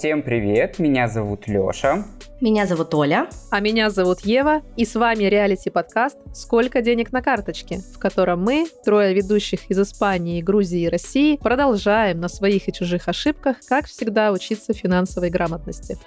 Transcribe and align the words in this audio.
Всем 0.00 0.22
привет, 0.22 0.78
меня 0.78 1.08
зовут 1.08 1.46
Лёша. 1.46 2.06
Меня 2.40 2.64
зовут 2.64 2.94
Оля. 2.94 3.28
А 3.50 3.60
меня 3.60 3.90
зовут 3.90 4.20
Ева. 4.20 4.62
И 4.74 4.86
с 4.86 4.94
вами 4.94 5.24
реалити-подкаст 5.24 6.16
«Сколько 6.32 6.80
денег 6.80 7.12
на 7.12 7.20
карточке», 7.20 7.82
в 7.94 7.98
котором 7.98 8.42
мы, 8.42 8.66
трое 8.82 9.12
ведущих 9.12 9.70
из 9.70 9.78
Испании, 9.78 10.40
Грузии 10.40 10.84
и 10.84 10.88
России, 10.88 11.36
продолжаем 11.36 12.18
на 12.18 12.28
своих 12.28 12.66
и 12.66 12.72
чужих 12.72 13.08
ошибках, 13.08 13.58
как 13.68 13.88
всегда, 13.88 14.32
учиться 14.32 14.72
финансовой 14.72 15.28
грамотности. 15.28 15.98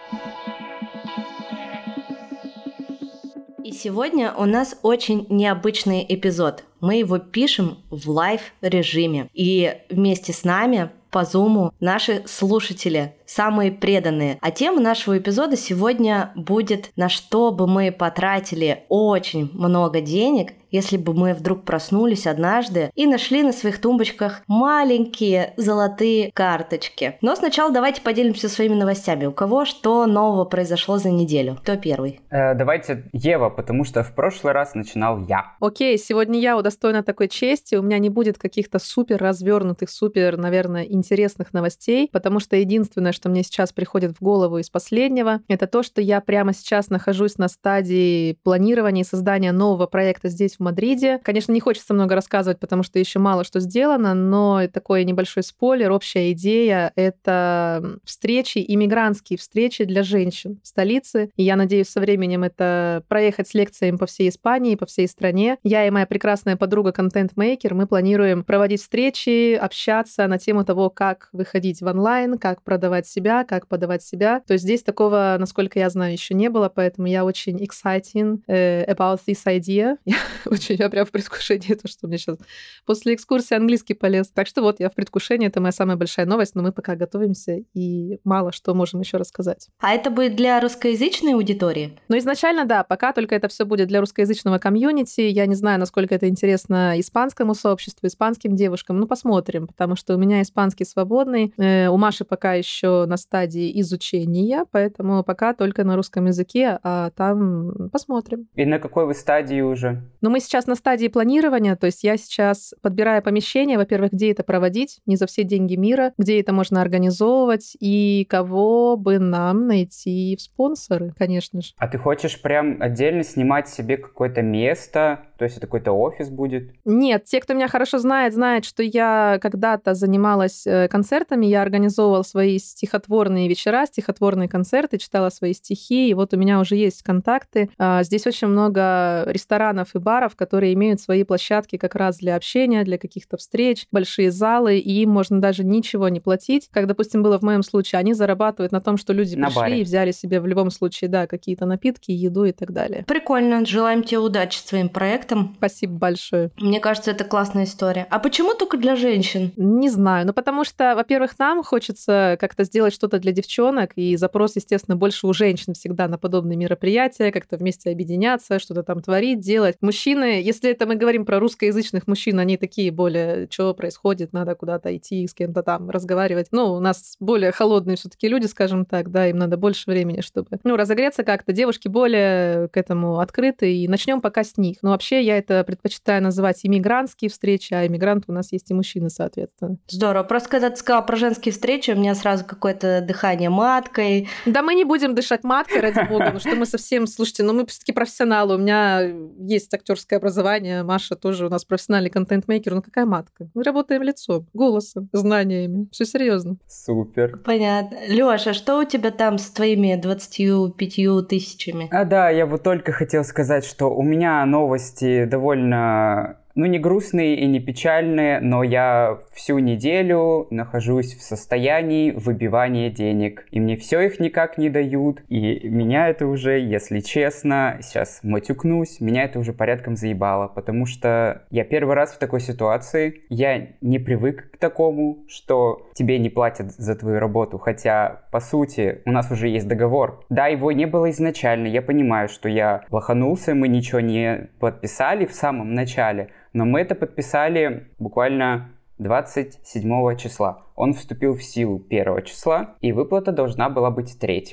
И 3.63 3.71
сегодня 3.73 4.33
у 4.33 4.45
нас 4.45 4.75
очень 4.81 5.27
необычный 5.29 6.03
эпизод. 6.09 6.63
Мы 6.81 6.95
его 6.95 7.19
пишем 7.19 7.77
в 7.91 8.09
live-режиме. 8.09 9.29
И 9.35 9.71
вместе 9.91 10.33
с 10.33 10.43
нами 10.43 10.89
по 11.13 11.23
зуму 11.23 11.71
наши 11.79 12.23
слушатели, 12.25 13.15
самые 13.25 13.71
преданные. 13.71 14.39
А 14.41 14.51
тема 14.51 14.81
нашего 14.81 15.17
эпизода 15.17 15.55
сегодня 15.55 16.31
будет 16.35 16.91
«На 16.97 17.07
что 17.07 17.51
бы 17.51 17.67
мы 17.67 17.91
потратили 17.91 18.83
очень 18.89 19.49
много 19.53 20.01
денег, 20.01 20.53
если 20.73 20.97
бы 20.97 21.13
мы 21.13 21.33
вдруг 21.33 21.63
проснулись 21.63 22.27
однажды 22.27 22.91
и 22.95 23.05
нашли 23.05 23.43
на 23.43 23.53
своих 23.53 23.79
тумбочках 23.79 24.41
маленькие 24.47 25.53
золотые 25.55 26.31
карточки. 26.33 27.17
Но 27.21 27.35
сначала 27.35 27.71
давайте 27.71 28.01
поделимся 28.01 28.49
своими 28.49 28.73
новостями. 28.73 29.27
У 29.27 29.31
кого 29.31 29.65
что 29.65 30.05
нового 30.07 30.45
произошло 30.45 30.97
за 30.97 31.11
неделю? 31.11 31.57
Кто 31.61 31.77
первый? 31.77 32.19
Э, 32.31 32.55
давайте 32.55 33.05
Ева, 33.13 33.49
потому 33.49 33.85
что 33.85 34.03
в 34.03 34.13
прошлый 34.15 34.53
раз 34.53 34.73
начинал 34.73 35.19
я. 35.19 35.53
Окей, 35.61 35.97
сегодня 35.97 36.39
я 36.39 36.57
удостоена 36.57 37.03
такой 37.03 37.27
чести. 37.27 37.75
У 37.75 37.83
меня 37.83 37.99
не 37.99 38.09
будет 38.09 38.39
каких-то 38.39 38.79
супер 38.79 39.17
развернутых, 39.17 39.91
супер, 39.91 40.37
наверное, 40.37 40.83
интересных 40.83 41.53
новостей, 41.53 42.09
потому 42.11 42.39
что 42.39 42.55
единственное, 42.55 43.11
что 43.11 43.29
мне 43.29 43.43
сейчас 43.43 43.71
приходит 43.71 44.17
в 44.17 44.23
голову 44.23 44.57
из 44.57 44.71
последнего, 44.71 45.41
это 45.47 45.67
то, 45.67 45.83
что 45.83 46.01
я 46.01 46.19
прямо 46.19 46.53
сейчас 46.53 46.89
нахожусь 46.89 47.37
на 47.37 47.47
стадии 47.47 48.39
планирования 48.41 49.03
и 49.03 49.05
создания 49.05 49.51
нового 49.51 49.85
проекта 49.85 50.29
здесь, 50.29 50.55
в 50.57 50.62
Мадриде. 50.63 51.19
Конечно, 51.23 51.51
не 51.51 51.59
хочется 51.59 51.93
много 51.93 52.15
рассказывать, 52.15 52.59
потому 52.59 52.83
что 52.83 52.99
еще 52.99 53.19
мало 53.19 53.43
что 53.43 53.59
сделано, 53.59 54.13
но 54.13 54.67
такой 54.67 55.03
небольшой 55.03 55.43
спойлер, 55.43 55.91
общая 55.91 56.31
идея— 56.31 56.91
это 56.95 57.99
встречи, 58.03 58.63
иммигрантские 58.67 59.37
встречи 59.37 59.83
для 59.83 60.03
женщин 60.03 60.59
в 60.63 60.67
столице. 60.67 61.29
И 61.35 61.43
я 61.43 61.55
надеюсь, 61.55 61.89
со 61.89 61.99
временем 61.99 62.43
это 62.43 63.03
проехать 63.07 63.47
с 63.47 63.53
лекциями 63.53 63.97
по 63.97 64.05
всей 64.05 64.29
Испании, 64.29 64.75
по 64.75 64.85
всей 64.85 65.07
стране. 65.07 65.57
Я 65.63 65.85
и 65.85 65.89
моя 65.89 66.05
прекрасная 66.05 66.55
подруга 66.55 66.91
контент-мейкер, 66.91 67.73
мы 67.73 67.87
планируем 67.87 68.43
проводить 68.43 68.81
встречи, 68.81 69.53
общаться 69.53 70.27
на 70.27 70.39
тему 70.39 70.63
того, 70.63 70.89
как 70.89 71.29
выходить 71.33 71.81
в 71.81 71.85
онлайн, 71.85 72.37
как 72.37 72.61
продавать 72.63 73.07
себя, 73.07 73.43
как 73.43 73.67
подавать 73.67 74.03
себя. 74.03 74.41
То 74.47 74.53
есть 74.53 74.63
здесь 74.63 74.83
такого, 74.83 75.35
насколько 75.39 75.79
я 75.79 75.89
знаю, 75.89 76.13
еще 76.13 76.33
не 76.33 76.49
было, 76.49 76.69
поэтому 76.69 77.07
я 77.07 77.25
очень 77.25 77.57
excited 77.63 78.39
uh, 78.47 78.85
about 78.87 79.19
this 79.27 79.45
idea. 79.45 79.97
очень, 80.53 80.75
я 80.75 80.89
прям 80.89 81.05
в 81.05 81.11
предвкушении, 81.11 81.73
то, 81.73 81.87
что 81.87 82.07
мне 82.07 82.17
сейчас 82.17 82.37
после 82.85 83.15
экскурсии 83.15 83.55
английский 83.55 83.93
полез. 83.93 84.29
Так 84.29 84.47
что 84.47 84.61
вот, 84.61 84.79
я 84.79 84.89
в 84.89 84.95
предвкушении, 84.95 85.47
это 85.47 85.59
моя 85.61 85.71
самая 85.71 85.97
большая 85.97 86.25
новость, 86.25 86.55
но 86.55 86.63
мы 86.63 86.71
пока 86.71 86.95
готовимся 86.95 87.59
и 87.73 88.19
мало 88.23 88.51
что 88.51 88.73
можем 88.73 89.01
еще 89.01 89.17
рассказать. 89.17 89.69
А 89.79 89.93
это 89.93 90.09
будет 90.09 90.35
для 90.35 90.59
русскоязычной 90.59 91.33
аудитории? 91.33 91.99
Ну, 92.07 92.17
изначально, 92.17 92.65
да, 92.65 92.83
пока 92.83 93.13
только 93.13 93.35
это 93.35 93.47
все 93.47 93.65
будет 93.65 93.87
для 93.87 93.99
русскоязычного 93.99 94.59
комьюнити. 94.59 95.21
Я 95.21 95.45
не 95.45 95.55
знаю, 95.55 95.79
насколько 95.79 96.15
это 96.15 96.29
интересно 96.29 96.99
испанскому 96.99 97.55
сообществу, 97.55 98.07
испанским 98.07 98.55
девушкам. 98.55 98.99
Ну, 98.99 99.07
посмотрим, 99.07 99.67
потому 99.67 99.95
что 99.95 100.15
у 100.15 100.17
меня 100.17 100.41
испанский 100.41 100.85
свободный. 100.85 101.53
Э, 101.57 101.87
у 101.87 101.97
Маши 101.97 102.25
пока 102.25 102.53
еще 102.53 103.05
на 103.05 103.17
стадии 103.17 103.79
изучения, 103.81 104.65
поэтому 104.71 105.23
пока 105.23 105.53
только 105.53 105.83
на 105.83 105.95
русском 105.95 106.25
языке, 106.25 106.79
а 106.83 107.09
там 107.11 107.89
посмотрим. 107.91 108.47
И 108.55 108.65
на 108.65 108.79
какой 108.79 109.05
вы 109.05 109.13
стадии 109.13 109.61
уже? 109.61 110.03
Ну, 110.21 110.29
мы 110.29 110.39
сейчас 110.43 110.67
на 110.67 110.75
стадии 110.75 111.07
планирования, 111.07 111.75
то 111.75 111.85
есть 111.85 112.03
я 112.03 112.17
сейчас 112.17 112.73
подбираю 112.81 113.21
помещение, 113.23 113.77
во-первых, 113.77 114.11
где 114.11 114.31
это 114.31 114.43
проводить, 114.43 114.99
не 115.05 115.15
за 115.15 115.25
все 115.27 115.43
деньги 115.43 115.75
мира, 115.75 116.13
где 116.17 116.39
это 116.39 116.53
можно 116.53 116.81
организовывать 116.81 117.75
и 117.79 118.25
кого 118.29 118.97
бы 118.97 119.19
нам 119.19 119.67
найти 119.67 120.35
в 120.37 120.41
спонсоры, 120.41 121.13
конечно 121.17 121.61
же. 121.61 121.73
А 121.77 121.87
ты 121.87 121.97
хочешь 121.97 122.41
прям 122.41 122.77
отдельно 122.81 123.23
снимать 123.23 123.69
себе 123.69 123.97
какое-то 123.97 124.41
место, 124.41 125.21
то 125.43 125.45
есть 125.45 125.57
это 125.57 125.67
какой-то 125.67 125.91
офис 125.91 126.29
будет? 126.29 126.71
Нет, 126.85 127.25
те, 127.25 127.41
кто 127.41 127.53
меня 127.53 127.67
хорошо 127.67 127.97
знает, 127.97 128.33
знают, 128.33 128.63
что 128.63 128.81
я 128.81 129.39
когда-то 129.41 129.93
занималась 129.93 130.65
э, 130.65 130.87
концертами, 130.87 131.45
я 131.45 131.61
организовывала 131.61 132.23
свои 132.23 132.59
стихотворные 132.59 133.49
вечера, 133.49 133.85
стихотворные 133.85 134.47
концерты, 134.47 134.99
читала 134.99 135.29
свои 135.31 135.51
стихи, 135.51 136.07
и 136.07 136.13
вот 136.13 136.33
у 136.33 136.37
меня 136.37 136.61
уже 136.61 136.77
есть 136.77 137.03
контакты. 137.03 137.69
А, 137.77 138.03
здесь 138.03 138.25
очень 138.25 138.47
много 138.47 139.25
ресторанов 139.27 139.95
и 139.95 139.99
баров, 139.99 140.37
которые 140.37 140.71
имеют 140.75 141.01
свои 141.01 141.25
площадки 141.25 141.75
как 141.75 141.95
раз 141.95 142.19
для 142.19 142.37
общения, 142.37 142.85
для 142.85 142.97
каких-то 142.97 143.35
встреч, 143.35 143.87
большие 143.91 144.31
залы, 144.31 144.77
и 144.77 145.01
им 145.01 145.09
можно 145.09 145.41
даже 145.41 145.65
ничего 145.65 146.07
не 146.07 146.21
платить. 146.21 146.69
Как, 146.71 146.87
допустим, 146.87 147.21
было 147.21 147.37
в 147.37 147.41
моем 147.41 147.63
случае, 147.63 147.99
они 147.99 148.13
зарабатывают 148.13 148.71
на 148.71 148.79
том, 148.79 148.95
что 148.95 149.11
люди 149.11 149.35
на 149.35 149.47
пришли 149.47 149.61
баре. 149.61 149.81
и 149.81 149.83
взяли 149.83 150.11
себе 150.11 150.39
в 150.39 150.47
любом 150.47 150.71
случае, 150.71 151.09
да, 151.09 151.27
какие-то 151.27 151.65
напитки, 151.65 152.11
еду 152.11 152.45
и 152.45 152.53
так 152.53 152.71
далее. 152.71 153.03
Прикольно, 153.05 153.65
желаем 153.65 154.03
тебе 154.03 154.19
удачи 154.19 154.57
с 154.57 154.63
твоим 154.63 154.87
проектом 154.87 155.32
проектом. 155.33 155.55
Спасибо 155.57 155.93
большое. 155.93 156.51
Мне 156.57 156.79
кажется, 156.79 157.11
это 157.11 157.23
классная 157.23 157.63
история. 157.65 158.07
А 158.09 158.19
почему 158.19 158.53
только 158.53 158.77
для 158.77 158.95
женщин? 158.95 159.51
Не 159.55 159.89
знаю. 159.89 160.25
Ну, 160.27 160.33
потому 160.33 160.63
что, 160.63 160.95
во-первых, 160.95 161.37
нам 161.39 161.63
хочется 161.63 162.37
как-то 162.39 162.63
сделать 162.63 162.93
что-то 162.93 163.19
для 163.19 163.31
девчонок, 163.31 163.91
и 163.95 164.15
запрос, 164.15 164.55
естественно, 164.55 164.95
больше 164.95 165.27
у 165.27 165.33
женщин 165.33 165.73
всегда 165.73 166.07
на 166.07 166.17
подобные 166.17 166.57
мероприятия, 166.57 167.31
как-то 167.31 167.57
вместе 167.57 167.91
объединяться, 167.91 168.59
что-то 168.59 168.83
там 168.83 169.01
творить, 169.01 169.39
делать. 169.39 169.77
Мужчины, 169.81 170.41
если 170.41 170.71
это 170.71 170.85
мы 170.85 170.95
говорим 170.95 171.25
про 171.25 171.39
русскоязычных 171.39 172.07
мужчин, 172.07 172.39
они 172.39 172.57
такие 172.57 172.91
более, 172.91 173.47
что 173.49 173.73
происходит, 173.73 174.33
надо 174.33 174.55
куда-то 174.55 174.95
идти, 174.95 175.27
с 175.27 175.33
кем-то 175.33 175.63
там 175.63 175.89
разговаривать. 175.89 176.47
Ну, 176.51 176.73
у 176.73 176.79
нас 176.79 177.15
более 177.19 177.51
холодные 177.51 177.97
все 177.97 178.09
таки 178.09 178.27
люди, 178.27 178.47
скажем 178.47 178.85
так, 178.85 179.11
да, 179.11 179.27
им 179.27 179.37
надо 179.37 179.57
больше 179.57 179.89
времени, 179.89 180.21
чтобы, 180.21 180.47
ну, 180.63 180.75
разогреться 180.75 181.23
как-то. 181.23 181.53
Девушки 181.53 181.87
более 181.87 182.67
к 182.69 182.77
этому 182.77 183.19
открыты, 183.19 183.73
и 183.73 183.87
начнем 183.87 184.21
пока 184.21 184.43
с 184.43 184.57
них. 184.57 184.77
Но 184.81 184.89
вообще 184.89 185.12
я 185.21 185.37
это 185.37 185.63
предпочитаю 185.63 186.21
называть 186.23 186.59
иммигрантские 186.63 187.29
встречи, 187.29 187.73
а 187.73 187.85
иммигранты 187.85 188.25
у 188.29 188.33
нас 188.33 188.51
есть 188.51 188.69
и 188.71 188.73
мужчины, 188.73 189.09
соответственно. 189.09 189.77
Здорово. 189.87 190.23
Просто 190.23 190.49
когда 190.49 190.69
ты 190.69 190.77
сказала 190.77 191.01
про 191.01 191.15
женские 191.15 191.51
встречи, 191.51 191.91
у 191.91 191.95
меня 191.95 192.15
сразу 192.15 192.45
какое-то 192.45 193.01
дыхание 193.01 193.49
маткой. 193.49 194.27
Да 194.45 194.61
мы 194.61 194.75
не 194.75 194.83
будем 194.83 195.15
дышать 195.15 195.43
маткой, 195.43 195.81
ради 195.81 196.07
бога, 196.07 196.31
ну 196.33 196.39
что 196.39 196.55
мы 196.55 196.65
совсем... 196.65 197.07
Слушайте, 197.07 197.43
ну 197.43 197.53
мы 197.53 197.65
все-таки 197.65 197.91
профессионалы. 197.91 198.55
У 198.55 198.57
меня 198.57 199.01
есть 199.39 199.73
актерское 199.73 200.19
образование, 200.19 200.83
Маша 200.83 201.15
тоже 201.15 201.45
у 201.45 201.49
нас 201.49 201.65
профессиональный 201.65 202.09
контент-мейкер. 202.09 202.73
Ну 202.75 202.81
какая 202.81 203.05
матка? 203.05 203.49
Мы 203.53 203.63
работаем 203.63 204.01
лицом, 204.01 204.47
голосом, 204.53 205.09
знаниями. 205.11 205.87
Все 205.91 206.05
серьезно. 206.05 206.57
Супер. 206.67 207.37
Понятно. 207.37 207.97
Лёша, 208.07 208.53
что 208.53 208.79
у 208.79 208.83
тебя 208.83 209.11
там 209.11 209.37
с 209.37 209.49
твоими 209.49 209.95
25 209.95 211.27
тысячами? 211.27 211.87
А 211.91 212.05
да, 212.05 212.29
я 212.29 212.45
вот 212.45 212.63
только 212.63 212.91
хотел 212.91 213.23
сказать, 213.23 213.65
что 213.65 213.93
у 213.93 214.01
меня 214.01 214.45
новости 214.45 215.02
довольно 215.25 216.37
ну, 216.55 216.65
не 216.65 216.79
грустные 216.79 217.35
и 217.35 217.47
не 217.47 217.59
печальные, 217.59 218.39
но 218.39 218.63
я 218.63 219.19
всю 219.33 219.57
неделю 219.59 220.47
нахожусь 220.51 221.15
в 221.15 221.23
состоянии 221.23 222.11
выбивания 222.11 222.89
денег. 222.89 223.45
И 223.51 223.59
мне 223.59 223.75
все 223.75 224.01
их 224.01 224.19
никак 224.19 224.57
не 224.57 224.69
дают. 224.69 225.21
И 225.29 225.67
меня 225.67 226.09
это 226.09 226.27
уже, 226.27 226.59
если 226.59 226.99
честно, 226.99 227.79
сейчас 227.81 228.19
матюкнусь, 228.23 228.99
меня 228.99 229.23
это 229.23 229.39
уже 229.39 229.53
порядком 229.53 229.95
заебало. 229.95 230.47
Потому 230.47 230.85
что 230.85 231.43
я 231.49 231.63
первый 231.63 231.95
раз 231.95 232.13
в 232.13 232.19
такой 232.19 232.39
ситуации. 232.39 233.23
Я 233.29 233.69
не 233.81 233.97
привык 233.97 234.51
такому, 234.63 235.25
что 235.27 235.89
тебе 235.93 236.19
не 236.19 236.29
платят 236.29 236.71
за 236.71 236.95
твою 236.95 237.19
работу. 237.19 237.57
Хотя, 237.57 238.21
по 238.31 238.39
сути, 238.39 239.01
у 239.05 239.11
нас 239.11 239.29
уже 239.29 239.49
есть 239.49 239.67
договор. 239.67 240.23
Да, 240.29 240.47
его 240.47 240.71
не 240.71 240.85
было 240.85 241.09
изначально. 241.09 241.67
Я 241.67 241.81
понимаю, 241.81 242.29
что 242.29 242.47
я 242.47 242.85
лоханулся, 242.91 243.53
мы 243.53 243.67
ничего 243.67 243.99
не 243.99 244.49
подписали 244.59 245.25
в 245.25 245.33
самом 245.33 245.73
начале. 245.73 246.29
Но 246.53 246.63
мы 246.63 246.79
это 246.79 246.95
подписали 246.95 247.87
буквально 247.99 248.69
27 248.99 250.15
числа. 250.15 250.63
Он 250.75 250.93
вступил 250.93 251.33
в 251.35 251.43
силу 251.43 251.83
1 251.89 252.23
числа, 252.23 252.75
и 252.79 252.93
выплата 252.93 253.33
должна 253.33 253.69
была 253.69 253.91
быть 253.91 254.17
3. 254.17 254.45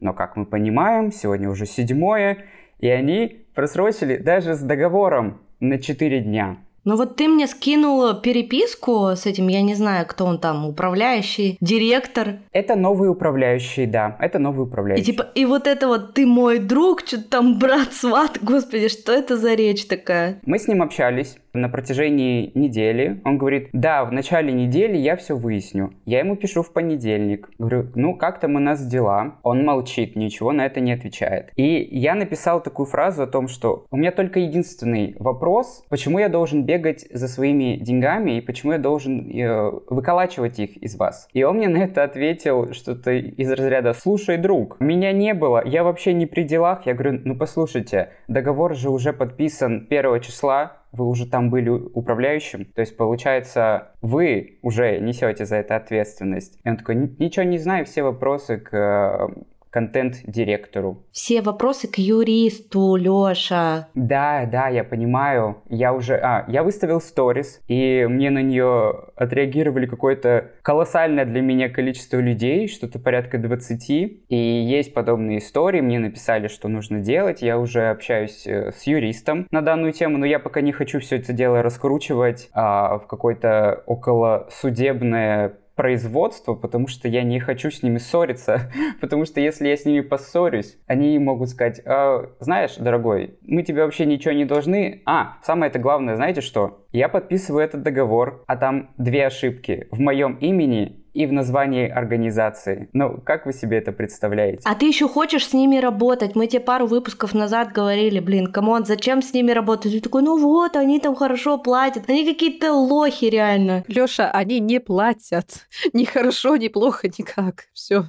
Но, 0.00 0.12
как 0.12 0.36
мы 0.36 0.44
понимаем, 0.44 1.12
сегодня 1.12 1.48
уже 1.48 1.66
7, 1.66 2.36
и 2.80 2.88
они 2.88 3.46
просрочили 3.54 4.16
даже 4.16 4.54
с 4.54 4.60
договором 4.60 5.40
на 5.60 5.78
4 5.78 6.20
дня. 6.20 6.56
Ну 6.86 6.94
вот 6.94 7.16
ты 7.16 7.26
мне 7.26 7.48
скинул 7.48 8.14
переписку 8.14 9.08
с 9.16 9.26
этим, 9.26 9.48
я 9.48 9.60
не 9.60 9.74
знаю, 9.74 10.06
кто 10.06 10.24
он 10.24 10.38
там, 10.38 10.64
управляющий, 10.66 11.58
директор. 11.60 12.38
Это 12.52 12.76
новый 12.76 13.10
управляющий, 13.10 13.86
да, 13.86 14.16
это 14.20 14.38
новый 14.38 14.66
управляющий. 14.66 15.02
И 15.02 15.06
типа, 15.06 15.26
и 15.34 15.44
вот 15.46 15.66
это 15.66 15.88
вот 15.88 16.14
ты 16.14 16.24
мой 16.26 16.60
друг, 16.60 17.00
что-то 17.00 17.28
там 17.28 17.58
брат, 17.58 17.92
сват, 17.92 18.38
господи, 18.40 18.88
что 18.88 19.10
это 19.10 19.36
за 19.36 19.54
речь 19.54 19.86
такая? 19.86 20.40
Мы 20.46 20.60
с 20.60 20.68
ним 20.68 20.80
общались, 20.80 21.36
на 21.56 21.68
протяжении 21.68 22.50
недели. 22.54 23.20
Он 23.24 23.38
говорит, 23.38 23.68
да, 23.72 24.04
в 24.04 24.12
начале 24.12 24.52
недели 24.52 24.96
я 24.96 25.16
все 25.16 25.36
выясню. 25.36 25.92
Я 26.04 26.20
ему 26.20 26.36
пишу 26.36 26.62
в 26.62 26.72
понедельник. 26.72 27.48
Говорю, 27.58 27.90
ну 27.94 28.16
как 28.16 28.40
там 28.40 28.56
у 28.56 28.58
нас 28.58 28.86
дела? 28.86 29.36
Он 29.42 29.64
молчит, 29.64 30.16
ничего 30.16 30.52
на 30.52 30.66
это 30.66 30.80
не 30.80 30.92
отвечает. 30.92 31.50
И 31.56 31.88
я 31.90 32.14
написал 32.14 32.62
такую 32.62 32.86
фразу 32.86 33.22
о 33.22 33.26
том, 33.26 33.48
что 33.48 33.86
у 33.90 33.96
меня 33.96 34.12
только 34.12 34.40
единственный 34.40 35.16
вопрос, 35.18 35.84
почему 35.88 36.18
я 36.18 36.28
должен 36.28 36.64
бегать 36.64 37.06
за 37.10 37.28
своими 37.28 37.76
деньгами 37.76 38.38
и 38.38 38.40
почему 38.40 38.72
я 38.72 38.78
должен 38.78 39.30
э, 39.30 39.70
выколачивать 39.88 40.58
их 40.58 40.76
из 40.78 40.96
вас. 40.96 41.28
И 41.32 41.42
он 41.42 41.56
мне 41.56 41.68
на 41.68 41.78
это 41.78 42.02
ответил 42.04 42.72
что-то 42.72 43.12
из 43.12 43.50
разряда 43.50 43.92
«Слушай, 43.92 44.36
друг, 44.36 44.80
меня 44.80 45.12
не 45.12 45.34
было, 45.34 45.62
я 45.64 45.84
вообще 45.84 46.12
не 46.12 46.26
при 46.26 46.42
делах». 46.42 46.86
Я 46.86 46.94
говорю, 46.94 47.20
ну 47.24 47.36
послушайте, 47.36 48.10
договор 48.28 48.74
же 48.74 48.90
уже 48.90 49.12
подписан 49.12 49.86
1 49.88 50.20
числа, 50.20 50.82
вы 50.96 51.06
уже 51.08 51.26
там 51.26 51.50
были 51.50 51.68
управляющим, 51.68 52.64
то 52.64 52.80
есть 52.80 52.96
получается 52.96 53.92
вы 54.02 54.58
уже 54.62 54.98
несете 54.98 55.44
за 55.44 55.56
это 55.56 55.76
ответственность. 55.76 56.58
И 56.64 56.68
он 56.68 56.76
такой, 56.76 56.96
ничего 57.18 57.44
не 57.44 57.58
знаю, 57.58 57.84
все 57.84 58.02
вопросы 58.02 58.58
к 58.58 59.30
контент-директору. 59.76 61.04
Все 61.12 61.42
вопросы 61.42 61.86
к 61.86 61.98
юристу, 61.98 62.96
Лёша. 62.96 63.88
Да, 63.94 64.46
да, 64.50 64.68
я 64.68 64.84
понимаю. 64.84 65.58
Я 65.68 65.92
уже... 65.92 66.14
А, 66.14 66.46
я 66.48 66.62
выставил 66.62 66.98
сторис, 66.98 67.60
и 67.68 68.06
мне 68.08 68.30
на 68.30 68.40
нее 68.40 68.94
отреагировали 69.16 69.84
какое-то 69.84 70.52
колоссальное 70.62 71.26
для 71.26 71.42
меня 71.42 71.68
количество 71.68 72.16
людей, 72.16 72.68
что-то 72.68 72.98
порядка 72.98 73.36
20. 73.36 73.90
И 73.90 74.16
есть 74.30 74.94
подобные 74.94 75.40
истории, 75.40 75.82
мне 75.82 75.98
написали, 75.98 76.48
что 76.48 76.68
нужно 76.68 77.00
делать. 77.00 77.42
Я 77.42 77.58
уже 77.58 77.90
общаюсь 77.90 78.46
э, 78.46 78.72
с 78.72 78.84
юристом 78.84 79.46
на 79.50 79.60
данную 79.60 79.92
тему, 79.92 80.16
но 80.16 80.24
я 80.24 80.38
пока 80.38 80.62
не 80.62 80.72
хочу 80.72 81.00
все 81.00 81.16
это 81.16 81.34
дело 81.34 81.62
раскручивать 81.62 82.48
а, 82.54 82.96
в 82.96 83.06
какое-то 83.06 83.82
около 83.84 84.48
судебное 84.50 85.58
производство, 85.76 86.54
потому 86.54 86.88
что 86.88 87.06
я 87.06 87.22
не 87.22 87.38
хочу 87.38 87.70
с 87.70 87.82
ними 87.82 87.98
ссориться, 87.98 88.72
потому 89.00 89.24
что 89.26 89.40
если 89.40 89.68
я 89.68 89.76
с 89.76 89.84
ними 89.84 90.00
поссорюсь, 90.00 90.78
они 90.86 91.18
могут 91.18 91.50
сказать, 91.50 91.80
а, 91.84 92.30
знаешь, 92.40 92.76
дорогой, 92.76 93.38
мы 93.42 93.62
тебе 93.62 93.84
вообще 93.84 94.06
ничего 94.06 94.32
не 94.32 94.44
должны. 94.44 95.02
А, 95.06 95.36
самое 95.42 95.70
это 95.70 95.78
главное, 95.78 96.16
знаете 96.16 96.40
что? 96.40 96.86
Я 96.92 97.08
подписываю 97.08 97.62
этот 97.64 97.82
договор, 97.82 98.42
а 98.46 98.56
там 98.56 98.90
две 98.96 99.26
ошибки 99.26 99.86
в 99.90 100.00
моем 100.00 100.36
имени 100.38 101.05
и 101.16 101.24
в 101.24 101.32
названии 101.32 101.88
организации. 101.88 102.90
Ну, 102.92 103.18
как 103.24 103.46
вы 103.46 103.54
себе 103.54 103.78
это 103.78 103.90
представляете? 103.90 104.60
А 104.64 104.74
ты 104.74 104.86
еще 104.86 105.08
хочешь 105.08 105.46
с 105.48 105.54
ними 105.54 105.78
работать? 105.78 106.36
Мы 106.36 106.46
тебе 106.46 106.60
пару 106.60 106.86
выпусков 106.86 107.32
назад 107.32 107.72
говорили, 107.72 108.20
блин, 108.20 108.52
come 108.52 108.70
on, 108.70 108.84
зачем 108.84 109.22
с 109.22 109.32
ними 109.32 109.52
работать? 109.52 109.92
Ты 109.92 110.00
такой, 110.00 110.22
ну 110.22 110.38
вот, 110.38 110.76
они 110.76 111.00
там 111.00 111.14
хорошо 111.14 111.56
платят. 111.56 112.10
Они 112.10 112.26
какие-то 112.26 112.74
лохи 112.74 113.30
реально. 113.30 113.82
Лёша, 113.88 114.30
они 114.30 114.60
не 114.60 114.78
платят. 114.78 115.66
Ни 115.94 116.04
хорошо, 116.04 116.56
ни 116.56 116.68
плохо, 116.68 117.08
никак. 117.08 117.64
Все. 117.72 118.04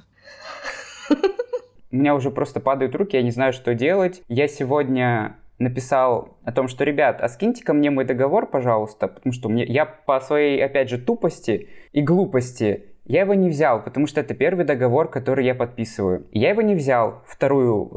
У 1.90 1.96
меня 1.96 2.14
уже 2.14 2.30
просто 2.30 2.60
падают 2.60 2.94
руки, 2.94 3.16
я 3.16 3.22
не 3.22 3.30
знаю, 3.30 3.54
что 3.54 3.74
делать. 3.74 4.20
Я 4.28 4.48
сегодня 4.48 5.38
написал 5.58 6.36
о 6.44 6.52
том, 6.52 6.68
что, 6.68 6.84
ребят, 6.84 7.20
а 7.22 7.28
скиньте 7.28 7.64
ко 7.64 7.72
мне 7.72 7.90
мой 7.90 8.04
договор, 8.04 8.46
пожалуйста, 8.46 9.08
потому 9.08 9.32
что 9.32 9.48
мне, 9.48 9.64
я 9.64 9.86
по 9.86 10.20
своей, 10.20 10.62
опять 10.62 10.88
же, 10.88 10.98
тупости 10.98 11.68
и 11.92 12.02
глупости 12.02 12.84
я 13.08 13.22
его 13.22 13.34
не 13.34 13.48
взял, 13.48 13.82
потому 13.82 14.06
что 14.06 14.20
это 14.20 14.34
первый 14.34 14.64
договор, 14.64 15.08
который 15.08 15.46
я 15.46 15.54
подписываю. 15.54 16.26
Я 16.30 16.50
его 16.50 16.62
не 16.62 16.74
взял, 16.74 17.22
вторую 17.26 17.90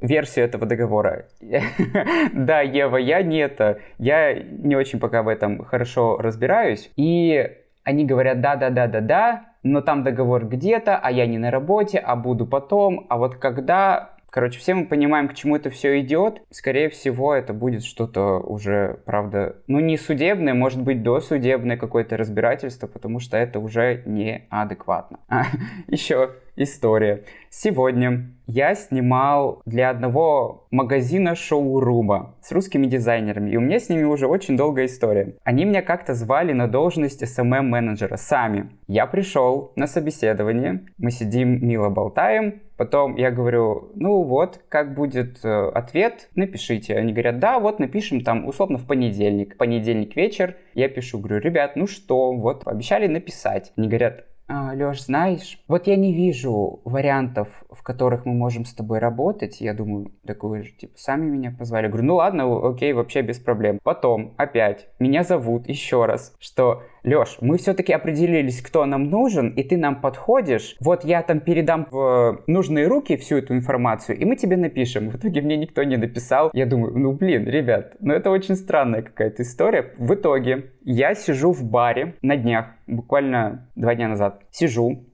э, 0.00 0.06
версию 0.06 0.46
этого 0.46 0.66
договора. 0.66 1.26
Да, 2.32 2.60
Ева, 2.60 2.96
я 2.96 3.22
не 3.22 3.38
это. 3.38 3.78
Я 3.98 4.34
не 4.34 4.76
очень 4.76 4.98
пока 4.98 5.22
в 5.22 5.28
этом 5.28 5.64
хорошо 5.64 6.18
разбираюсь. 6.18 6.90
И 6.96 7.48
они 7.84 8.04
говорят, 8.04 8.40
да-да-да-да-да, 8.40 9.44
но 9.62 9.80
там 9.80 10.02
договор 10.02 10.46
где-то, 10.46 10.96
а 10.96 11.12
я 11.12 11.26
не 11.26 11.38
на 11.38 11.50
работе, 11.50 11.98
а 11.98 12.16
буду 12.16 12.46
потом, 12.46 13.06
а 13.08 13.18
вот 13.18 13.36
когда 13.36 14.13
Короче, 14.34 14.58
все 14.58 14.74
мы 14.74 14.86
понимаем, 14.86 15.28
к 15.28 15.34
чему 15.34 15.54
это 15.54 15.70
все 15.70 16.00
идет. 16.00 16.42
Скорее 16.50 16.88
всего, 16.88 17.36
это 17.36 17.52
будет 17.52 17.84
что-то 17.84 18.40
уже, 18.40 18.98
правда, 19.04 19.58
ну 19.68 19.78
не 19.78 19.96
судебное, 19.96 20.54
может 20.54 20.82
быть 20.82 21.04
досудебное 21.04 21.76
какое-то 21.76 22.16
разбирательство, 22.16 22.88
потому 22.88 23.20
что 23.20 23.36
это 23.36 23.60
уже 23.60 24.02
неадекватно. 24.06 25.20
А, 25.28 25.44
еще 25.86 26.30
история. 26.56 27.24
Сегодня 27.50 28.30
я 28.46 28.74
снимал 28.74 29.62
для 29.64 29.90
одного 29.90 30.66
магазина 30.70 31.34
шоурума 31.34 32.34
с 32.42 32.52
русскими 32.52 32.86
дизайнерами, 32.86 33.50
и 33.50 33.56
у 33.56 33.60
меня 33.60 33.78
с 33.78 33.88
ними 33.88 34.02
уже 34.02 34.26
очень 34.26 34.56
долгая 34.56 34.86
история. 34.86 35.36
Они 35.44 35.64
меня 35.64 35.82
как-то 35.82 36.14
звали 36.14 36.52
на 36.52 36.68
должность 36.68 37.22
SMM-менеджера 37.22 38.16
сами. 38.16 38.70
Я 38.86 39.06
пришел 39.06 39.72
на 39.76 39.86
собеседование, 39.86 40.84
мы 40.98 41.10
сидим, 41.10 41.66
мило 41.66 41.88
болтаем, 41.88 42.60
Потом 42.76 43.14
я 43.14 43.30
говорю, 43.30 43.92
ну 43.94 44.24
вот, 44.24 44.60
как 44.68 44.94
будет 44.94 45.44
э, 45.44 45.68
ответ, 45.68 46.28
напишите. 46.34 46.96
Они 46.96 47.12
говорят, 47.12 47.38
да, 47.38 47.60
вот 47.60 47.78
напишем 47.78 48.22
там 48.22 48.48
условно 48.48 48.78
в 48.78 48.86
понедельник. 48.86 49.56
Понедельник 49.56 50.16
вечер. 50.16 50.56
Я 50.74 50.88
пишу, 50.88 51.20
говорю, 51.20 51.38
ребят, 51.38 51.76
ну 51.76 51.86
что, 51.86 52.32
вот, 52.32 52.66
обещали 52.66 53.06
написать. 53.06 53.72
Они 53.76 53.86
говорят, 53.86 54.24
Леш, 54.48 55.04
знаешь, 55.04 55.58
вот 55.68 55.86
я 55.86 55.96
не 55.96 56.12
вижу 56.12 56.82
вариантов, 56.84 57.48
в 57.70 57.82
которых 57.82 58.26
мы 58.26 58.34
можем 58.34 58.66
с 58.66 58.74
тобой 58.74 58.98
работать. 58.98 59.60
Я 59.60 59.72
думаю, 59.72 60.12
так 60.26 60.44
вы 60.44 60.62
же, 60.62 60.72
типа, 60.72 60.92
сами 60.96 61.30
меня 61.30 61.50
позвали. 61.50 61.84
Я 61.84 61.88
говорю, 61.88 62.06
ну 62.06 62.16
ладно, 62.16 62.68
окей, 62.68 62.92
вообще 62.92 63.22
без 63.22 63.38
проблем. 63.38 63.78
Потом, 63.82 64.34
опять, 64.36 64.88
меня 64.98 65.22
зовут 65.22 65.66
еще 65.68 66.04
раз, 66.04 66.36
что 66.38 66.82
Леш, 67.04 67.36
мы 67.42 67.58
все-таки 67.58 67.92
определились, 67.92 68.62
кто 68.62 68.86
нам 68.86 69.10
нужен, 69.10 69.50
и 69.50 69.62
ты 69.62 69.76
нам 69.76 70.00
подходишь. 70.00 70.74
Вот 70.80 71.04
я 71.04 71.22
там 71.22 71.40
передам 71.40 71.86
в 71.90 72.42
нужные 72.46 72.86
руки 72.86 73.18
всю 73.18 73.36
эту 73.36 73.54
информацию, 73.54 74.18
и 74.18 74.24
мы 74.24 74.36
тебе 74.36 74.56
напишем. 74.56 75.10
В 75.10 75.16
итоге 75.16 75.42
мне 75.42 75.58
никто 75.58 75.82
не 75.84 75.98
написал. 75.98 76.50
Я 76.54 76.64
думаю, 76.64 76.98
ну 76.98 77.12
блин, 77.12 77.44
ребят, 77.46 77.94
ну 78.00 78.14
это 78.14 78.30
очень 78.30 78.56
странная 78.56 79.02
какая-то 79.02 79.42
история. 79.42 79.92
В 79.98 80.14
итоге 80.14 80.70
я 80.82 81.14
сижу 81.14 81.52
в 81.52 81.62
баре 81.62 82.14
на 82.22 82.36
днях, 82.36 82.68
буквально 82.86 83.68
два 83.76 83.94
дня 83.94 84.08
назад. 84.08 84.40
Сижу, 84.50 85.04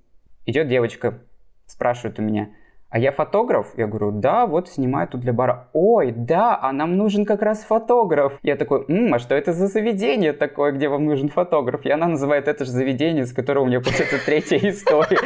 идет 0.47 0.69
девочка, 0.69 1.19
спрашивает 1.67 2.21
у 2.21 2.23
меня, 2.23 2.51
а 2.91 2.99
я 2.99 3.13
фотограф? 3.13 3.73
Я 3.77 3.87
говорю, 3.87 4.11
да, 4.11 4.47
вот 4.47 4.69
снимаю 4.69 5.07
тут 5.09 5.21
для 5.21 5.33
бара. 5.33 5.69
Ой, 5.73 6.11
да, 6.11 6.59
а 6.61 6.73
нам 6.73 6.97
нужен 6.97 7.25
как 7.25 7.41
раз 7.41 7.63
фотограф. 7.65 8.39
Я 8.43 8.57
такой, 8.57 8.85
М, 8.89 9.15
а 9.15 9.19
что 9.21 9.37
это 9.37 9.53
за 9.53 9.69
заведение 9.69 10.33
такое, 10.33 10.73
где 10.73 10.89
вам 10.89 11.05
нужен 11.05 11.29
фотограф? 11.29 11.87
И 11.87 11.91
она 11.91 12.09
называет 12.09 12.49
это 12.49 12.65
же 12.65 12.73
заведение, 12.73 13.27
с 13.27 13.33
которого 13.33 13.65
у 13.65 13.67
меня 13.67 13.81
получается 13.81 14.19
третья 14.27 14.59
история. 14.59 15.19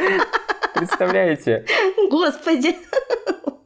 Представляете? 0.75 1.65
Господи. 2.11 2.75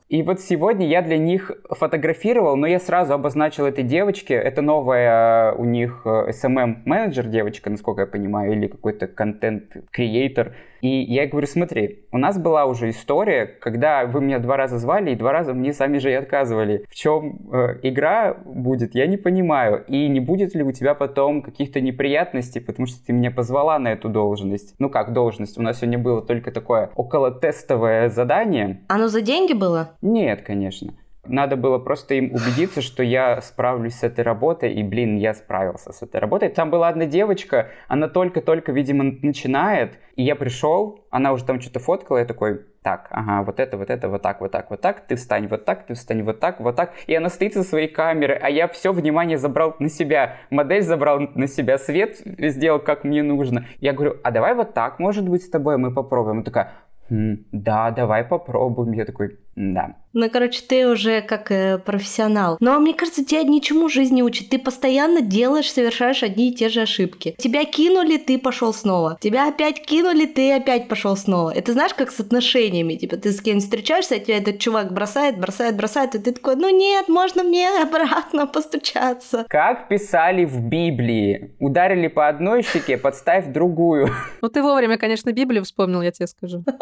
И 0.10 0.24
вот 0.24 0.40
сегодня 0.40 0.88
я 0.88 1.04
для 1.04 1.20
них 1.20 1.52
фотографировал, 1.70 2.56
но 2.56 2.66
я 2.66 2.80
сразу 2.80 3.14
обозначил 3.14 3.68
этой 3.68 3.84
девочке, 3.84 4.34
это 4.34 4.64
новая 4.64 5.54
у 5.54 5.66
них 5.66 6.02
SMM-менеджер 6.04 7.28
девочка, 7.28 7.70
насколько 7.70 8.02
я 8.02 8.08
понимаю, 8.08 8.54
или 8.54 8.66
какой-то 8.66 9.06
контент-креатор. 9.08 10.56
И 10.82 11.02
я 11.02 11.28
говорю, 11.28 11.48
смотри, 11.48 12.06
у 12.12 12.18
нас 12.18 12.38
была 12.38 12.66
уже 12.66 12.90
история, 12.90 13.46
когда 13.46 14.06
вы 14.06 14.22
меня 14.22 14.40
два 14.40 14.58
раза 14.58 14.80
звали, 14.80 15.12
и 15.12 15.16
два 15.16 15.32
раза 15.32 15.54
мне 15.54 15.74
сами 15.74 15.98
же 15.98 16.12
и 16.12 16.16
отказывали. 16.16 16.86
В 16.90 16.96
чем 16.96 17.50
э, 17.52 17.80
игра 17.84 18.34
будет, 18.34 18.96
я 18.96 19.08
не 19.08 19.18
понимаю. 19.18 19.84
И 19.88 20.08
не 20.08 20.20
будет 20.20 20.56
ли 20.56 20.64
у 20.64 20.72
тебя 20.72 20.96
потом 20.96 21.42
каких-то 21.42 21.82
неприятностей, 21.82 22.60
потому 22.60 22.86
что 22.86 23.06
ты 23.06 23.14
меня 23.14 23.32
позвала 23.32 23.80
на 23.80 23.90
эту 23.90 24.10
должность. 24.10 24.76
Ну 24.80 24.90
как 24.90 25.14
должность? 25.14 25.58
У 25.58 25.62
нас 25.62 25.78
сегодня 25.80 26.00
было 26.00 26.22
только 26.22 26.52
такое 26.52 26.92
около 26.96 27.32
тестовое 27.32 28.10
задание. 28.10 28.82
Оно 28.88 29.08
за 29.08 29.22
деньги 29.22 29.54
было? 29.54 29.92
Нет, 30.02 30.42
конечно. 30.42 30.94
Надо 31.26 31.58
было 31.58 31.78
просто 31.80 32.16
им 32.16 32.32
убедиться, 32.34 32.82
что 32.82 33.04
я 33.04 33.42
справлюсь 33.42 33.96
с 33.96 34.04
этой 34.04 34.24
работой, 34.24 34.74
и, 34.74 34.84
блин, 34.84 35.18
я 35.18 35.34
справился 35.34 35.92
с 35.92 36.02
этой 36.02 36.20
работой. 36.20 36.50
Там 36.50 36.70
была 36.70 36.88
одна 36.88 37.06
девочка, 37.06 37.70
она 37.88 38.08
только-только, 38.08 38.72
видимо, 38.72 39.04
начинает, 39.22 40.00
и 40.16 40.24
я 40.24 40.36
пришел, 40.36 41.06
она 41.10 41.34
уже 41.34 41.46
там 41.46 41.60
что-то 41.60 41.80
фоткала, 41.80 42.18
я 42.18 42.26
такой, 42.26 42.62
так, 42.82 43.08
ага, 43.12 43.44
вот 43.44 43.60
это, 43.60 43.78
вот 43.78 43.90
это, 43.90 44.08
вот 44.08 44.22
так, 44.22 44.42
вот 44.42 44.52
так, 44.52 44.70
вот 44.70 44.82
так, 44.82 45.06
ты 45.06 45.16
встань 45.16 45.48
вот 45.48 45.66
так, 45.66 45.86
ты 45.86 45.94
встань 45.94 46.24
вот 46.24 46.40
так, 46.40 46.60
вот 46.62 46.76
так. 46.76 46.94
И 47.08 47.14
она 47.14 47.30
стоит 47.30 47.54
со 47.54 47.64
своей 47.64 47.88
камерой, 47.88 48.38
а 48.38 48.50
я 48.50 48.68
все 48.68 48.94
внимание 48.94 49.38
забрал 49.38 49.76
на 49.80 49.90
себя, 49.90 50.38
модель 50.50 50.82
забрал 50.82 51.20
на 51.20 51.48
себя, 51.48 51.78
свет 51.78 52.18
сделал 52.26 52.80
как 52.80 53.04
мне 53.04 53.22
нужно. 53.24 53.66
Я 53.80 53.94
говорю, 53.94 54.16
а 54.24 54.32
давай 54.32 54.56
вот 54.56 54.74
так, 54.74 55.00
может 55.00 55.28
быть, 55.28 55.44
с 55.44 55.50
тобой 55.50 55.78
мы 55.78 55.94
попробуем. 55.94 56.38
Она 56.38 56.44
такая, 56.44 56.72
хм, 57.10 57.46
да, 57.52 57.92
давай 57.92 58.24
попробуем. 58.24 58.94
Я 58.94 59.06
такой, 59.06 59.40
Да. 59.60 59.96
Ну, 60.14 60.30
короче, 60.30 60.62
ты 60.66 60.88
уже 60.88 61.22
как 61.22 61.52
э, 61.52 61.80
профессионал. 61.80 62.56
Но 62.62 62.80
мне 62.80 62.94
кажется, 62.94 63.26
тебя 63.26 63.44
ничему 63.44 63.90
жизнь 63.90 64.16
не 64.16 64.24
учит. 64.24 64.50
Ты 64.50 64.58
постоянно 64.58 65.22
делаешь, 65.22 65.70
совершаешь 65.70 66.24
одни 66.24 66.50
и 66.50 66.56
те 66.56 66.70
же 66.70 66.82
ошибки. 66.82 67.36
Тебя 67.38 67.66
кинули, 67.66 68.16
ты 68.16 68.40
пошел 68.40 68.74
снова. 68.74 69.18
Тебя 69.20 69.50
опять 69.50 69.86
кинули, 69.86 70.26
ты 70.26 70.54
опять 70.54 70.88
пошел 70.88 71.18
снова. 71.18 71.54
Это 71.54 71.74
знаешь, 71.74 71.94
как 71.94 72.10
с 72.10 72.22
отношениями. 72.22 72.96
Типа 72.96 73.18
ты 73.18 73.34
с 73.34 73.42
кем 73.42 73.60
встречаешься, 73.60 74.16
а 74.16 74.20
тебя 74.20 74.38
этот 74.38 74.60
чувак 74.60 74.94
бросает, 74.94 75.38
бросает, 75.38 75.76
бросает, 75.76 76.16
и 76.16 76.20
ты 76.20 76.32
такой, 76.32 76.56
ну 76.56 76.70
нет, 76.70 77.10
можно 77.10 77.44
мне 77.44 77.68
обратно 77.82 78.48
постучаться. 78.48 79.46
Как 79.50 79.90
писали 79.90 80.46
в 80.46 80.62
Библии. 80.62 81.54
Ударили 81.60 82.08
по 82.08 82.30
одной 82.30 82.64
щеке, 82.64 82.98
подставь 82.98 83.52
другую. 83.52 84.08
Ну 84.42 84.48
ты 84.48 84.64
вовремя, 84.64 84.98
конечно, 84.98 85.34
Библию 85.34 85.66
вспомнил, 85.66 86.02
я 86.02 86.12
тебе 86.12 86.28
скажу. 86.28 86.64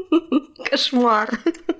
Кошмар. 0.70 1.30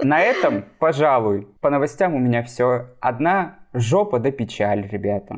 На 0.02 0.20
этом, 0.20 0.64
пожалуй, 0.78 1.48
по 1.60 1.70
новостям 1.70 2.14
у 2.14 2.18
меня 2.18 2.42
все. 2.42 2.86
Одна 3.00 3.58
жопа 3.72 4.18
да 4.18 4.30
печаль, 4.30 4.88
ребята. 4.90 5.36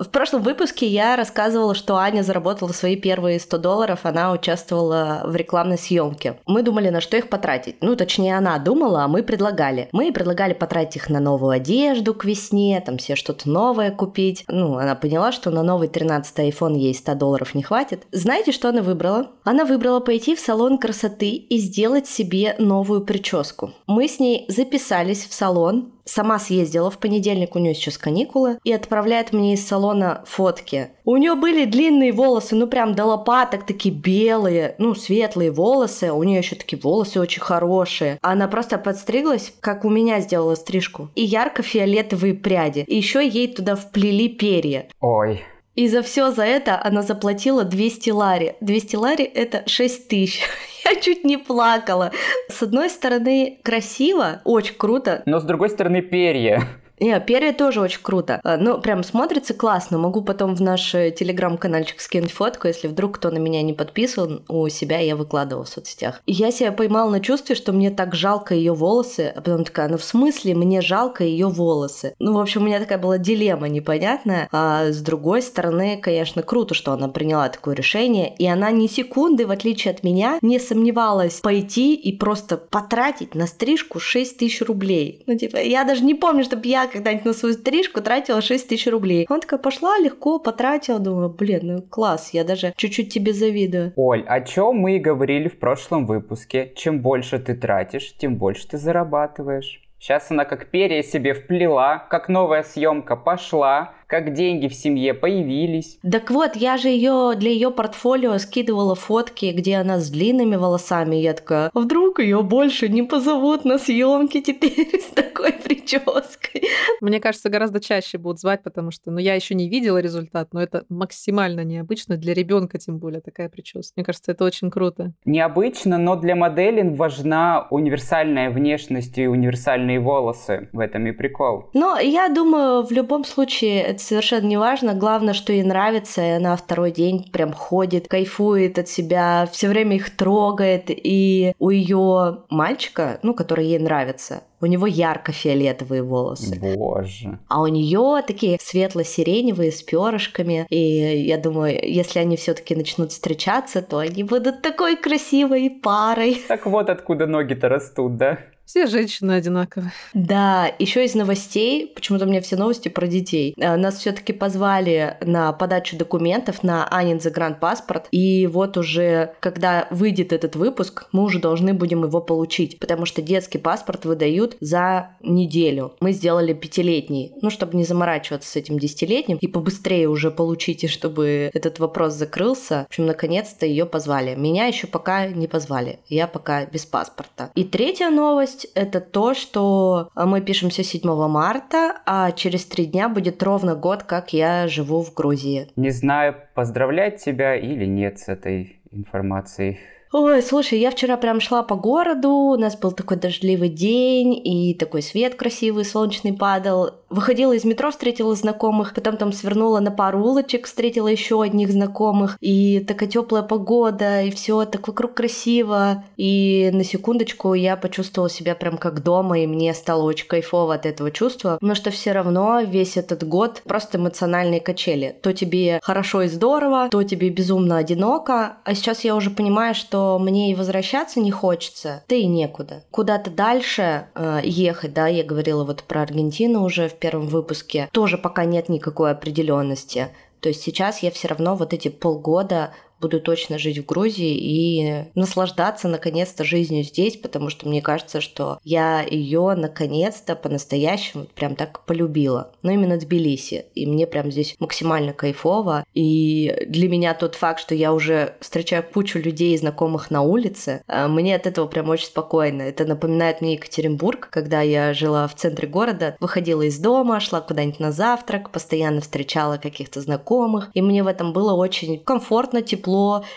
В 0.00 0.10
прошлом 0.10 0.42
выпуске 0.42 0.86
я 0.86 1.16
рассказывала, 1.16 1.74
что 1.74 1.96
Аня 1.96 2.22
заработала 2.22 2.70
свои 2.70 2.94
первые 2.94 3.40
100 3.40 3.58
долларов, 3.58 4.00
она 4.04 4.30
участвовала 4.30 5.22
в 5.24 5.34
рекламной 5.34 5.76
съемке. 5.76 6.38
Мы 6.46 6.62
думали, 6.62 6.88
на 6.88 7.00
что 7.00 7.16
их 7.16 7.28
потратить. 7.28 7.76
Ну, 7.80 7.96
точнее, 7.96 8.36
она 8.36 8.56
думала, 8.58 9.02
а 9.02 9.08
мы 9.08 9.24
предлагали. 9.24 9.88
Мы 9.90 10.12
предлагали 10.12 10.52
потратить 10.52 10.96
их 10.96 11.10
на 11.10 11.18
новую 11.18 11.50
одежду 11.50 12.14
к 12.14 12.24
весне, 12.24 12.80
там 12.84 12.98
все 12.98 13.16
что-то 13.16 13.48
новое 13.48 13.90
купить. 13.90 14.44
Ну, 14.46 14.76
она 14.76 14.94
поняла, 14.94 15.32
что 15.32 15.50
на 15.50 15.64
новый 15.64 15.88
13 15.88 16.38
iPhone 16.38 16.76
ей 16.76 16.94
100 16.94 17.14
долларов 17.14 17.54
не 17.56 17.64
хватит. 17.64 18.06
Знаете, 18.12 18.52
что 18.52 18.68
она 18.68 18.82
выбрала? 18.82 19.32
Она 19.42 19.64
выбрала 19.64 19.98
пойти 19.98 20.36
в 20.36 20.40
салон 20.40 20.78
красоты 20.78 21.30
и 21.30 21.58
сделать 21.58 22.06
себе 22.06 22.54
новую 22.58 23.00
прическу. 23.00 23.72
Мы 23.88 24.06
с 24.06 24.20
ней 24.20 24.44
записались 24.48 25.26
в 25.26 25.34
салон, 25.34 25.90
Сама 26.08 26.38
съездила 26.38 26.90
в 26.90 26.96
понедельник, 26.96 27.54
у 27.54 27.58
нее 27.58 27.74
сейчас 27.74 27.98
каникулы, 27.98 28.58
и 28.64 28.72
отправляет 28.72 29.34
мне 29.34 29.52
из 29.52 29.66
салона 29.66 30.24
фотки. 30.26 30.88
У 31.04 31.18
нее 31.18 31.34
были 31.34 31.66
длинные 31.66 32.12
волосы, 32.12 32.54
ну 32.54 32.66
прям 32.66 32.94
до 32.94 33.04
лопаток, 33.04 33.66
такие 33.66 33.94
белые, 33.94 34.74
ну 34.78 34.94
светлые 34.94 35.50
волосы. 35.50 36.10
У 36.10 36.22
нее 36.22 36.38
еще 36.38 36.56
такие 36.56 36.80
волосы 36.80 37.20
очень 37.20 37.42
хорошие. 37.42 38.18
Она 38.22 38.48
просто 38.48 38.78
подстриглась, 38.78 39.52
как 39.60 39.84
у 39.84 39.90
меня 39.90 40.20
сделала 40.20 40.54
стрижку. 40.54 41.10
И 41.14 41.22
ярко-фиолетовые 41.22 42.32
пряди. 42.32 42.84
И 42.86 42.96
еще 42.96 43.26
ей 43.28 43.46
туда 43.46 43.76
вплели 43.76 44.30
перья. 44.30 44.88
Ой. 45.00 45.42
И 45.74 45.88
за 45.88 46.02
все 46.02 46.32
за 46.32 46.44
это 46.44 46.80
она 46.82 47.02
заплатила 47.02 47.64
200 47.64 48.10
лари. 48.10 48.56
200 48.62 48.96
лари 48.96 49.24
это 49.24 49.62
6 49.66 50.08
тысяч. 50.08 50.42
Я 50.88 51.00
чуть 51.00 51.24
не 51.24 51.36
плакала. 51.36 52.12
С 52.48 52.62
одной 52.62 52.88
стороны, 52.90 53.58
красиво, 53.62 54.40
очень 54.44 54.74
круто. 54.74 55.22
Но 55.26 55.38
с 55.40 55.44
другой 55.44 55.70
стороны, 55.70 56.02
перья. 56.02 56.62
Не, 57.00 57.18
перья 57.20 57.52
тоже 57.52 57.80
очень 57.80 58.00
круто. 58.02 58.40
А, 58.44 58.56
ну, 58.56 58.80
прям 58.80 59.02
смотрится 59.02 59.54
классно. 59.54 59.98
Могу 59.98 60.22
потом 60.22 60.54
в 60.54 60.60
наш 60.60 60.94
э, 60.94 61.10
телеграм-канальчик 61.10 62.00
скинуть 62.00 62.32
фотку, 62.32 62.68
если 62.68 62.88
вдруг 62.88 63.16
кто 63.16 63.30
на 63.30 63.38
меня 63.38 63.62
не 63.62 63.72
подписан, 63.72 64.42
у 64.48 64.68
себя 64.68 64.98
я 64.98 65.16
выкладывала 65.16 65.64
в 65.64 65.68
соцсетях. 65.68 66.20
И 66.26 66.32
я 66.32 66.50
себя 66.50 66.72
поймала 66.72 67.10
на 67.10 67.20
чувстве, 67.20 67.54
что 67.54 67.72
мне 67.72 67.90
так 67.90 68.14
жалко 68.14 68.54
ее 68.54 68.74
волосы, 68.74 69.32
а 69.34 69.40
потом 69.40 69.64
такая, 69.64 69.88
ну 69.88 69.98
в 69.98 70.04
смысле 70.04 70.54
мне 70.54 70.80
жалко 70.80 71.24
ее 71.24 71.48
волосы? 71.48 72.14
Ну, 72.18 72.34
в 72.34 72.40
общем, 72.40 72.62
у 72.62 72.66
меня 72.66 72.80
такая 72.80 72.98
была 72.98 73.18
дилемма 73.18 73.68
непонятная. 73.68 74.48
А 74.52 74.90
с 74.90 75.00
другой 75.00 75.42
стороны, 75.42 75.98
конечно, 76.00 76.42
круто, 76.42 76.74
что 76.74 76.92
она 76.92 77.08
приняла 77.08 77.48
такое 77.48 77.74
решение, 77.74 78.34
и 78.36 78.46
она 78.46 78.70
ни 78.70 78.86
секунды, 78.86 79.46
в 79.46 79.50
отличие 79.50 79.92
от 79.92 80.02
меня, 80.02 80.38
не 80.42 80.58
сомневалась 80.58 81.40
пойти 81.40 81.94
и 81.94 82.16
просто 82.16 82.56
потратить 82.56 83.34
на 83.34 83.46
стрижку 83.46 84.00
6 84.00 84.38
тысяч 84.38 84.62
рублей. 84.62 85.22
Ну, 85.26 85.36
типа, 85.36 85.56
я 85.58 85.84
даже 85.84 86.04
не 86.04 86.14
помню, 86.14 86.44
чтобы 86.44 86.66
я 86.66 86.87
когда-нибудь 86.88 87.24
на 87.24 87.32
свою 87.32 87.54
стрижку 87.54 88.00
тратила 88.00 88.40
6 88.40 88.68
тысяч 88.68 88.86
рублей. 88.86 89.26
Он 89.30 89.40
такая 89.40 89.60
пошла, 89.60 89.98
легко 89.98 90.38
потратила, 90.38 90.98
думаю, 90.98 91.28
блин, 91.28 91.60
ну 91.62 91.82
класс, 91.82 92.30
я 92.32 92.44
даже 92.44 92.72
чуть-чуть 92.76 93.12
тебе 93.12 93.32
завидую. 93.32 93.92
Оль, 93.96 94.24
о 94.26 94.40
чем 94.40 94.76
мы 94.76 94.96
и 94.96 94.98
говорили 94.98 95.48
в 95.48 95.58
прошлом 95.58 96.06
выпуске. 96.06 96.72
Чем 96.74 97.00
больше 97.00 97.38
ты 97.38 97.54
тратишь, 97.54 98.14
тем 98.16 98.36
больше 98.36 98.68
ты 98.68 98.78
зарабатываешь. 98.78 99.82
Сейчас 100.00 100.30
она 100.30 100.44
как 100.44 100.70
перья 100.70 101.02
себе 101.02 101.34
вплела, 101.34 101.98
как 101.98 102.28
новая 102.28 102.62
съемка 102.62 103.16
пошла, 103.16 103.94
как 104.08 104.32
деньги 104.32 104.68
в 104.68 104.74
семье 104.74 105.12
появились. 105.14 105.98
Так 106.10 106.30
вот, 106.30 106.56
я 106.56 106.78
же 106.78 106.88
ее 106.88 107.34
для 107.36 107.50
ее 107.50 107.70
портфолио 107.70 108.38
скидывала 108.38 108.94
фотки, 108.94 109.52
где 109.54 109.76
она 109.76 110.00
с 110.00 110.10
длинными 110.10 110.56
волосами. 110.56 111.16
И 111.16 111.22
я 111.22 111.34
такая, 111.34 111.70
а 111.72 111.80
вдруг 111.80 112.18
ее 112.18 112.42
больше 112.42 112.88
не 112.88 113.02
позовут 113.02 113.64
на 113.64 113.78
съемки 113.78 114.40
теперь 114.40 115.00
с 115.00 115.12
такой 115.14 115.52
прической? 115.52 116.62
Мне 117.00 117.20
кажется, 117.20 117.50
гораздо 117.50 117.80
чаще 117.80 118.18
будут 118.18 118.40
звать, 118.40 118.62
потому 118.62 118.90
что, 118.90 119.10
ну, 119.10 119.18
я 119.18 119.34
еще 119.34 119.54
не 119.54 119.68
видела 119.68 119.98
результат, 119.98 120.52
но 120.52 120.62
это 120.62 120.84
максимально 120.88 121.62
необычно 121.62 122.16
для 122.16 122.32
ребенка, 122.32 122.78
тем 122.78 122.98
более 122.98 123.20
такая 123.20 123.50
прическа. 123.50 123.92
Мне 123.96 124.04
кажется, 124.04 124.32
это 124.32 124.44
очень 124.44 124.70
круто. 124.70 125.12
Необычно, 125.26 125.98
но 125.98 126.16
для 126.16 126.34
моделин 126.34 126.94
важна 126.94 127.66
универсальная 127.70 128.50
внешность 128.50 129.18
и 129.18 129.26
универсальные 129.26 130.00
волосы. 130.00 130.70
В 130.72 130.80
этом 130.80 131.06
и 131.06 131.12
прикол. 131.12 131.66
Но 131.74 131.98
я 131.98 132.28
думаю, 132.28 132.82
в 132.82 132.90
любом 132.90 133.24
случае 133.24 133.97
это 133.98 134.06
совершенно 134.06 134.46
не 134.46 134.56
важно. 134.56 134.94
Главное, 134.94 135.34
что 135.34 135.52
ей 135.52 135.62
нравится, 135.62 136.22
и 136.22 136.30
она 136.30 136.56
второй 136.56 136.92
день 136.92 137.28
прям 137.30 137.52
ходит, 137.52 138.08
кайфует 138.08 138.78
от 138.78 138.88
себя, 138.88 139.48
все 139.52 139.68
время 139.68 139.96
их 139.96 140.16
трогает. 140.16 140.84
И 140.88 141.52
у 141.58 141.70
ее 141.70 142.44
мальчика, 142.48 143.18
ну, 143.22 143.34
который 143.34 143.66
ей 143.66 143.78
нравится, 143.78 144.44
у 144.60 144.66
него 144.66 144.86
ярко-фиолетовые 144.86 146.02
волосы. 146.02 146.58
Боже. 146.76 147.38
А 147.48 147.60
у 147.60 147.66
нее 147.66 148.22
такие 148.26 148.58
светло-сиреневые 148.60 149.72
с 149.72 149.82
перышками. 149.82 150.66
И 150.70 151.24
я 151.26 151.38
думаю, 151.38 151.78
если 151.82 152.20
они 152.20 152.36
все-таки 152.36 152.74
начнут 152.74 153.12
встречаться, 153.12 153.82
то 153.82 153.98
они 153.98 154.22
будут 154.22 154.62
такой 154.62 154.96
красивой 154.96 155.70
парой. 155.70 156.42
Так 156.48 156.66
вот 156.66 156.88
откуда 156.88 157.26
ноги-то 157.26 157.68
растут, 157.68 158.16
да? 158.16 158.38
Все 158.68 158.86
женщины 158.86 159.32
одинаковые. 159.32 159.92
Да, 160.12 160.70
еще 160.78 161.02
из 161.02 161.14
новостей, 161.14 161.86
почему-то 161.86 162.26
у 162.26 162.28
меня 162.28 162.42
все 162.42 162.54
новости 162.56 162.90
про 162.90 163.06
детей. 163.06 163.54
Э, 163.56 163.76
нас 163.76 163.96
все-таки 163.96 164.34
позвали 164.34 165.16
на 165.22 165.54
подачу 165.54 165.96
документов 165.96 166.62
на 166.62 166.86
Анин 166.86 167.18
загранпаспорт. 167.18 168.08
И 168.10 168.46
вот 168.46 168.76
уже, 168.76 169.32
когда 169.40 169.88
выйдет 169.90 170.34
этот 170.34 170.54
выпуск, 170.54 171.06
мы 171.12 171.22
уже 171.22 171.38
должны 171.38 171.72
будем 171.72 172.04
его 172.04 172.20
получить, 172.20 172.78
потому 172.78 173.06
что 173.06 173.22
детский 173.22 173.56
паспорт 173.56 174.04
выдают 174.04 174.58
за 174.60 175.12
неделю. 175.22 175.94
Мы 176.00 176.12
сделали 176.12 176.52
пятилетний, 176.52 177.32
ну, 177.40 177.48
чтобы 177.48 177.74
не 177.74 177.84
заморачиваться 177.84 178.50
с 178.50 178.56
этим 178.56 178.78
десятилетним 178.78 179.38
и 179.40 179.46
побыстрее 179.46 180.10
уже 180.10 180.30
получить, 180.30 180.84
и 180.84 180.88
чтобы 180.88 181.50
этот 181.54 181.78
вопрос 181.78 182.12
закрылся. 182.12 182.82
В 182.82 182.90
общем, 182.90 183.06
наконец-то 183.06 183.64
ее 183.64 183.86
позвали. 183.86 184.34
Меня 184.34 184.66
еще 184.66 184.86
пока 184.86 185.28
не 185.28 185.46
позвали. 185.46 186.00
Я 186.08 186.26
пока 186.26 186.66
без 186.66 186.84
паспорта. 186.84 187.50
И 187.54 187.64
третья 187.64 188.10
новость 188.10 188.57
новость— 188.58 188.70
это 188.74 189.00
то, 189.00 189.34
что 189.34 190.10
мы 190.14 190.40
пишемся 190.40 190.82
7 190.82 191.28
марта, 191.28 192.00
а 192.06 192.32
через 192.32 192.64
три 192.66 192.86
дня 192.86 193.08
будет 193.08 193.42
ровно 193.42 193.74
год, 193.74 194.02
как 194.02 194.32
я 194.32 194.68
живу 194.68 195.02
в 195.02 195.14
Грузии. 195.14 195.68
Не 195.76 195.90
знаю, 195.90 196.34
поздравлять 196.54 197.22
тебя 197.24 197.56
или 197.56 197.86
нет 197.86 198.18
с 198.18 198.28
этой 198.28 198.80
информацией. 198.90 199.78
Ой, 200.10 200.42
слушай, 200.42 200.78
я 200.78 200.90
вчера 200.90 201.18
прям 201.18 201.38
шла 201.38 201.62
по 201.62 201.74
городу, 201.74 202.30
у 202.30 202.56
нас 202.56 202.78
был 202.78 202.92
такой 202.92 203.18
дождливый 203.18 203.68
день, 203.68 204.40
и 204.42 204.72
такой 204.72 205.02
свет 205.02 205.34
красивый, 205.34 205.84
солнечный 205.84 206.32
падал. 206.32 206.92
Выходила 207.10 207.52
из 207.52 207.64
метро, 207.64 207.90
встретила 207.90 208.34
знакомых, 208.34 208.94
потом 208.94 209.18
там 209.18 209.32
свернула 209.32 209.80
на 209.80 209.90
пару 209.90 210.24
улочек, 210.24 210.66
встретила 210.66 211.08
еще 211.08 211.42
одних 211.42 211.70
знакомых, 211.70 212.38
и 212.40 212.80
такая 212.80 213.08
теплая 213.08 213.42
погода, 213.42 214.22
и 214.22 214.30
все 214.30 214.64
так 214.64 214.88
вокруг 214.88 215.12
красиво. 215.12 216.04
И 216.16 216.70
на 216.72 216.84
секундочку 216.84 217.52
я 217.52 217.76
почувствовала 217.76 218.30
себя 218.30 218.54
прям 218.54 218.78
как 218.78 219.02
дома, 219.02 219.38
и 219.40 219.46
мне 219.46 219.74
стало 219.74 220.04
очень 220.04 220.26
кайфово 220.26 220.74
от 220.74 220.86
этого 220.86 221.10
чувства, 221.10 221.58
но 221.60 221.74
что 221.74 221.90
все 221.90 222.12
равно 222.12 222.60
весь 222.60 222.96
этот 222.96 223.28
год 223.28 223.60
просто 223.64 223.98
эмоциональные 223.98 224.60
качели. 224.60 225.14
То 225.22 225.34
тебе 225.34 225.80
хорошо 225.82 226.22
и 226.22 226.28
здорово, 226.28 226.88
то 226.90 227.02
тебе 227.02 227.28
безумно 227.28 227.76
одиноко, 227.76 228.56
а 228.64 228.74
сейчас 228.74 229.04
я 229.04 229.14
уже 229.14 229.30
понимаю, 229.30 229.74
что 229.74 229.97
мне 230.18 230.50
и 230.50 230.54
возвращаться 230.54 231.20
не 231.20 231.30
хочется, 231.30 232.02
да 232.08 232.14
и 232.14 232.26
некуда. 232.26 232.84
Куда-то 232.90 233.30
дальше 233.30 234.08
э, 234.14 234.40
ехать, 234.44 234.92
да, 234.92 235.06
я 235.06 235.24
говорила 235.24 235.64
вот 235.64 235.82
про 235.82 236.02
Аргентину 236.02 236.62
уже 236.62 236.88
в 236.88 236.94
первом 236.94 237.28
выпуске, 237.28 237.88
тоже 237.92 238.18
пока 238.18 238.44
нет 238.44 238.68
никакой 238.68 239.10
определенности. 239.10 240.08
То 240.40 240.48
есть 240.48 240.62
сейчас 240.62 241.02
я 241.02 241.10
все 241.10 241.28
равно 241.28 241.56
вот 241.56 241.72
эти 241.72 241.88
полгода 241.88 242.72
буду 243.00 243.20
точно 243.20 243.58
жить 243.58 243.78
в 243.78 243.86
Грузии 243.86 244.36
и 244.36 245.04
наслаждаться 245.14 245.88
наконец-то 245.88 246.44
жизнью 246.44 246.84
здесь, 246.84 247.16
потому 247.16 247.50
что 247.50 247.68
мне 247.68 247.82
кажется, 247.82 248.20
что 248.20 248.58
я 248.64 249.02
ее 249.02 249.54
наконец-то 249.56 250.36
по-настоящему 250.36 251.26
прям 251.34 251.56
так 251.56 251.84
полюбила. 251.84 252.52
Но 252.62 252.72
именно 252.72 252.96
Тбилиси. 252.96 253.66
И 253.74 253.86
мне 253.86 254.06
прям 254.06 254.30
здесь 254.30 254.56
максимально 254.58 255.12
кайфово. 255.12 255.84
И 255.94 256.66
для 256.66 256.88
меня 256.88 257.14
тот 257.14 257.34
факт, 257.34 257.60
что 257.60 257.74
я 257.74 257.92
уже 257.92 258.34
встречаю 258.40 258.82
кучу 258.82 259.18
людей, 259.18 259.56
знакомых 259.56 260.10
на 260.10 260.22
улице, 260.22 260.82
э, 260.88 261.06
мне 261.08 261.34
от 261.36 261.46
этого 261.46 261.66
прям 261.66 261.88
очень 261.88 262.06
спокойно. 262.06 262.62
Это 262.62 262.84
напоминает 262.84 263.40
мне 263.40 263.54
Екатеринбург, 263.54 264.28
когда 264.30 264.60
я 264.60 264.92
жила 264.92 265.26
в 265.28 265.34
центре 265.34 265.68
города, 265.68 266.16
выходила 266.20 266.62
из 266.62 266.78
дома, 266.78 267.20
шла 267.20 267.40
куда-нибудь 267.40 267.80
на 267.80 267.92
завтрак, 267.92 268.50
постоянно 268.50 269.00
встречала 269.00 269.56
каких-то 269.56 270.00
знакомых, 270.00 270.70
и 270.74 270.82
мне 270.82 271.02
в 271.02 271.06
этом 271.06 271.32
было 271.32 271.54
очень 271.54 271.98
комфортно, 272.00 272.62
тепло 272.62 272.87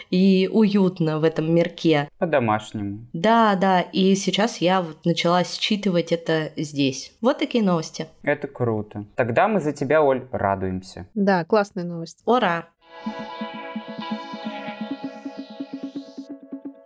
и 0.10 0.50
уютно 0.51 1.20
в 1.20 1.24
этом 1.24 1.53
мирке. 1.53 2.10
По-домашнему. 2.17 3.05
Да, 3.13 3.55
да, 3.55 3.81
и 3.81 4.15
сейчас 4.15 4.58
я 4.58 4.81
вот 4.81 5.05
начала 5.05 5.43
считывать 5.43 6.12
это 6.12 6.51
здесь. 6.55 7.13
Вот 7.22 7.39
такие 7.39 7.63
новости. 7.63 8.08
Это 8.24 8.48
круто. 8.48 9.05
Тогда 9.15 9.48
мы 9.48 9.60
за 9.60 9.72
тебя, 9.72 10.01
Оль, 10.01 10.27
радуемся. 10.31 11.08
Да, 11.13 11.46
классная 11.46 11.84
новость. 11.84 12.22
Ура! 12.25 12.70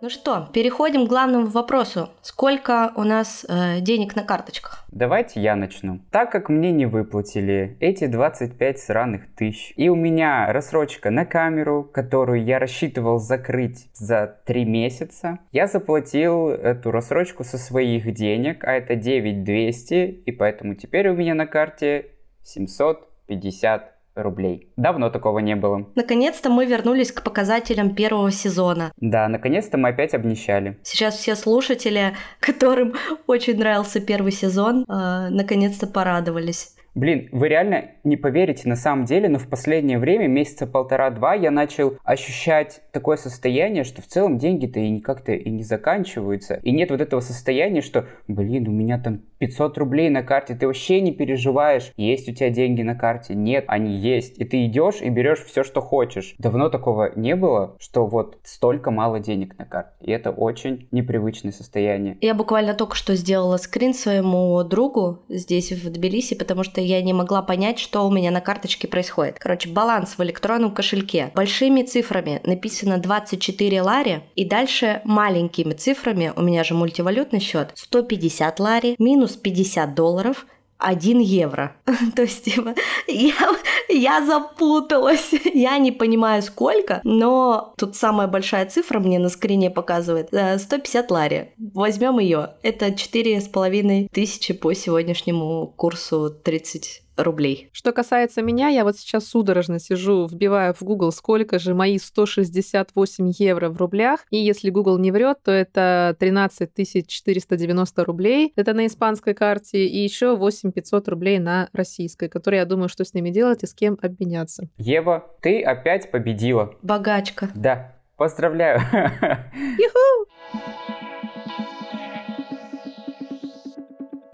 Ну 0.02 0.10
что, 0.10 0.48
переходим 0.52 1.06
к 1.06 1.08
главному 1.08 1.46
вопросу. 1.46 2.10
Сколько 2.20 2.92
у 2.96 3.02
нас 3.02 3.46
э, 3.48 3.80
денег 3.80 4.14
на 4.14 4.24
карточках? 4.24 4.84
Давайте 4.92 5.40
я 5.40 5.56
начну. 5.56 6.00
Так 6.10 6.30
как 6.30 6.50
мне 6.50 6.70
не 6.70 6.84
выплатили 6.84 7.78
эти 7.80 8.06
25 8.06 8.78
сраных 8.78 9.34
тысяч, 9.34 9.72
и 9.76 9.88
у 9.88 9.94
меня 9.94 10.52
рассрочка 10.52 11.10
на 11.10 11.24
камеру, 11.24 11.82
которую 11.82 12.44
я 12.44 12.58
рассчитывал 12.58 13.18
закрыть 13.18 13.88
за 13.94 14.38
3 14.44 14.66
месяца, 14.66 15.38
я 15.52 15.66
заплатил 15.66 16.50
эту 16.50 16.90
рассрочку 16.90 17.42
со 17.42 17.56
своих 17.56 18.12
денег, 18.12 18.64
а 18.64 18.72
это 18.72 18.96
9200, 18.96 19.94
и 20.26 20.30
поэтому 20.32 20.74
теперь 20.74 21.08
у 21.08 21.14
меня 21.14 21.34
на 21.34 21.46
карте 21.46 22.10
750 22.42 23.95
рублей. 24.22 24.72
Давно 24.76 25.10
такого 25.10 25.38
не 25.40 25.56
было. 25.56 25.86
Наконец-то 25.94 26.50
мы 26.50 26.66
вернулись 26.66 27.12
к 27.12 27.22
показателям 27.22 27.94
первого 27.94 28.30
сезона. 28.30 28.92
Да, 28.96 29.28
наконец-то 29.28 29.78
мы 29.78 29.90
опять 29.90 30.14
обнищали. 30.14 30.78
Сейчас 30.82 31.16
все 31.16 31.34
слушатели, 31.36 32.14
которым 32.40 32.94
очень 33.26 33.58
нравился 33.58 34.00
первый 34.00 34.32
сезон, 34.32 34.84
э, 34.88 35.28
наконец-то 35.30 35.86
порадовались. 35.86 36.75
Блин, 36.96 37.28
вы 37.30 37.48
реально 37.48 37.90
не 38.04 38.16
поверите 38.16 38.66
на 38.70 38.74
самом 38.74 39.04
деле, 39.04 39.28
но 39.28 39.38
в 39.38 39.48
последнее 39.48 39.98
время, 39.98 40.28
месяца 40.28 40.66
полтора-два, 40.66 41.34
я 41.34 41.50
начал 41.50 41.98
ощущать 42.04 42.80
такое 42.90 43.18
состояние, 43.18 43.84
что 43.84 44.00
в 44.00 44.06
целом 44.06 44.38
деньги-то 44.38 44.80
и 44.80 44.98
как-то 45.00 45.32
и 45.32 45.50
не 45.50 45.62
заканчиваются. 45.62 46.54
И 46.62 46.72
нет 46.72 46.90
вот 46.90 47.02
этого 47.02 47.20
состояния, 47.20 47.82
что, 47.82 48.06
блин, 48.28 48.66
у 48.66 48.70
меня 48.70 48.98
там 48.98 49.20
500 49.38 49.76
рублей 49.76 50.08
на 50.08 50.22
карте, 50.22 50.54
ты 50.54 50.66
вообще 50.66 51.02
не 51.02 51.12
переживаешь, 51.12 51.92
есть 51.98 52.30
у 52.30 52.32
тебя 52.32 52.48
деньги 52.48 52.80
на 52.80 52.94
карте. 52.94 53.34
Нет, 53.34 53.66
они 53.68 53.94
есть. 53.94 54.38
И 54.38 54.46
ты 54.46 54.64
идешь 54.64 55.02
и 55.02 55.10
берешь 55.10 55.44
все, 55.44 55.64
что 55.64 55.82
хочешь. 55.82 56.34
Давно 56.38 56.70
такого 56.70 57.12
не 57.14 57.36
было, 57.36 57.76
что 57.78 58.06
вот 58.06 58.38
столько 58.42 58.90
мало 58.90 59.20
денег 59.20 59.58
на 59.58 59.66
карте. 59.66 59.92
И 60.00 60.10
это 60.10 60.30
очень 60.30 60.88
непривычное 60.92 61.52
состояние. 61.52 62.16
Я 62.22 62.34
буквально 62.34 62.72
только 62.72 62.96
что 62.96 63.14
сделала 63.14 63.58
скрин 63.58 63.92
своему 63.92 64.62
другу 64.64 65.24
здесь 65.28 65.72
в 65.72 65.90
Тбилиси, 65.90 66.34
потому 66.34 66.62
что 66.62 66.80
я 66.86 67.02
не 67.02 67.12
могла 67.12 67.42
понять, 67.42 67.78
что 67.78 68.06
у 68.06 68.10
меня 68.10 68.30
на 68.30 68.40
карточке 68.40 68.88
происходит. 68.88 69.38
Короче, 69.38 69.68
баланс 69.68 70.16
в 70.16 70.22
электронном 70.22 70.72
кошельке. 70.72 71.30
Большими 71.34 71.82
цифрами 71.82 72.40
написано 72.44 72.98
24 72.98 73.82
лари, 73.82 74.22
и 74.34 74.44
дальше 74.44 75.00
маленькими 75.04 75.74
цифрами, 75.74 76.32
у 76.34 76.42
меня 76.42 76.64
же 76.64 76.74
мультивалютный 76.74 77.40
счет, 77.40 77.72
150 77.74 78.60
лари, 78.60 78.96
минус 78.98 79.36
50 79.36 79.94
долларов, 79.94 80.46
1 80.78 81.18
евро. 81.20 81.76
То 82.16 82.22
есть, 82.22 82.44
типа, 82.44 82.74
я, 83.06 83.56
я 83.88 84.24
запуталась. 84.24 85.32
я 85.54 85.78
не 85.78 85.92
понимаю 85.92 86.42
сколько, 86.42 87.00
но 87.04 87.74
тут 87.78 87.96
самая 87.96 88.28
большая 88.28 88.66
цифра 88.66 88.98
мне 88.98 89.18
на 89.18 89.28
скрине 89.28 89.70
показывает. 89.70 90.28
150 90.28 91.10
э, 91.10 91.14
лари. 91.14 91.54
Возьмем 91.58 92.18
ее. 92.18 92.50
Это 92.62 92.94
четыре 92.94 93.40
с 93.40 93.48
половиной 93.48 94.08
тысячи 94.12 94.52
по 94.54 94.72
сегодняшнему 94.74 95.72
курсу 95.76 96.30
30 96.30 97.05
рублей. 97.16 97.70
Что 97.72 97.92
касается 97.92 98.42
меня, 98.42 98.68
я 98.68 98.84
вот 98.84 98.96
сейчас 98.96 99.26
судорожно 99.26 99.78
сижу, 99.78 100.26
вбиваю 100.26 100.74
в 100.74 100.82
Google, 100.82 101.12
сколько 101.12 101.58
же 101.58 101.74
мои 101.74 101.98
168 101.98 103.32
евро 103.38 103.68
в 103.68 103.76
рублях. 103.76 104.20
И 104.30 104.36
если 104.36 104.70
Google 104.70 104.98
не 104.98 105.10
врет, 105.10 105.38
то 105.42 105.50
это 105.50 106.16
13 106.18 107.06
490 107.06 108.04
рублей. 108.04 108.52
Это 108.56 108.74
на 108.74 108.86
испанской 108.86 109.34
карте. 109.34 109.86
И 109.86 109.98
еще 109.98 110.36
8 110.36 110.72
500 110.72 111.08
рублей 111.08 111.38
на 111.38 111.68
российской, 111.72 112.28
которые 112.28 112.60
я 112.60 112.66
думаю, 112.66 112.88
что 112.88 113.04
с 113.04 113.14
ними 113.14 113.30
делать 113.30 113.62
и 113.62 113.66
с 113.66 113.74
кем 113.74 113.98
обменяться. 114.02 114.68
Ева, 114.76 115.24
ты 115.40 115.62
опять 115.62 116.10
победила. 116.10 116.74
Богачка. 116.82 117.50
Да, 117.54 117.96
поздравляю. 118.16 118.80
Юху! 119.78 121.05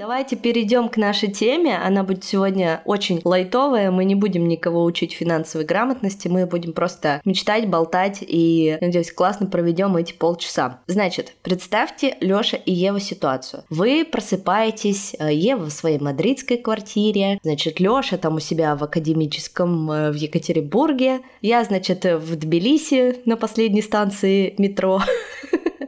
Давайте 0.03 0.35
перейдем 0.35 0.89
к 0.89 0.97
нашей 0.97 1.31
теме. 1.31 1.79
Она 1.79 2.03
будет 2.03 2.25
сегодня 2.25 2.83
очень 2.87 3.21
лайтовая. 3.23 3.93
Мы 3.93 4.05
не 4.05 4.17
будем 4.17 4.49
никого 4.49 4.83
учить 4.83 5.13
финансовой 5.13 5.65
грамотности. 5.65 6.27
Мы 6.27 6.45
будем 6.45 6.73
просто 6.73 7.21
мечтать, 7.25 7.69
болтать 7.69 8.19
и, 8.21 8.79
надеюсь, 8.81 9.13
классно 9.13 9.47
проведем 9.47 9.97
эти 9.97 10.13
полчаса. 10.13 10.81
Значит, 10.89 11.35
представьте 11.43 12.17
Лёша 12.21 12.57
и 12.57 12.73
Ева 12.73 12.99
ситуацию. 12.99 13.63
Вы 13.71 14.05
просыпаетесь, 14.05 15.15
э, 15.21 15.33
Ева 15.33 15.67
в 15.67 15.73
своей 15.73 16.01
мадридской 16.01 16.57
квартире, 16.57 17.39
значит, 17.45 17.79
Лёша 17.79 18.19
там 18.19 18.35
у 18.35 18.41
себя 18.41 18.75
в 18.75 18.83
академическом 18.83 19.89
э, 19.89 20.11
в 20.11 20.17
Екатеринбурге, 20.17 21.21
я, 21.43 21.63
значит, 21.63 22.05
в 22.05 22.35
Тбилиси 22.35 23.21
на 23.25 23.37
последней 23.37 23.83
станции 23.83 24.57
метро. 24.59 25.01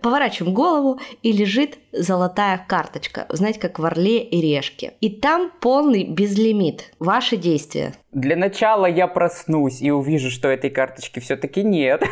Поворачиваем 0.05 0.53
голову, 0.53 1.01
и 1.23 1.33
лежит 1.33 1.79
золотая 1.93 2.63
карточка, 2.69 3.25
знаете, 3.31 3.59
как 3.59 3.79
в 3.79 3.87
Орле 3.87 4.19
и 4.19 4.39
Решке. 4.39 4.93
И 5.01 5.09
там 5.09 5.51
полный 5.63 6.05
безлимит. 6.05 6.93
Ваши 6.99 7.39
действия. 7.39 7.95
Для 8.13 8.37
начала 8.37 8.85
я 8.85 9.09
проснусь 9.09 9.81
и 9.81 9.91
увижу, 9.91 10.29
что 10.29 10.49
этой 10.49 10.69
карточки 10.69 11.21
все-таки 11.21 11.63
нет. 11.63 12.05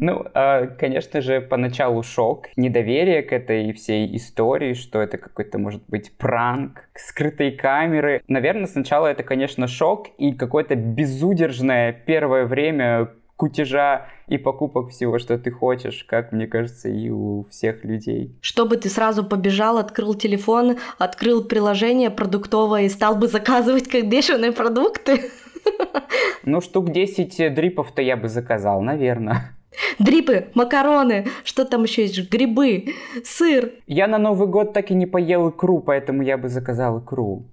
Ну, 0.00 0.24
а, 0.34 0.66
конечно 0.66 1.20
же, 1.20 1.40
поначалу 1.40 2.02
шок, 2.02 2.48
недоверие 2.56 3.22
к 3.22 3.32
этой 3.32 3.72
всей 3.72 4.16
истории, 4.16 4.74
что 4.74 5.00
это 5.00 5.18
какой-то, 5.18 5.58
может 5.58 5.84
быть, 5.86 6.16
пранк, 6.16 6.88
скрытые 6.96 7.52
камеры. 7.52 8.22
Наверное, 8.26 8.66
сначала 8.66 9.06
это, 9.06 9.22
конечно, 9.22 9.68
шок 9.68 10.08
и 10.18 10.32
какое-то 10.32 10.74
безудержное 10.74 11.92
первое 11.92 12.44
время 12.44 13.10
кутежа 13.42 14.06
и 14.28 14.38
покупок 14.38 14.90
всего, 14.90 15.18
что 15.18 15.36
ты 15.36 15.50
хочешь, 15.50 16.04
как 16.04 16.30
мне 16.30 16.46
кажется, 16.46 16.88
и 16.88 17.10
у 17.10 17.44
всех 17.50 17.84
людей. 17.84 18.38
Чтобы 18.40 18.76
ты 18.76 18.88
сразу 18.88 19.24
побежал, 19.24 19.78
открыл 19.78 20.14
телефон, 20.14 20.76
открыл 20.98 21.42
приложение 21.42 22.10
продуктовое 22.10 22.82
и 22.82 22.88
стал 22.88 23.16
бы 23.16 23.26
заказывать 23.26 23.88
как 23.88 24.08
бешеные 24.08 24.52
продукты. 24.52 25.30
Ну, 26.44 26.60
штук 26.60 26.90
10 26.90 27.54
дрипов-то 27.54 28.02
я 28.02 28.16
бы 28.16 28.28
заказал, 28.28 28.82
наверное. 28.82 29.56
Дрипы, 30.00 30.48
макароны, 30.54 31.26
что 31.44 31.64
там 31.64 31.84
еще 31.84 32.02
есть, 32.02 32.30
грибы, 32.30 32.94
сыр. 33.24 33.70
Я 33.86 34.08
на 34.08 34.18
Новый 34.18 34.48
год 34.48 34.72
так 34.72 34.90
и 34.90 34.94
не 34.94 35.06
поел 35.06 35.50
икру, 35.50 35.78
поэтому 35.80 36.22
я 36.22 36.36
бы 36.36 36.48
заказал 36.48 36.98
икру. 36.98 37.44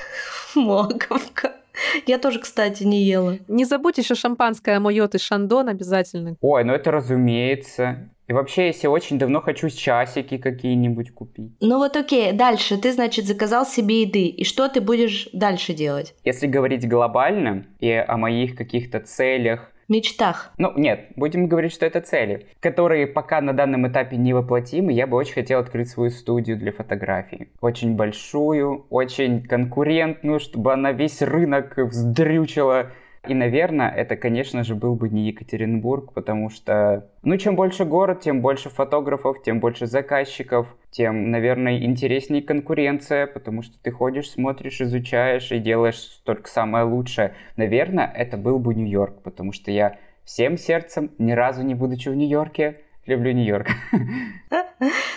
Моговка. 0.54 1.52
Я 2.06 2.18
тоже, 2.18 2.40
кстати, 2.40 2.84
не 2.84 3.02
ела. 3.02 3.38
Не 3.48 3.64
забудь 3.64 3.98
еще 3.98 4.14
шампанское 4.14 4.78
Мойот 4.80 5.14
и 5.14 5.18
Шандон 5.18 5.68
обязательно. 5.68 6.36
Ой, 6.40 6.64
ну 6.64 6.72
это 6.72 6.90
разумеется. 6.90 8.10
И 8.26 8.32
вообще, 8.32 8.68
если 8.68 8.86
очень 8.86 9.18
давно 9.18 9.42
хочу 9.42 9.68
часики 9.68 10.38
какие-нибудь 10.38 11.12
купить. 11.12 11.52
Ну 11.60 11.76
вот 11.76 11.94
окей, 11.96 12.32
дальше 12.32 12.78
ты, 12.78 12.92
значит, 12.92 13.26
заказал 13.26 13.66
себе 13.66 14.02
еды. 14.02 14.26
И 14.28 14.44
что 14.44 14.68
ты 14.68 14.80
будешь 14.80 15.28
дальше 15.34 15.74
делать? 15.74 16.14
Если 16.24 16.46
говорить 16.46 16.88
глобально 16.88 17.66
и 17.80 17.90
о 17.90 18.16
моих 18.16 18.56
каких-то 18.56 19.00
целях, 19.00 19.70
мечтах. 19.88 20.52
Ну, 20.58 20.72
нет, 20.76 21.08
будем 21.16 21.48
говорить, 21.48 21.72
что 21.72 21.86
это 21.86 22.00
цели, 22.00 22.46
которые 22.60 23.06
пока 23.06 23.40
на 23.40 23.52
данном 23.52 23.88
этапе 23.88 24.16
не. 24.16 24.34
Я 24.34 25.06
бы 25.06 25.16
очень 25.16 25.34
хотел 25.34 25.60
открыть 25.60 25.88
свою 25.88 26.10
студию 26.10 26.56
для 26.56 26.72
фотографии. 26.72 27.48
Очень 27.60 27.94
большую, 27.96 28.86
очень 28.90 29.42
конкурентную, 29.42 30.40
чтобы 30.40 30.72
она 30.72 30.92
весь 30.92 31.22
рынок 31.22 31.76
вздрючила 31.76 32.90
и, 33.26 33.34
наверное, 33.34 33.90
это, 33.90 34.16
конечно 34.16 34.64
же, 34.64 34.74
был 34.74 34.94
бы 34.94 35.08
не 35.08 35.28
Екатеринбург, 35.28 36.12
потому 36.12 36.50
что, 36.50 37.10
ну, 37.22 37.36
чем 37.36 37.56
больше 37.56 37.84
город, 37.84 38.20
тем 38.20 38.40
больше 38.40 38.70
фотографов, 38.70 39.42
тем 39.42 39.60
больше 39.60 39.86
заказчиков, 39.86 40.76
тем, 40.90 41.30
наверное, 41.30 41.78
интереснее 41.78 42.42
конкуренция, 42.42 43.26
потому 43.26 43.62
что 43.62 43.76
ты 43.82 43.90
ходишь, 43.90 44.30
смотришь, 44.30 44.80
изучаешь 44.80 45.50
и 45.52 45.58
делаешь 45.58 46.20
только 46.24 46.48
самое 46.48 46.84
лучшее. 46.84 47.34
Наверное, 47.56 48.06
это 48.06 48.36
был 48.36 48.58
бы 48.58 48.74
Нью-Йорк, 48.74 49.22
потому 49.22 49.52
что 49.52 49.70
я 49.70 49.96
всем 50.24 50.56
сердцем, 50.56 51.10
ни 51.18 51.32
разу 51.32 51.62
не 51.62 51.74
будучи 51.74 52.08
в 52.08 52.14
Нью-Йорке, 52.14 52.80
люблю 53.06 53.32
Нью-Йорк. 53.32 53.68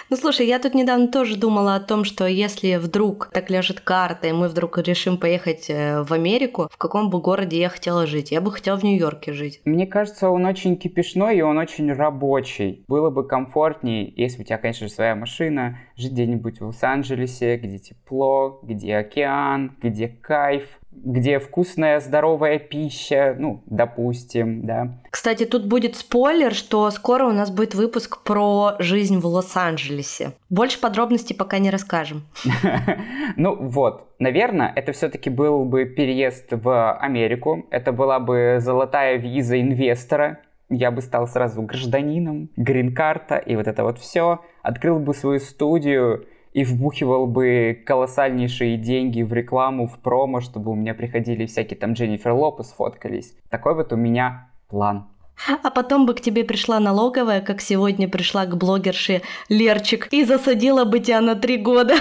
Ну 0.09 0.15
слушай, 0.15 0.47
я 0.47 0.59
тут 0.59 0.73
недавно 0.73 1.07
тоже 1.09 1.35
думала 1.35 1.75
о 1.75 1.79
том, 1.79 2.05
что 2.05 2.25
если 2.25 2.77
вдруг 2.77 3.29
так 3.33 3.49
ляжет 3.49 3.81
карта, 3.81 4.27
и 4.27 4.31
мы 4.31 4.47
вдруг 4.47 4.77
решим 4.77 5.17
поехать 5.17 5.69
э, 5.69 6.03
в 6.03 6.13
Америку, 6.13 6.69
в 6.71 6.77
каком 6.77 7.09
бы 7.09 7.19
городе 7.19 7.59
я 7.59 7.67
хотела 7.67 8.07
жить? 8.07 8.31
Я 8.31 8.39
бы 8.39 8.51
хотела 8.51 8.77
в 8.77 8.83
Нью-Йорке 8.83 9.33
жить. 9.33 9.59
Мне 9.65 9.85
кажется, 9.85 10.29
он 10.29 10.45
очень 10.45 10.77
кипишной 10.77 11.37
и 11.37 11.41
он 11.41 11.57
очень 11.57 11.91
рабочий. 11.91 12.85
Было 12.87 13.09
бы 13.09 13.27
комфортнее, 13.27 14.13
если 14.15 14.43
у 14.43 14.45
тебя, 14.45 14.57
конечно 14.57 14.87
же, 14.87 14.93
своя 14.93 15.15
машина, 15.15 15.79
жить 15.97 16.13
где-нибудь 16.13 16.61
в 16.61 16.67
Лос-Анджелесе, 16.67 17.57
где 17.57 17.77
тепло, 17.77 18.59
где 18.63 18.95
океан, 18.95 19.75
где 19.81 20.07
кайф 20.07 20.79
где 21.03 21.39
вкусная, 21.39 21.99
здоровая 21.99 22.59
пища, 22.59 23.35
ну, 23.37 23.63
допустим, 23.65 24.65
да. 24.65 24.99
Кстати, 25.09 25.45
тут 25.45 25.67
будет 25.67 25.95
спойлер, 25.95 26.53
что 26.53 26.89
скоро 26.91 27.25
у 27.25 27.31
нас 27.31 27.51
будет 27.51 27.75
выпуск 27.75 28.23
про 28.23 28.75
жизнь 28.79 29.19
в 29.19 29.25
Лос-Анджелесе. 29.25 30.33
Больше 30.49 30.79
подробностей 30.79 31.35
пока 31.35 31.59
не 31.59 31.69
расскажем. 31.69 32.23
Ну 33.35 33.55
вот, 33.55 34.15
наверное, 34.19 34.71
это 34.75 34.93
все-таки 34.93 35.29
был 35.29 35.65
бы 35.65 35.85
переезд 35.85 36.47
в 36.51 36.93
Америку. 36.93 37.67
Это 37.69 37.91
была 37.91 38.19
бы 38.19 38.57
золотая 38.59 39.17
виза 39.17 39.61
инвестора. 39.61 40.39
Я 40.69 40.91
бы 40.91 41.01
стал 41.01 41.27
сразу 41.27 41.61
гражданином, 41.61 42.49
грин-карта 42.55 43.37
и 43.37 43.55
вот 43.55 43.67
это 43.67 43.83
вот 43.83 43.99
все. 43.99 44.41
Открыл 44.63 44.99
бы 44.99 45.13
свою 45.13 45.39
студию, 45.39 46.25
и 46.57 46.63
вбухивал 46.63 47.27
бы 47.27 47.83
колоссальнейшие 47.85 48.77
деньги 48.77 49.21
в 49.21 49.31
рекламу, 49.31 49.85
в 49.85 49.99
промо, 49.99 50.41
чтобы 50.41 50.71
у 50.71 50.73
меня 50.73 50.95
приходили 50.95 51.45
всякие 51.45 51.77
там 51.77 51.93
Дженнифер 51.93 52.31
Лопес 52.31 52.73
фоткались. 52.75 53.35
Такой 53.51 53.75
вот 53.75 53.93
у 53.93 53.95
меня 53.95 54.49
план. 54.67 55.07
А 55.63 55.69
потом 55.69 56.07
бы 56.07 56.15
к 56.15 56.21
тебе 56.21 56.43
пришла 56.43 56.79
налоговая, 56.79 57.41
как 57.41 57.61
сегодня 57.61 58.09
пришла 58.09 58.47
к 58.47 58.57
блогерше 58.57 59.21
Лерчик, 59.49 60.07
и 60.09 60.23
засадила 60.23 60.83
бы 60.83 60.99
тебя 60.99 61.21
на 61.21 61.35
три 61.35 61.57
года. 61.57 61.93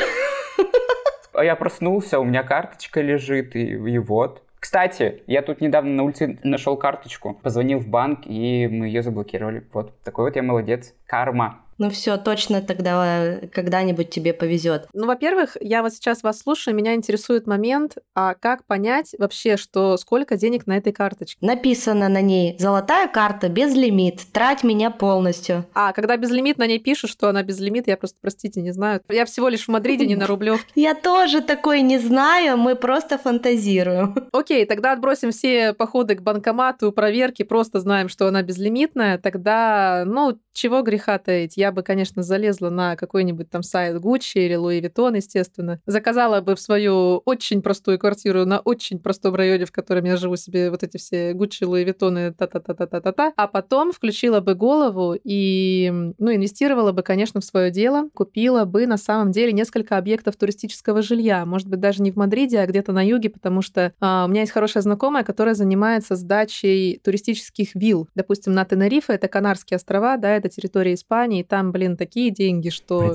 А 1.34 1.44
я 1.44 1.54
проснулся, 1.54 2.18
у 2.18 2.24
меня 2.24 2.42
карточка 2.42 3.02
лежит, 3.02 3.54
и, 3.56 3.72
и 3.72 3.98
вот. 3.98 4.42
Кстати, 4.58 5.22
я 5.26 5.42
тут 5.42 5.60
недавно 5.60 5.92
на 5.92 6.02
улице 6.04 6.38
нашел 6.44 6.78
карточку, 6.78 7.34
позвонил 7.42 7.78
в 7.80 7.88
банк, 7.88 8.20
и 8.24 8.66
мы 8.68 8.86
ее 8.86 9.02
заблокировали. 9.02 9.66
Вот, 9.74 9.92
такой 10.02 10.24
вот 10.24 10.36
я 10.36 10.42
молодец. 10.42 10.94
Карма. 11.04 11.60
Ну 11.78 11.90
все, 11.90 12.16
точно 12.16 12.62
тогда 12.62 13.24
э, 13.24 13.46
когда-нибудь 13.48 14.10
тебе 14.10 14.32
повезет. 14.32 14.88
Ну, 14.94 15.06
во-первых, 15.06 15.56
я 15.60 15.82
вот 15.82 15.92
сейчас 15.92 16.22
вас 16.22 16.38
слушаю, 16.38 16.74
меня 16.74 16.94
интересует 16.94 17.46
момент, 17.46 17.96
а 18.14 18.34
как 18.34 18.64
понять 18.64 19.14
вообще, 19.18 19.56
что 19.56 19.96
сколько 19.98 20.36
денег 20.36 20.66
на 20.66 20.76
этой 20.76 20.92
карточке? 20.92 21.38
Написано 21.44 22.08
на 22.08 22.22
ней 22.22 22.56
«Золотая 22.58 23.08
карта, 23.08 23.48
безлимит, 23.48 24.20
трать 24.32 24.64
меня 24.64 24.90
полностью». 24.90 25.66
А, 25.74 25.92
когда 25.92 26.16
безлимит, 26.16 26.58
на 26.58 26.66
ней 26.66 26.78
пишут, 26.78 27.10
что 27.10 27.28
она 27.28 27.42
безлимит, 27.42 27.88
я 27.88 27.96
просто, 27.96 28.18
простите, 28.20 28.62
не 28.62 28.72
знаю. 28.72 29.02
Я 29.10 29.26
всего 29.26 29.48
лишь 29.48 29.64
в 29.64 29.68
Мадриде, 29.68 30.06
не 30.06 30.16
на 30.16 30.26
Рублевке. 30.26 30.66
Я 30.74 30.94
тоже 30.94 31.40
такой 31.40 31.82
не 31.82 31.98
знаю, 31.98 32.56
мы 32.56 32.74
просто 32.74 33.18
фантазируем. 33.18 34.14
Окей, 34.32 34.64
тогда 34.64 34.92
отбросим 34.92 35.30
все 35.30 35.74
походы 35.74 36.14
к 36.14 36.22
банкомату, 36.22 36.92
проверки, 36.92 37.42
просто 37.42 37.80
знаем, 37.80 38.08
что 38.08 38.26
она 38.26 38.42
безлимитная, 38.42 39.18
тогда, 39.18 40.04
ну, 40.06 40.38
чего 40.52 40.82
греха 40.82 41.18
таить? 41.18 41.56
Я 41.56 41.65
бы, 41.72 41.82
конечно, 41.82 42.22
залезла 42.22 42.70
на 42.70 42.96
какой-нибудь 42.96 43.50
там 43.50 43.62
сайт 43.62 43.96
Gucci 43.96 44.34
или 44.34 44.56
Louis 44.56 44.80
Vuitton, 44.80 45.16
естественно. 45.16 45.80
Заказала 45.86 46.40
бы 46.40 46.54
в 46.54 46.60
свою 46.60 47.22
очень 47.24 47.62
простую 47.62 47.98
квартиру 47.98 48.44
на 48.44 48.60
очень 48.60 48.98
простом 48.98 49.34
районе, 49.34 49.64
в 49.64 49.72
котором 49.72 50.04
я 50.04 50.16
живу 50.16 50.36
себе 50.36 50.70
вот 50.70 50.82
эти 50.82 50.96
все 50.96 51.32
Gucci, 51.32 51.62
Louis 51.62 51.84
Vuitton 51.84 52.28
и 52.28 52.32
та-та-та-та-та-та. 52.32 53.32
А 53.36 53.46
потом 53.46 53.92
включила 53.92 54.40
бы 54.40 54.54
голову 54.54 55.14
и, 55.22 55.90
ну, 56.18 56.34
инвестировала 56.34 56.92
бы, 56.92 57.02
конечно, 57.02 57.40
в 57.40 57.44
свое 57.44 57.70
дело. 57.70 58.08
Купила 58.14 58.64
бы 58.64 58.86
на 58.86 58.96
самом 58.96 59.32
деле 59.32 59.52
несколько 59.52 59.96
объектов 59.96 60.36
туристического 60.36 61.02
жилья. 61.02 61.46
Может 61.46 61.68
быть, 61.68 61.80
даже 61.80 62.02
не 62.02 62.10
в 62.10 62.16
Мадриде, 62.16 62.58
а 62.60 62.66
где-то 62.66 62.92
на 62.92 63.04
юге, 63.06 63.30
потому 63.30 63.62
что 63.62 63.92
а, 64.00 64.24
у 64.26 64.28
меня 64.28 64.40
есть 64.40 64.52
хорошая 64.52 64.82
знакомая, 64.82 65.24
которая 65.24 65.54
занимается 65.54 66.16
сдачей 66.16 67.00
туристических 67.02 67.74
вилл. 67.74 68.08
Допустим, 68.14 68.52
на 68.52 68.64
Тенерифе, 68.64 69.14
это 69.14 69.28
Канарские 69.28 69.76
острова, 69.76 70.16
да, 70.16 70.36
это 70.36 70.48
территория 70.48 70.94
Испании, 70.94 71.42
там, 71.42 71.55
блин, 71.64 71.96
такие 71.96 72.30
деньги, 72.30 72.68
что 72.68 73.12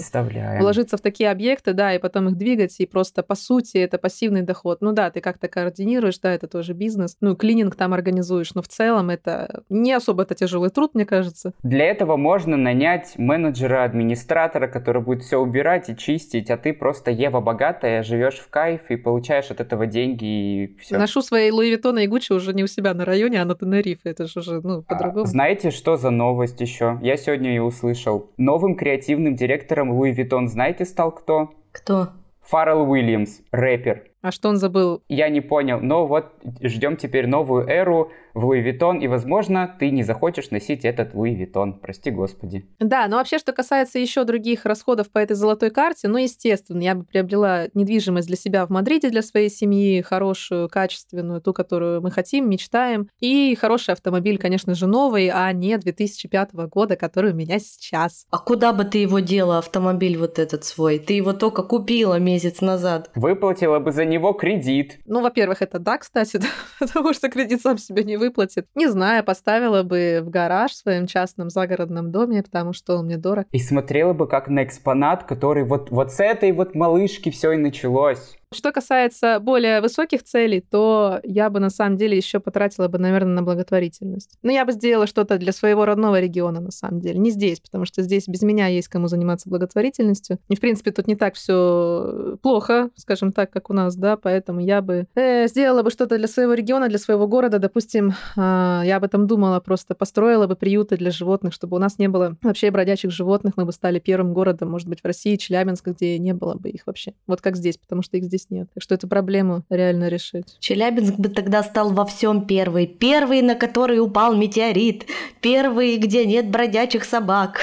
вложиться 0.60 0.98
в 0.98 1.02
такие 1.02 1.30
объекты, 1.32 1.74
да, 1.74 1.94
и 1.94 2.00
потом 2.00 2.30
их 2.30 2.38
двигать, 2.38 2.80
и 2.80 2.86
просто, 2.86 3.24
по 3.24 3.36
сути, 3.36 3.78
это 3.78 3.98
пассивный 3.98 4.42
доход. 4.42 4.82
Ну 4.82 4.92
да, 4.92 5.10
ты 5.10 5.22
как-то 5.22 5.48
координируешь, 5.48 6.20
да, 6.20 6.34
это 6.34 6.48
тоже 6.48 6.74
бизнес. 6.74 7.18
Ну, 7.22 7.36
клининг 7.36 7.76
там 7.76 7.94
организуешь, 7.94 8.54
но 8.54 8.62
в 8.62 8.68
целом 8.68 9.10
это 9.10 9.64
не 9.70 9.94
особо 9.94 10.24
это 10.24 10.36
тяжелый 10.36 10.70
труд, 10.70 10.96
мне 10.96 11.06
кажется. 11.06 11.54
Для 11.64 11.86
этого 11.86 12.18
можно 12.18 12.58
нанять 12.58 13.14
менеджера, 13.18 13.84
администратора, 13.84 14.68
который 14.68 15.02
будет 15.02 15.24
все 15.24 15.38
убирать 15.38 15.90
и 15.90 15.98
чистить, 15.98 16.50
а 16.50 16.58
ты 16.58 16.74
просто 16.74 17.12
Ева 17.12 17.42
богатая, 17.42 18.04
живешь 18.04 18.40
в 18.40 18.50
кайф 18.50 18.90
и 18.90 18.96
получаешь 18.96 19.52
от 19.52 19.60
этого 19.60 19.86
деньги 19.86 20.26
и 20.26 20.78
все. 20.80 20.98
Ношу 20.98 21.22
свои 21.22 21.52
Луи 21.52 21.72
Виттона 21.72 22.00
и 22.00 22.08
Гуччи 22.08 22.34
уже 22.34 22.54
не 22.54 22.64
у 22.64 22.68
себя 22.68 22.94
на 22.94 23.06
районе, 23.06 23.42
а 23.42 23.46
на 23.46 23.56
Тенерифе. 23.56 24.10
Это 24.10 24.28
же 24.28 24.40
уже, 24.40 24.62
ну, 24.62 24.82
по-другому. 24.84 25.24
А, 25.24 25.28
знаете, 25.28 25.72
что 25.72 25.98
за 25.98 26.10
новость 26.10 26.62
еще? 26.62 27.00
Я 27.02 27.18
сегодня 27.18 27.50
ее 27.50 27.64
услышал. 27.64 28.31
Новым 28.38 28.76
креативным 28.76 29.36
директором 29.36 29.92
Луи 29.92 30.12
Виттон 30.12 30.48
знаете 30.48 30.86
стал 30.86 31.12
кто? 31.12 31.52
Кто? 31.72 32.10
Фаррелл 32.42 32.90
Уильямс, 32.90 33.42
рэпер. 33.52 34.11
А 34.22 34.32
что 34.32 34.50
он 34.50 34.58
забыл? 34.58 35.02
Я 35.10 35.30
не 35.30 35.42
понял, 35.42 35.80
но 35.82 36.06
вот 36.06 36.34
ждем 36.62 36.96
теперь 36.96 37.28
новую 37.28 37.68
эру 37.68 38.12
в 38.34 38.46
Луи 38.46 38.62
Виттон, 38.62 39.00
и, 39.00 39.08
возможно, 39.08 39.76
ты 39.80 39.90
не 39.90 40.04
захочешь 40.04 40.52
носить 40.52 40.86
этот 40.86 41.14
Луи 41.14 41.34
Виттон, 41.34 41.80
прости 41.80 42.12
господи. 42.12 42.66
Да, 42.80 43.08
но 43.08 43.18
вообще, 43.18 43.40
что 43.40 43.52
касается 43.52 44.00
еще 44.00 44.24
других 44.24 44.66
расходов 44.66 45.12
по 45.12 45.20
этой 45.20 45.36
золотой 45.36 45.70
карте, 45.70 46.08
ну, 46.08 46.18
естественно, 46.18 46.82
я 46.82 46.96
бы 46.96 47.04
приобрела 47.04 47.68
недвижимость 47.74 48.28
для 48.28 48.38
себя 48.38 48.66
в 48.66 48.70
Мадриде, 48.70 49.10
для 49.10 49.22
своей 49.22 49.50
семьи, 49.50 50.02
хорошую, 50.02 50.70
качественную, 50.70 51.42
ту, 51.42 51.54
которую 51.54 52.02
мы 52.02 52.12
хотим, 52.12 52.50
мечтаем, 52.50 53.10
и 53.20 53.56
хороший 53.60 53.92
автомобиль, 53.94 54.38
конечно 54.38 54.76
же, 54.76 54.88
новый, 54.88 55.30
а 55.30 55.52
не 55.52 55.78
2005 55.78 56.54
года, 56.54 56.96
который 56.96 57.34
у 57.34 57.36
меня 57.36 57.60
сейчас. 57.60 58.26
А 58.30 58.38
куда 58.38 58.72
бы 58.72 58.84
ты 58.84 59.00
его 59.00 59.20
дела, 59.20 59.58
автомобиль 59.58 60.18
вот 60.18 60.40
этот 60.40 60.64
свой? 60.64 61.00
Ты 61.00 61.14
его 61.14 61.34
только 61.34 61.64
купила 61.64 62.20
месяц 62.20 62.62
назад. 62.62 63.10
Выплатила 63.16 63.80
бы 63.80 63.92
за 63.92 64.06
него 64.12 64.34
кредит. 64.34 65.00
Ну, 65.06 65.22
во-первых, 65.22 65.62
это 65.62 65.80
да, 65.80 65.98
кстати, 65.98 66.38
да, 66.42 66.48
потому 66.80 67.14
что 67.14 67.30
кредит 67.30 67.62
сам 67.62 67.78
себе 67.78 68.04
не 68.04 68.18
выплатит. 68.18 68.68
Не 68.76 68.88
знаю, 68.88 69.24
поставила 69.24 69.84
бы 69.84 70.20
в 70.22 70.30
гараж 70.30 70.72
в 70.72 70.76
своем 70.76 71.08
частном 71.08 71.50
загородном 71.50 72.12
доме, 72.12 72.44
потому 72.44 72.74
что 72.74 72.98
он 72.98 73.06
мне 73.06 73.18
дорог. 73.18 73.46
И 73.52 73.60
смотрела 73.60 74.14
бы 74.14 74.28
как 74.28 74.48
на 74.48 74.64
экспонат, 74.64 75.24
который 75.24 75.64
вот, 75.64 75.90
вот 75.90 76.12
с 76.12 76.20
этой 76.20 76.52
вот 76.52 76.76
малышки 76.76 77.32
все 77.32 77.54
и 77.54 77.58
началось. 77.58 78.38
Что 78.54 78.74
касается 78.74 79.40
более 79.40 79.80
высоких 79.80 80.24
целей, 80.24 80.60
то 80.60 81.22
я 81.24 81.50
бы 81.50 81.62
на 81.62 81.70
самом 81.70 81.96
деле 81.96 82.18
еще 82.18 82.42
потратила 82.42 82.90
бы, 82.90 82.98
наверное, 82.98 83.36
на 83.36 83.44
благотворительность. 83.44 84.38
Но 84.44 84.52
я 84.52 84.66
бы 84.66 84.74
сделала 84.74 85.08
что-то 85.08 85.38
для 85.38 85.54
своего 85.54 85.86
родного 85.86 86.20
региона, 86.20 86.60
на 86.60 86.72
самом 86.72 87.00
деле. 87.00 87.18
Не 87.18 87.32
здесь, 87.32 87.62
потому 87.62 87.86
что 87.86 88.02
здесь 88.02 88.28
без 88.28 88.42
меня 88.42 88.68
есть 88.68 88.90
кому 88.90 89.08
заниматься 89.08 89.50
благотворительностью. 89.50 90.38
И, 90.50 90.58
в 90.58 90.60
принципе, 90.60 90.92
тут 90.92 91.08
не 91.08 91.16
так 91.16 91.36
все 91.36 92.38
плохо, 92.42 92.90
скажем 92.98 93.32
так, 93.32 93.52
как 93.52 93.70
у 93.70 93.74
нас, 93.74 93.96
да, 93.96 94.18
поэтому 94.18 94.60
я 94.60 94.82
бы 94.82 95.08
э, 95.16 95.48
сделала 95.48 95.82
бы 95.82 95.90
что-то 95.90 96.18
для 96.18 96.28
своего 96.28 96.54
региона, 96.54 96.90
для 96.90 97.00
своего 97.00 97.28
города. 97.28 97.58
Допустим, 97.58 98.10
э, 98.36 98.82
я 98.86 98.98
об 98.98 99.06
этом 99.06 99.28
думала, 99.28 99.62
просто 99.62 99.96
построила 99.96 100.48
бы 100.48 100.58
приюты 100.58 100.98
для 100.98 101.12
животных, 101.12 101.54
чтобы 101.54 101.78
у 101.78 101.80
нас 101.80 101.98
не 102.00 102.10
было 102.10 102.36
вообще 102.42 102.70
бродячих 102.70 103.12
животных. 103.12 103.54
Мы 103.56 103.64
бы 103.64 103.72
стали 103.72 104.00
первым 104.00 104.34
городом, 104.34 104.72
может 104.72 104.90
быть, 104.90 105.00
в 105.02 105.06
России, 105.06 105.38
Челябинск, 105.38 105.88
где 105.88 106.20
не 106.20 106.34
было 106.34 106.56
бы 106.56 106.70
их 106.70 106.82
вообще. 106.86 107.14
Вот 107.28 107.40
как 107.40 107.56
здесь, 107.56 107.78
потому 107.78 108.02
что 108.02 108.18
их 108.18 108.26
здесь 108.26 108.41
здесь 108.42 108.50
нет. 108.50 108.68
Так 108.74 108.84
что 108.84 108.96
эту 108.96 109.08
проблему 109.08 109.64
реально 109.70 110.08
решить. 110.08 110.58
Челябинск 110.60 111.16
бы 111.16 111.30
тогда 111.30 111.64
стал 111.64 111.92
во 111.92 112.06
всем 112.06 112.46
первый. 112.46 112.88
Первый, 112.88 113.42
на 113.42 113.56
который 113.56 114.00
упал 114.00 114.36
метеорит. 114.36 115.06
Первый, 115.42 115.98
где 115.98 116.26
нет 116.26 116.50
бродячих 116.50 117.04
собак. 117.04 117.60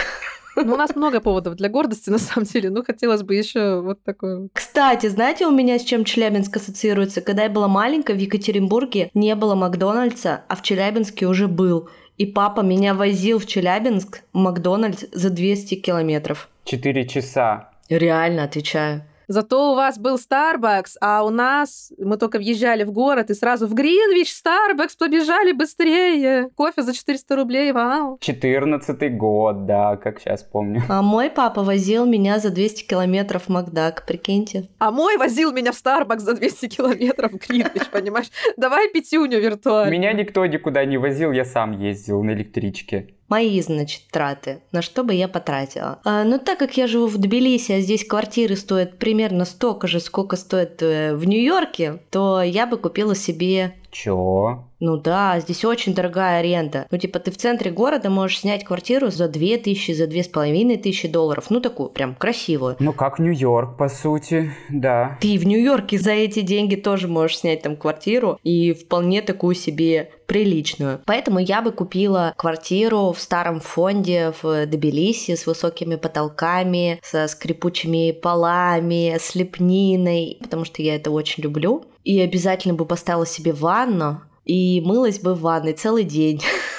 Ну, 0.57 0.75
у 0.75 0.77
нас 0.77 0.97
много 0.97 1.21
поводов 1.21 1.55
для 1.55 1.69
гордости, 1.69 2.11
на 2.11 2.19
самом 2.19 2.45
деле. 2.45 2.71
Ну, 2.71 2.83
хотелось 2.83 3.23
бы 3.23 3.35
еще 3.35 3.81
вот 3.81 4.03
такое. 4.03 4.49
Кстати, 4.53 5.07
знаете, 5.07 5.47
у 5.47 5.53
меня 5.53 5.79
с 5.79 5.85
чем 5.85 6.05
Челябинск 6.05 6.57
ассоциируется? 6.57 7.21
Когда 7.21 7.45
я 7.45 7.51
была 7.51 7.69
маленькая, 7.69 8.15
в 8.15 8.19
Екатеринбурге 8.19 9.11
не 9.15 9.35
было 9.35 9.55
Макдональдса, 9.55 10.43
а 10.49 10.57
в 10.57 10.63
Челябинске 10.63 11.27
уже 11.27 11.47
был. 11.47 11.89
И 12.17 12.27
папа 12.27 12.63
меня 12.63 12.95
возил 12.95 13.39
в 13.39 13.47
Челябинск, 13.47 14.23
в 14.33 14.39
Макдональдс, 14.39 15.05
за 15.13 15.31
200 15.31 15.77
километров. 15.77 16.49
Четыре 16.65 17.07
часа. 17.07 17.71
Реально, 17.89 18.43
отвечаю. 18.43 19.05
Зато 19.29 19.73
у 19.73 19.75
вас 19.75 19.99
был 19.99 20.17
Starbucks, 20.17 20.93
а 21.03 21.23
у 21.23 21.29
нас 21.29 21.93
мы 21.99 22.17
только 22.17 22.39
въезжали 22.39 22.83
в 22.85 22.93
город 22.93 23.29
и 23.29 23.35
сразу 23.35 23.67
в 23.67 23.75
Гринвич, 23.75 24.33
Starbucks, 24.33 24.97
побежали 24.99 25.53
быстрее. 25.53 26.49
Кофе 26.57 26.83
за 26.83 26.95
400 26.95 27.37
рублей, 27.37 27.73
вау. 27.73 28.17
14 28.23 29.19
год, 29.19 29.67
да, 29.67 29.97
как 29.97 30.21
сейчас 30.21 30.43
помню. 30.43 30.83
А 30.89 31.03
мой 31.03 31.29
папа 31.29 31.63
возил 31.63 32.07
меня 32.07 32.39
за 32.39 32.49
200 32.49 32.85
километров 32.85 33.45
в 33.45 33.49
Макдак, 33.51 34.07
прикиньте. 34.07 34.71
А 34.79 34.91
мой 34.91 35.19
возил 35.19 35.53
меня 35.53 35.73
в 35.73 35.77
Starbucks 35.77 36.21
за 36.21 36.33
200 36.35 36.67
километров 36.69 37.33
в 37.33 37.37
Гринвич, 37.37 37.87
понимаешь? 37.93 38.31
Давай 38.57 38.91
пятюню 38.91 39.41
виртуально. 39.41 39.91
Меня 39.91 40.15
никто 40.15 40.47
никуда 40.47 40.87
не 40.87 40.97
возил, 40.97 41.33
я 41.33 41.45
сам 41.45 41.79
ездил 41.79 42.23
на 42.23 42.31
электричке 42.31 43.18
мои, 43.29 43.61
значит, 43.61 44.03
траты, 44.11 44.61
на 44.73 44.83
что 44.83 45.05
бы 45.05 45.15
я 45.15 45.29
потратила. 45.29 46.01
А, 46.05 46.25
но 46.25 46.39
так 46.39 46.59
как 46.59 46.77
я 46.77 46.87
живу 46.87 47.07
в 47.07 47.19
Тбилиси, 47.19 47.73
а 47.73 47.81
здесь 47.81 48.07
квартиры 48.07 48.57
стоят 48.57 48.99
примерно 48.99 49.45
столько 49.45 49.87
же, 49.87 50.01
сколько 50.01 50.37
стоят 50.37 50.83
э, 50.83 51.15
в 51.15 51.27
Нью-Йорке, 51.27 52.01
то 52.11 52.43
я 52.43 52.67
бы 52.67 52.77
купила 52.79 53.15
себе 53.15 53.75
Чё? 53.91 54.68
Ну 54.81 54.97
да, 54.97 55.41
здесь 55.41 55.65
очень 55.65 55.95
дорогая 55.95 56.41
аренда. 56.41 56.87
Ну 56.91 56.99
типа 56.99 57.19
ты 57.19 57.31
в 57.31 57.37
центре 57.37 57.71
города 57.71 58.11
можешь 58.11 58.41
снять 58.41 58.65
квартиру 58.65 59.11
за 59.11 59.29
2000, 59.29 59.93
за 59.93 60.07
две 60.07 60.23
с 60.23 60.29
половиной 60.29 60.77
тысячи 60.77 61.09
долларов. 61.09 61.47
Ну 61.51 61.61
такую 61.61 61.91
прям 61.91 62.15
красивую. 62.15 62.77
Ну 62.79 62.93
как 62.93 63.19
Нью-Йорк, 63.19 63.77
по 63.77 63.89
сути, 63.89 64.53
да. 64.69 65.19
Ты 65.21 65.39
в 65.39 65.47
Нью-Йорке 65.47 65.99
за 65.99 66.13
эти 66.13 66.41
деньги 66.41 66.77
тоже 66.77 67.09
можешь 67.09 67.39
снять 67.39 67.63
там 67.63 67.77
квартиру 67.77 68.39
и 68.45 68.73
вполне 68.73 69.23
такую 69.23 69.55
себе 69.55 70.11
приличную. 70.27 71.01
Поэтому 71.07 71.39
я 71.39 71.63
бы 71.63 71.73
купила 71.73 72.35
квартиру 72.37 73.13
в 73.13 73.21
старом 73.21 73.61
фонде 73.61 74.33
в 74.43 74.67
Тбилиси 74.67 75.35
с 75.35 75.47
высокими 75.47 75.97
потолками, 75.97 77.01
со 77.03 77.27
скрипучими 77.27 78.13
полами, 78.13 79.17
с 79.19 79.35
лепниной, 79.35 80.39
потому 80.41 80.65
что 80.65 80.83
я 80.83 80.97
это 80.97 81.11
очень 81.11 81.43
люблю. 81.43 81.85
И 82.05 82.21
обязательно 82.21 82.75
бы 82.75 82.85
поставила 82.85 83.27
себе 83.27 83.53
ванну 83.53 84.23
и 84.49 84.81
мылась 84.81 85.21
бы 85.21 85.35
в 85.35 85.43
ванной 85.43 85.75
целый 85.75 86.03
день. 86.03 86.43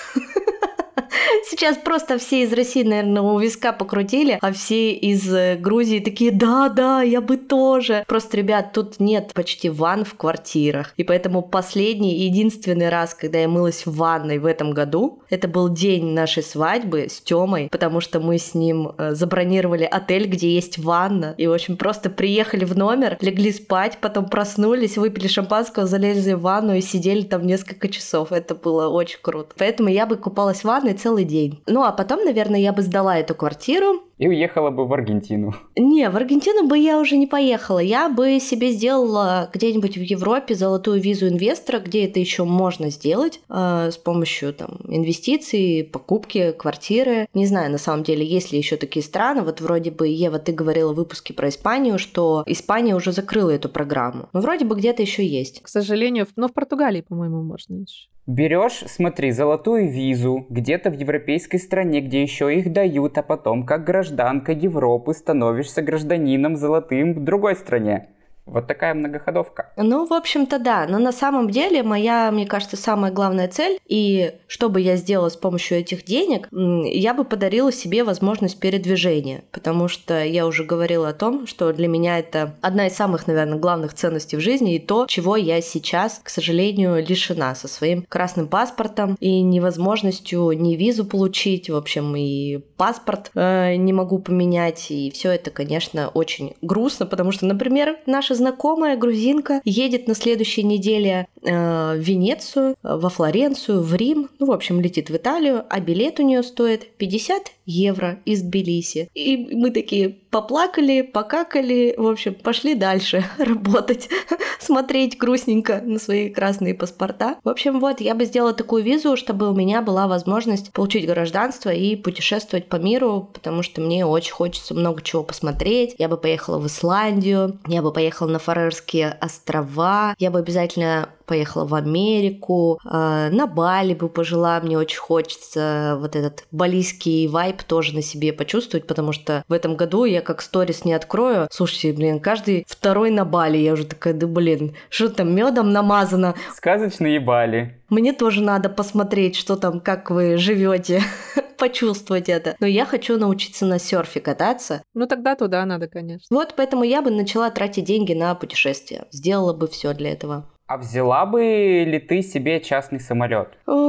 Сейчас 1.46 1.78
просто 1.78 2.18
все 2.18 2.44
из 2.44 2.54
России, 2.54 2.84
наверное, 2.84 3.22
у 3.22 3.40
виска 3.40 3.72
покрутили, 3.72 4.38
а 4.42 4.52
все 4.52 4.92
из 4.92 5.32
э, 5.34 5.56
Грузии 5.56 6.00
такие, 6.00 6.32
да, 6.32 6.70
да, 6.70 7.02
я 7.02 7.22
бы 7.22 7.38
тоже. 7.38 8.04
Просто, 8.08 8.38
ребят, 8.38 8.74
тут 8.74 9.00
нет 9.00 9.32
почти 9.34 9.70
ванн 9.70 10.06
в 10.06 10.16
квартирах. 10.16 10.94
И 10.98 11.04
поэтому 11.04 11.42
последний 11.42 12.16
и 12.18 12.24
единственный 12.24 12.90
раз, 12.90 13.14
когда 13.14 13.40
я 13.40 13.48
мылась 13.48 13.86
в 13.86 13.96
ванной 13.96 14.40
в 14.40 14.46
этом 14.46 14.72
году, 14.72 15.22
это 15.30 15.48
был 15.48 15.70
день 15.70 16.14
нашей 16.14 16.44
свадьбы 16.44 17.08
с 17.10 17.22
Тёмой, 17.22 17.70
потому 17.72 18.02
что 18.02 18.20
мы 18.20 18.38
с 18.38 18.54
ним 18.54 18.94
э, 18.98 19.14
забронировали 19.14 19.84
отель, 19.84 20.28
где 20.28 20.54
есть 20.54 20.78
ванна. 20.78 21.36
И, 21.38 21.48
в 21.48 21.54
общем, 21.54 21.78
просто 21.78 22.10
приехали 22.10 22.66
в 22.66 22.78
номер, 22.78 23.18
легли 23.22 23.52
спать, 23.52 24.00
потом 24.02 24.30
проснулись, 24.30 24.98
выпили 24.98 25.28
шампанского, 25.28 25.86
залезли 25.86 26.34
в 26.34 26.42
ванну 26.42 26.76
и 26.76 26.82
сидели 26.82 27.22
там 27.22 27.46
несколько 27.46 27.88
часов. 27.88 28.32
Это 28.32 28.56
было 28.56 28.90
очень 28.90 29.20
круто. 29.22 29.54
Поэтому 29.58 29.90
я 29.90 30.06
бы 30.06 30.18
купалась 30.18 30.62
в 30.62 30.66
ванной 30.66 30.94
целый 30.94 31.26
день. 31.30 31.62
Ну, 31.68 31.84
а 31.84 31.94
потом, 31.94 32.26
наверное, 32.26 32.60
я 32.60 32.74
бы 32.74 32.82
сдала 32.82 33.18
эту 33.18 33.36
квартиру, 33.36 34.02
и 34.20 34.28
уехала 34.28 34.70
бы 34.70 34.86
в 34.86 34.94
Аргентину. 34.94 35.56
Не, 35.78 36.10
в 36.10 36.18
Аргентину 36.18 36.68
бы 36.68 36.78
я 36.78 37.00
уже 37.00 37.16
не 37.16 37.26
поехала. 37.26 37.80
Я 37.80 38.10
бы 38.10 38.40
себе 38.42 38.72
сделала 38.72 39.50
где-нибудь 39.54 39.98
в 39.98 40.02
Европе 40.02 40.56
золотую 40.56 41.00
визу 41.00 41.30
инвестора, 41.30 41.80
где 41.80 42.06
это 42.06 42.20
еще 42.20 42.44
можно 42.44 42.90
сделать 42.90 43.40
э, 43.50 43.90
с 43.92 43.98
помощью 43.98 44.54
там 44.54 44.82
инвестиций, 44.90 45.90
покупки 45.90 46.52
квартиры. 46.52 47.28
Не 47.34 47.46
знаю, 47.46 47.72
на 47.72 47.78
самом 47.78 48.04
деле, 48.04 48.26
есть 48.26 48.52
ли 48.52 48.58
еще 48.58 48.76
такие 48.76 49.04
страны. 49.04 49.42
Вот 49.42 49.62
вроде 49.62 49.90
бы, 49.90 50.10
Ева, 50.10 50.38
ты 50.38 50.52
говорила 50.52 50.92
в 50.92 50.98
выпуске 50.98 51.34
про 51.34 51.48
Испанию, 51.48 51.98
что 51.98 52.44
Испания 52.46 52.96
уже 52.96 53.14
закрыла 53.14 53.52
эту 53.52 53.70
программу. 53.70 54.28
Но 54.34 54.42
вроде 54.42 54.66
бы 54.66 54.76
где-то 54.76 55.02
еще 55.02 55.26
есть. 55.26 55.62
К 55.62 55.70
сожалению, 55.70 56.28
но 56.36 56.50
в 56.50 56.54
Португалии, 56.54 57.06
по-моему, 57.08 57.42
можно 57.42 57.76
еще. 57.76 58.10
Берешь, 58.30 58.84
смотри, 58.86 59.32
золотую 59.32 59.90
визу 59.90 60.46
где-то 60.52 60.92
в 60.92 60.94
европейской 60.94 61.58
стране, 61.58 62.00
где 62.00 62.22
еще 62.22 62.56
их 62.56 62.72
дают, 62.72 63.18
а 63.18 63.24
потом, 63.24 63.66
как 63.66 63.86
гражданка 63.86 64.52
Европы, 64.52 65.16
становишься 65.16 65.82
гражданином 65.82 66.56
золотым 66.56 67.16
в 67.16 67.24
другой 67.24 67.56
стране. 67.56 68.10
Вот 68.50 68.68
такая 68.68 68.94
многоходовка. 68.94 69.72
Ну, 69.78 70.06
в 70.06 70.14
общем-то, 70.14 70.60
да. 70.60 70.88
Но 70.90 70.98
на 70.98 71.12
самом 71.12 71.50
деле 71.50 71.84
моя, 71.84 72.32
мне 72.32 72.48
кажется, 72.48 72.78
самая 72.78 73.12
главная 73.12 73.48
цель, 73.48 73.80
и 73.86 74.34
что 74.48 74.70
бы 74.70 74.82
я 74.82 74.96
сделала 74.96 75.30
с 75.30 75.38
помощью 75.38 75.78
этих 75.78 76.04
денег, 76.04 76.48
я 76.52 77.14
бы 77.14 77.24
подарила 77.24 77.72
себе 77.72 78.04
возможность 78.04 78.60
передвижения, 78.60 79.44
потому 79.52 79.88
что 79.88 80.24
я 80.24 80.48
уже 80.48 80.64
говорила 80.64 81.10
о 81.10 81.14
том, 81.14 81.46
что 81.46 81.72
для 81.74 81.88
меня 81.88 82.18
это 82.18 82.56
одна 82.62 82.88
из 82.88 82.96
самых, 82.96 83.28
наверное, 83.28 83.60
главных 83.60 83.94
ценностей 83.94 84.38
в 84.38 84.42
жизни, 84.42 84.76
и 84.76 84.80
то, 84.80 85.06
чего 85.08 85.36
я 85.36 85.62
сейчас, 85.62 86.20
к 86.24 86.30
сожалению, 86.30 87.06
лишена 87.06 87.54
со 87.54 87.68
своим 87.68 88.04
красным 88.10 88.48
паспортом 88.48 89.16
и 89.20 89.42
невозможностью 89.42 90.52
ни 90.52 90.76
визу 90.76 91.06
получить, 91.06 91.70
в 91.70 91.76
общем, 91.76 92.16
и 92.16 92.58
паспорт 92.78 93.32
э, 93.36 93.76
не 93.76 93.94
могу 93.94 94.20
поменять, 94.20 94.90
и 94.90 95.12
все 95.12 95.32
это, 95.32 95.52
конечно, 95.52 96.10
очень 96.10 96.56
грустно, 96.62 97.06
потому 97.06 97.32
что, 97.32 97.46
например, 97.46 97.98
наши 98.06 98.39
знакомая 98.40 98.98
грузинка 98.98 99.62
едет 99.64 100.08
на 100.08 100.16
следующей 100.16 100.64
неделе 100.64 101.28
э, 101.44 101.96
в 101.96 102.00
Венецию, 102.00 102.76
во 102.82 103.10
Флоренцию, 103.10 103.82
в 103.82 103.94
Рим, 103.96 104.30
ну, 104.40 104.48
в 104.48 104.52
общем, 104.52 104.82
летит 104.82 105.10
в 105.10 105.16
Италию, 105.16 105.64
а 105.70 105.80
билет 105.80 106.20
у 106.20 106.24
нее 106.24 106.42
стоит 106.42 106.90
50 106.98 107.52
евро 107.70 108.20
из 108.26 108.42
Тбилиси. 108.42 109.10
И 109.14 109.56
мы 109.56 109.70
такие 109.70 110.10
поплакали, 110.10 111.02
покакали, 111.02 111.94
в 111.98 112.08
общем, 112.08 112.34
пошли 112.34 112.76
дальше 112.76 113.24
работать, 113.38 114.10
смотреть 114.60 115.18
грустненько 115.18 115.82
на 115.82 116.00
свои 116.00 116.30
красные 116.30 116.74
паспорта. 116.74 117.38
В 117.44 117.50
общем, 117.50 117.80
вот, 117.80 118.02
я 118.02 118.16
бы 118.16 118.26
сделала 118.26 118.54
такую 118.54 118.84
визу, 118.84 119.16
чтобы 119.16 119.50
у 119.50 119.56
меня 119.56 119.82
была 119.82 120.08
возможность 120.08 120.72
получить 120.74 121.06
гражданство 121.06 121.70
и 121.70 121.96
путешествовать 121.96 122.68
по 122.68 122.78
миру, 122.78 123.30
потому 123.34 123.64
что 123.64 123.82
мне 123.82 124.06
очень 124.06 124.34
хочется 124.34 124.74
много 124.74 125.02
чего 125.02 125.24
посмотреть. 125.24 125.96
Я 125.98 126.10
бы 126.10 126.18
поехала 126.18 126.60
в 126.60 126.68
Исландию, 126.68 127.60
я 127.68 127.82
бы 127.82 127.92
поехала 127.92 128.30
на 128.30 128.40
Фарерские 128.40 129.18
острова, 129.22 130.16
я 130.18 130.32
бы 130.32 130.40
обязательно 130.40 131.10
поехала 131.30 131.66
в 131.66 131.76
Америку, 131.76 132.80
э, 132.84 133.30
на 133.32 133.46
Бали 133.46 133.94
бы 133.94 134.10
пожила, 134.10 134.60
мне 134.62 134.80
очень 134.80 134.98
хочется 134.98 135.96
вот 136.00 136.16
этот 136.16 136.46
балийский 136.52 137.28
вайп 137.28 137.62
тоже 137.62 137.94
на 137.94 138.02
себе 138.02 138.34
почувствовать, 138.34 138.88
потому 138.88 139.12
что 139.12 139.44
в 139.48 139.54
этом 139.54 139.76
году 139.76 140.06
я 140.06 140.22
как 140.22 140.42
сторис 140.42 140.86
не 140.86 140.94
открою. 140.94 141.48
Слушайте, 141.52 141.94
блин, 141.94 142.20
каждый 142.20 142.66
второй 142.68 143.12
на 143.12 143.26
Бали, 143.26 143.58
я 143.58 143.74
уже 143.74 143.86
такая, 143.86 144.16
да 144.16 144.26
блин, 144.26 144.76
что 144.90 145.10
там 145.10 145.36
медом 145.36 145.72
намазано? 145.72 146.34
Сказочные 146.56 147.20
Бали. 147.20 147.80
Мне 147.90 148.14
тоже 148.14 148.42
надо 148.42 148.70
посмотреть, 148.70 149.36
что 149.36 149.56
там, 149.56 149.80
как 149.80 150.10
вы 150.10 150.38
живете, 150.38 151.04
почувствовать 151.58 152.30
это. 152.30 152.56
Но 152.60 152.66
я 152.66 152.86
хочу 152.86 153.18
научиться 153.18 153.66
на 153.66 153.78
серфе 153.78 154.20
кататься. 154.20 154.82
Ну 154.96 155.06
тогда 155.06 155.36
туда 155.36 155.64
надо, 155.66 155.88
конечно. 155.88 156.26
Вот 156.36 156.56
поэтому 156.56 156.84
я 156.84 157.04
бы 157.04 157.12
начала 157.12 157.52
тратить 157.52 157.86
деньги 157.86 158.14
на 158.14 158.34
путешествия. 158.34 159.06
Сделала 159.12 159.54
бы 159.54 159.68
все 159.68 159.94
для 159.94 160.12
этого. 160.12 160.50
А 160.70 160.78
взяла 160.78 161.26
бы 161.26 161.42
ли 161.88 161.98
ты 161.98 162.22
себе 162.22 162.62
частный 162.62 163.00
самолет? 163.00 163.48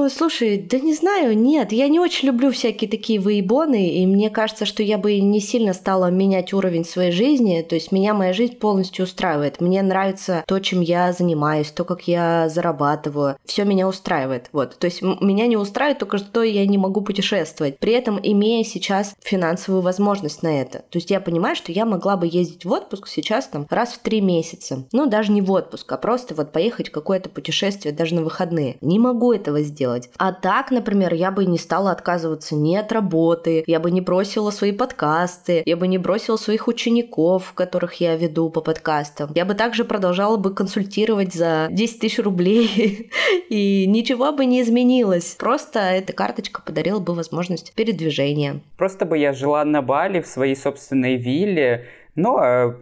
Слушай, 0.08 0.56
да 0.56 0.78
не 0.78 0.94
знаю, 0.94 1.36
нет. 1.36 1.72
Я 1.72 1.88
не 1.88 2.00
очень 2.00 2.28
люблю 2.28 2.50
всякие 2.50 2.88
такие 2.88 3.20
выебоны, 3.20 3.90
и 3.90 4.06
мне 4.06 4.30
кажется, 4.30 4.64
что 4.64 4.82
я 4.82 4.96
бы 4.96 5.20
не 5.20 5.40
сильно 5.40 5.74
стала 5.74 6.10
менять 6.10 6.54
уровень 6.54 6.86
своей 6.86 7.12
жизни. 7.12 7.60
То 7.60 7.74
есть 7.74 7.92
меня 7.92 8.14
моя 8.14 8.32
жизнь 8.32 8.56
полностью 8.56 9.04
устраивает. 9.04 9.60
Мне 9.60 9.82
нравится 9.82 10.42
то, 10.46 10.58
чем 10.58 10.80
я 10.80 11.12
занимаюсь, 11.12 11.70
то, 11.70 11.84
как 11.84 12.08
я 12.08 12.48
зарабатываю. 12.48 13.36
Все 13.44 13.64
меня 13.64 13.86
устраивает. 13.86 14.48
Вот. 14.52 14.78
То 14.78 14.86
есть 14.86 15.02
меня 15.02 15.46
не 15.48 15.58
устраивает 15.58 15.98
только 15.98 16.16
что 16.16 16.42
я 16.42 16.64
не 16.64 16.78
могу 16.78 17.02
путешествовать. 17.02 17.78
При 17.78 17.92
этом 17.92 18.18
имея 18.22 18.64
сейчас 18.64 19.14
финансовую 19.22 19.82
возможность 19.82 20.42
на 20.42 20.62
это. 20.62 20.78
То 20.78 20.96
есть 20.96 21.10
я 21.10 21.20
понимаю, 21.20 21.56
что 21.56 21.72
я 21.72 21.84
могла 21.84 22.16
бы 22.16 22.26
ездить 22.26 22.64
в 22.64 22.72
отпуск 22.72 23.06
сейчас 23.06 23.48
там 23.48 23.66
раз 23.68 23.92
в 23.92 23.98
три 23.98 24.22
месяца. 24.22 24.86
Ну, 24.92 25.04
даже 25.04 25.30
не 25.30 25.42
в 25.42 25.50
отпуск, 25.52 25.92
а 25.92 25.98
просто 25.98 26.34
вот 26.34 26.52
поехать 26.52 26.69
поехать 26.70 26.90
какое-то 26.90 27.28
путешествие 27.28 27.92
даже 27.92 28.14
на 28.14 28.22
выходные. 28.22 28.76
Не 28.80 29.00
могу 29.00 29.32
этого 29.32 29.60
сделать. 29.62 30.08
А 30.18 30.32
так, 30.32 30.70
например, 30.70 31.12
я 31.14 31.32
бы 31.32 31.44
не 31.44 31.58
стала 31.58 31.90
отказываться 31.90 32.54
ни 32.54 32.76
от 32.76 32.92
работы, 32.92 33.64
я 33.66 33.80
бы 33.80 33.90
не 33.90 34.00
бросила 34.00 34.50
свои 34.50 34.70
подкасты, 34.70 35.64
я 35.66 35.76
бы 35.76 35.88
не 35.88 35.98
бросила 35.98 36.36
своих 36.36 36.68
учеников, 36.68 37.52
которых 37.54 37.94
я 37.94 38.16
веду 38.16 38.50
по 38.50 38.60
подкастам. 38.60 39.30
Я 39.34 39.44
бы 39.44 39.54
также 39.54 39.84
продолжала 39.84 40.36
бы 40.36 40.54
консультировать 40.54 41.34
за 41.34 41.66
10 41.72 41.98
тысяч 41.98 42.18
рублей, 42.20 43.10
и 43.48 43.86
ничего 43.88 44.30
бы 44.30 44.46
не 44.46 44.62
изменилось. 44.62 45.34
Просто 45.38 45.80
эта 45.80 46.12
карточка 46.12 46.62
подарила 46.62 47.00
бы 47.00 47.14
возможность 47.14 47.72
передвижения. 47.74 48.60
Просто 48.76 49.06
бы 49.06 49.18
я 49.18 49.32
жила 49.32 49.64
на 49.64 49.82
Бали 49.82 50.20
в 50.20 50.26
своей 50.26 50.54
собственной 50.54 51.16
вилле, 51.16 51.86
но 52.20 52.74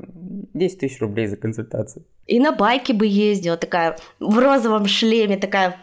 10 0.54 0.80
тысяч 0.80 1.00
рублей 1.00 1.26
за 1.26 1.36
консультацию. 1.36 2.04
И 2.26 2.40
на 2.40 2.52
байке 2.52 2.92
бы 2.92 3.06
ездила, 3.06 3.56
такая 3.56 3.96
в 4.20 4.38
розовом 4.38 4.86
шлеме, 4.86 5.36
такая 5.36 5.76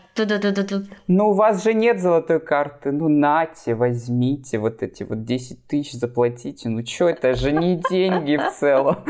ну, 1.07 1.29
у 1.29 1.33
вас 1.33 1.63
же 1.63 1.73
нет 1.73 1.99
золотой 1.99 2.39
карты. 2.39 2.93
Ну, 2.93 3.09
нате, 3.09 3.75
возьмите 3.75 4.59
вот 4.59 4.81
эти 4.81 5.03
вот 5.03 5.25
10 5.25 5.67
тысяч, 5.67 5.91
заплатите. 5.91 6.69
Ну, 6.69 6.85
что, 6.85 7.09
это 7.09 7.33
же 7.33 7.51
не 7.51 7.81
деньги 7.89 8.37
в 8.37 8.57
целом. 8.57 9.03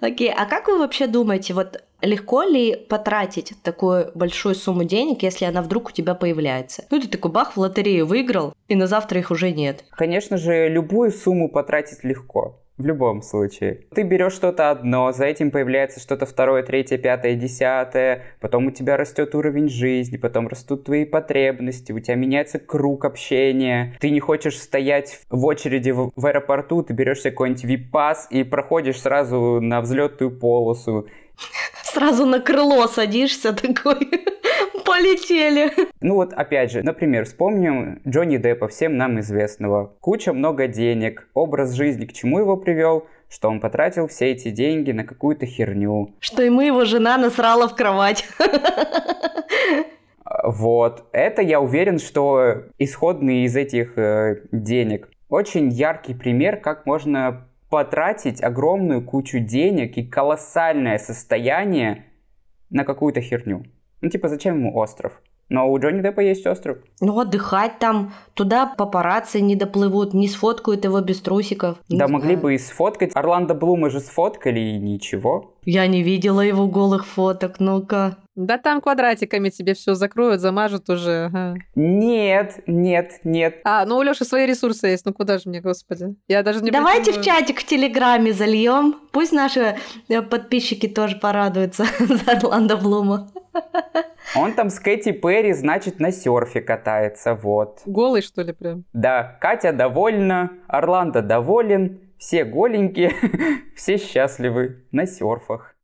Окей, 0.00 0.30
а 0.36 0.44
как 0.44 0.68
вы 0.68 0.78
вообще 0.78 1.06
думаете, 1.06 1.54
вот 1.54 1.82
легко 2.02 2.42
ли 2.42 2.76
потратить 2.76 3.54
такую 3.62 4.12
большую 4.14 4.54
сумму 4.54 4.84
денег, 4.84 5.22
если 5.22 5.46
она 5.46 5.62
вдруг 5.62 5.88
у 5.88 5.92
тебя 5.92 6.14
появляется? 6.14 6.84
Ну, 6.90 7.00
ты 7.00 7.08
такой 7.08 7.30
бах, 7.30 7.56
в 7.56 7.58
лотерею 7.58 8.06
выиграл, 8.06 8.52
и 8.68 8.74
на 8.74 8.86
завтра 8.86 9.20
их 9.20 9.30
уже 9.30 9.50
нет. 9.50 9.84
Конечно 9.92 10.36
же, 10.36 10.68
любую 10.68 11.10
сумму 11.10 11.48
потратить 11.48 12.04
легко. 12.04 12.60
В 12.76 12.84
любом 12.84 13.22
случае. 13.22 13.82
Ты 13.94 14.02
берешь 14.02 14.32
что-то 14.32 14.72
одно, 14.72 15.12
за 15.12 15.26
этим 15.26 15.52
появляется 15.52 16.00
что-то 16.00 16.26
второе, 16.26 16.64
третье, 16.64 16.98
пятое, 16.98 17.36
десятое, 17.36 18.24
потом 18.40 18.66
у 18.66 18.70
тебя 18.72 18.96
растет 18.96 19.36
уровень 19.36 19.68
жизни, 19.68 20.16
потом 20.16 20.48
растут 20.48 20.82
твои 20.84 21.04
потребности, 21.04 21.92
у 21.92 22.00
тебя 22.00 22.16
меняется 22.16 22.58
круг 22.58 23.04
общения, 23.04 23.96
ты 24.00 24.10
не 24.10 24.18
хочешь 24.18 24.58
стоять 24.58 25.20
в 25.30 25.44
очереди 25.46 25.90
в, 25.90 26.10
в 26.16 26.26
аэропорту, 26.26 26.82
ты 26.82 26.94
берешь 26.94 27.20
какой-нибудь 27.20 27.62
вип-пас 27.62 28.26
и 28.30 28.42
проходишь 28.42 29.00
сразу 29.00 29.60
на 29.60 29.80
взлетную 29.80 30.36
полосу. 30.36 31.06
Сразу 31.84 32.26
на 32.26 32.40
крыло 32.40 32.88
садишься 32.88 33.52
такой 33.52 34.10
полетели. 34.84 35.72
Ну 36.00 36.14
вот, 36.14 36.32
опять 36.32 36.70
же, 36.70 36.82
например, 36.82 37.24
вспомним 37.24 38.00
Джонни 38.06 38.36
Деппа, 38.36 38.68
всем 38.68 38.96
нам 38.96 39.20
известного. 39.20 39.96
Куча 40.00 40.32
много 40.32 40.66
денег, 40.68 41.28
образ 41.34 41.72
жизни 41.72 42.04
к 42.04 42.12
чему 42.12 42.38
его 42.38 42.56
привел? 42.56 43.06
Что 43.28 43.48
он 43.48 43.60
потратил 43.60 44.06
все 44.06 44.32
эти 44.32 44.50
деньги 44.50 44.92
на 44.92 45.04
какую-то 45.04 45.46
херню. 45.46 46.14
Что 46.20 46.42
ему 46.42 46.60
его 46.60 46.84
жена 46.84 47.16
насрала 47.16 47.68
в 47.68 47.74
кровать. 47.74 48.26
Вот. 50.42 51.04
Это 51.12 51.42
я 51.42 51.60
уверен, 51.60 51.98
что 51.98 52.64
исходные 52.78 53.44
из 53.44 53.56
этих 53.56 53.96
э, 53.96 54.42
денег. 54.52 55.08
Очень 55.28 55.70
яркий 55.70 56.14
пример, 56.14 56.58
как 56.58 56.86
можно 56.86 57.48
потратить 57.70 58.42
огромную 58.42 59.02
кучу 59.02 59.38
денег 59.38 59.96
и 59.96 60.06
колоссальное 60.06 60.98
состояние 60.98 62.04
на 62.70 62.84
какую-то 62.84 63.20
херню. 63.20 63.64
Ну, 64.04 64.10
типа, 64.10 64.28
зачем 64.28 64.58
ему 64.58 64.76
остров? 64.76 65.12
Но 65.48 65.70
у 65.70 65.78
Джонни 65.78 66.02
Деппа 66.02 66.20
есть 66.20 66.46
остров. 66.46 66.76
Ну, 67.00 67.18
отдыхать 67.18 67.78
там, 67.78 68.12
туда 68.34 68.66
папарацци 68.66 69.40
не 69.40 69.56
доплывут, 69.56 70.12
не 70.12 70.28
сфоткают 70.28 70.84
его 70.84 71.00
без 71.00 71.22
трусиков. 71.22 71.78
Не 71.88 71.98
да, 71.98 72.06
знаю. 72.06 72.20
могли 72.20 72.36
бы 72.36 72.54
и 72.54 72.58
сфоткать. 72.58 73.12
Орландо 73.14 73.54
Блума 73.54 73.88
же 73.88 74.00
сфоткали, 74.00 74.60
и 74.60 74.78
ничего. 74.78 75.54
Я 75.64 75.86
не 75.86 76.02
видела 76.02 76.42
его 76.42 76.66
голых 76.66 77.06
фоток, 77.06 77.60
ну-ка. 77.60 78.18
Да 78.36 78.58
там 78.58 78.80
квадратиками 78.80 79.48
тебе 79.48 79.74
все 79.74 79.94
закроют, 79.94 80.40
замажут 80.40 80.90
уже. 80.90 81.26
Ага. 81.26 81.54
Нет, 81.74 82.60
нет, 82.66 83.20
нет. 83.22 83.60
А, 83.64 83.86
ну 83.86 83.96
у 83.96 84.02
Лёши 84.02 84.24
свои 84.24 84.46
ресурсы 84.46 84.88
есть, 84.88 85.06
ну 85.06 85.12
куда 85.12 85.38
же 85.38 85.48
мне, 85.48 85.60
господи. 85.60 86.16
Я 86.26 86.42
даже 86.42 86.60
не 86.60 86.70
Давайте 86.70 87.12
в 87.12 87.22
чатик 87.22 87.60
в 87.60 87.64
Телеграме 87.64 88.32
зальем. 88.32 88.96
Пусть 89.12 89.32
наши 89.32 89.76
э, 90.08 90.22
подписчики 90.22 90.88
тоже 90.88 91.16
порадуются 91.16 91.86
за 91.98 92.32
Орландо 92.32 92.76
Блума. 92.76 93.30
Он 94.34 94.52
там 94.52 94.68
с 94.70 94.80
Кэти 94.80 95.12
Перри, 95.12 95.52
значит, 95.52 96.00
на 96.00 96.10
серфе 96.10 96.60
катается, 96.60 97.34
вот. 97.34 97.82
Голый, 97.86 98.22
что 98.22 98.42
ли, 98.42 98.52
прям? 98.52 98.84
Да, 98.92 99.38
Катя 99.40 99.72
довольна, 99.72 100.50
Орландо 100.66 101.22
доволен, 101.22 102.00
все 102.18 102.44
голенькие, 102.44 103.12
все 103.76 103.96
счастливы 103.96 104.84
на 104.90 105.06
серфах. 105.06 105.76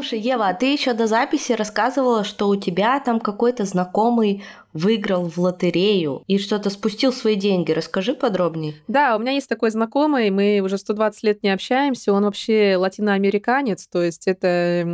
Слушай, 0.00 0.20
Ева, 0.20 0.48
а 0.48 0.54
ты 0.54 0.72
еще 0.72 0.94
до 0.94 1.06
записи 1.06 1.52
рассказывала, 1.52 2.24
что 2.24 2.48
у 2.48 2.56
тебя 2.56 2.98
там 3.00 3.20
какой-то 3.20 3.66
знакомый 3.66 4.42
выиграл 4.72 5.28
в 5.28 5.38
лотерею 5.38 6.22
и 6.26 6.38
что-то 6.38 6.70
спустил 6.70 7.12
свои 7.12 7.34
деньги. 7.34 7.72
Расскажи 7.72 8.14
подробнее. 8.14 8.74
Да, 8.88 9.16
у 9.16 9.18
меня 9.18 9.32
есть 9.32 9.48
такой 9.48 9.70
знакомый, 9.70 10.30
мы 10.30 10.60
уже 10.60 10.78
120 10.78 11.22
лет 11.22 11.42
не 11.42 11.50
общаемся, 11.50 12.12
он 12.12 12.24
вообще 12.24 12.76
латиноамериканец, 12.76 13.86
то 13.86 14.02
есть 14.02 14.26
это 14.26 14.84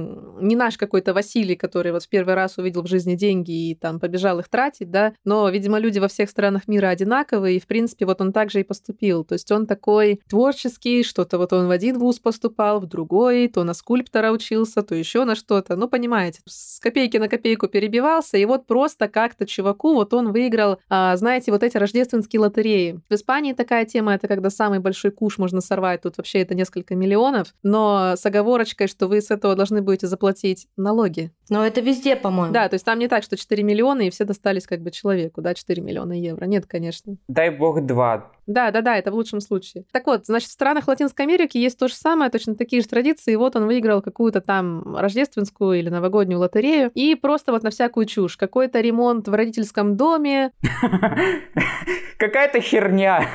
не 0.41 0.57
наш 0.57 0.77
какой-то 0.77 1.15
Василий, 1.15 1.57
который 1.57 1.93
вот 1.93 2.05
в 2.05 2.09
первый 2.09 2.35
раз 2.35 2.59
увидел 2.59 2.83
в 2.83 2.89
жизни 2.89 3.15
деньги 3.15 3.71
и 3.71 3.75
там 3.75 4.01
побежал 4.01 4.39
их 4.39 4.49
тратить, 4.49 4.91
да, 4.91 5.13
но, 5.25 5.49
видимо, 5.49 5.79
люди 5.79 5.99
во 5.99 6.09
всех 6.09 6.31
странах 6.31 6.69
мира 6.69 6.89
одинаковые, 6.89 7.57
и, 7.57 7.61
в 7.61 7.67
принципе, 7.67 8.07
вот 8.07 8.21
он 8.21 8.33
также 8.33 8.61
и 8.61 8.65
поступил. 8.65 9.25
То 9.25 9.35
есть 9.35 9.51
он 9.51 9.67
такой 9.67 10.21
творческий, 10.29 11.03
что-то 11.03 11.39
вот 11.39 11.53
он 11.53 11.67
в 11.67 11.71
один 11.71 11.99
вуз 11.99 12.19
поступал, 12.19 12.81
в 12.81 12.87
другой, 12.87 13.49
то 13.49 13.65
на 13.65 13.75
скульптора 13.75 14.31
учился, 14.31 14.83
то 14.83 14.95
еще 14.95 15.25
на 15.25 15.35
что-то. 15.35 15.77
Ну, 15.77 15.89
понимаете, 15.89 16.41
с 16.47 16.81
копейки 16.81 17.17
на 17.17 17.29
копейку 17.29 17.69
перебивался, 17.69 18.37
и 18.37 18.45
вот 18.45 18.67
просто 18.67 19.09
как-то 19.09 19.47
чего 19.47 19.66
чуваку, 19.67 19.95
вот 19.95 20.15
он 20.15 20.33
выиграл, 20.33 20.79
а, 20.89 21.17
знаете, 21.17 21.51
вот 21.51 21.63
эти 21.63 21.77
рождественские 21.77 22.41
лотереи. 22.41 23.01
В 23.09 23.15
Испании 23.15 23.53
такая 23.53 23.85
тема, 23.85 24.15
это 24.15 24.29
когда 24.29 24.51
самый 24.51 24.79
большой 24.79 25.11
куш 25.11 25.39
можно 25.39 25.61
сорвать, 25.61 26.03
тут 26.03 26.17
вообще 26.17 26.41
это 26.41 26.55
несколько 26.55 26.95
миллионов, 26.95 27.55
но 27.63 28.15
с 28.17 28.25
оговорочкой, 28.25 28.87
что 28.87 29.09
вы 29.09 29.21
с 29.21 29.31
этого 29.31 29.55
должны 29.55 29.83
будете 29.83 30.07
заплатить 30.07 30.69
налоги. 30.77 31.33
Но 31.51 31.67
это 31.67 31.81
везде, 31.81 32.17
по-моему. 32.17 32.53
Да, 32.53 32.69
то 32.69 32.75
есть 32.75 32.85
там 32.85 32.99
не 32.99 33.09
так, 33.09 33.23
что 33.23 33.37
4 33.37 33.63
миллиона, 33.63 34.03
и 34.03 34.11
все 34.11 34.25
достались 34.25 34.67
как 34.67 34.81
бы 34.81 34.91
человеку, 34.91 35.41
да, 35.43 35.55
4 35.55 35.83
миллиона 35.83 36.13
евро. 36.13 36.45
Нет, 36.47 36.67
конечно. 36.67 37.17
Дай 37.29 37.51
бог 37.51 37.85
два. 37.85 38.31
Да, 38.47 38.71
да, 38.71 38.81
да, 38.81 38.97
это 38.97 39.11
в 39.11 39.15
лучшем 39.15 39.41
случае. 39.41 39.85
Так 39.93 40.07
вот, 40.07 40.27
значит, 40.27 40.49
в 40.49 40.53
странах 40.53 40.87
Латинской 40.87 41.25
Америки 41.25 41.59
есть 41.59 41.79
то 41.79 41.89
же 41.89 41.95
самое, 41.95 42.31
точно 42.31 42.55
такие 42.55 42.81
же 42.81 42.89
традиции. 42.89 43.33
И 43.33 43.37
вот 43.37 43.57
он 43.57 43.67
выиграл 43.67 44.03
какую-то 44.03 44.41
там 44.41 44.97
рождественскую 44.97 45.79
или 45.79 45.89
новогоднюю 45.89 46.39
лотерею. 46.39 46.91
И 46.95 47.17
просто 47.17 47.53
вот 47.53 47.65
на 47.65 47.71
всякую 47.71 48.07
чушь. 48.07 48.37
Какой-то 48.37 48.81
ремонт 48.81 49.27
в 49.27 49.35
родительском 49.35 49.97
доме. 49.97 50.53
Какая-то 52.19 52.61
херня. 52.61 53.29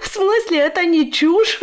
В 0.00 0.06
смысле, 0.06 0.58
это 0.58 0.84
не 0.86 1.12
чушь? 1.12 1.60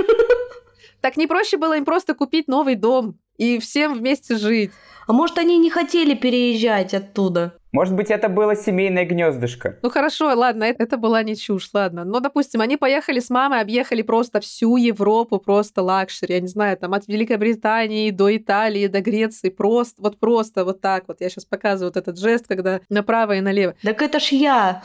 Так 1.01 1.17
не 1.17 1.25
проще 1.25 1.57
было 1.57 1.77
им 1.77 1.85
просто 1.85 2.13
купить 2.13 2.47
новый 2.47 2.75
дом 2.75 3.17
и 3.37 3.57
всем 3.57 3.95
вместе 3.95 4.35
жить. 4.35 4.71
А 5.07 5.13
может, 5.13 5.39
они 5.39 5.57
не 5.57 5.71
хотели 5.71 6.13
переезжать 6.13 6.93
оттуда? 6.93 7.55
Может 7.71 7.95
быть, 7.95 8.11
это 8.11 8.27
было 8.27 8.55
семейное 8.55 9.05
гнездышко. 9.05 9.79
Ну 9.81 9.89
хорошо, 9.89 10.33
ладно, 10.35 10.65
это, 10.65 10.83
это 10.83 10.97
была 10.97 11.23
не 11.23 11.37
чушь, 11.37 11.69
ладно. 11.73 12.03
Но, 12.03 12.19
допустим, 12.19 12.59
они 12.59 12.75
поехали 12.75 13.19
с 13.19 13.29
мамой, 13.29 13.61
объехали 13.61 14.01
просто 14.01 14.41
всю 14.41 14.75
Европу, 14.75 15.39
просто 15.39 15.81
luxury, 15.81 16.35
я 16.35 16.41
не 16.41 16.47
знаю, 16.47 16.77
там 16.77 16.93
от 16.93 17.07
Великобритании 17.07 18.11
до 18.11 18.35
Италии, 18.35 18.87
до 18.87 19.01
Греции, 19.01 19.49
просто, 19.49 20.01
вот 20.01 20.19
просто 20.19 20.65
вот 20.65 20.81
так 20.81 21.05
вот. 21.07 21.21
Я 21.21 21.29
сейчас 21.29 21.45
показываю 21.45 21.93
вот 21.93 21.97
этот 21.97 22.19
жест, 22.19 22.45
когда 22.47 22.81
направо 22.89 23.37
и 23.37 23.41
налево. 23.41 23.75
Так 23.83 24.01
это 24.01 24.19
ж 24.19 24.33
я! 24.33 24.83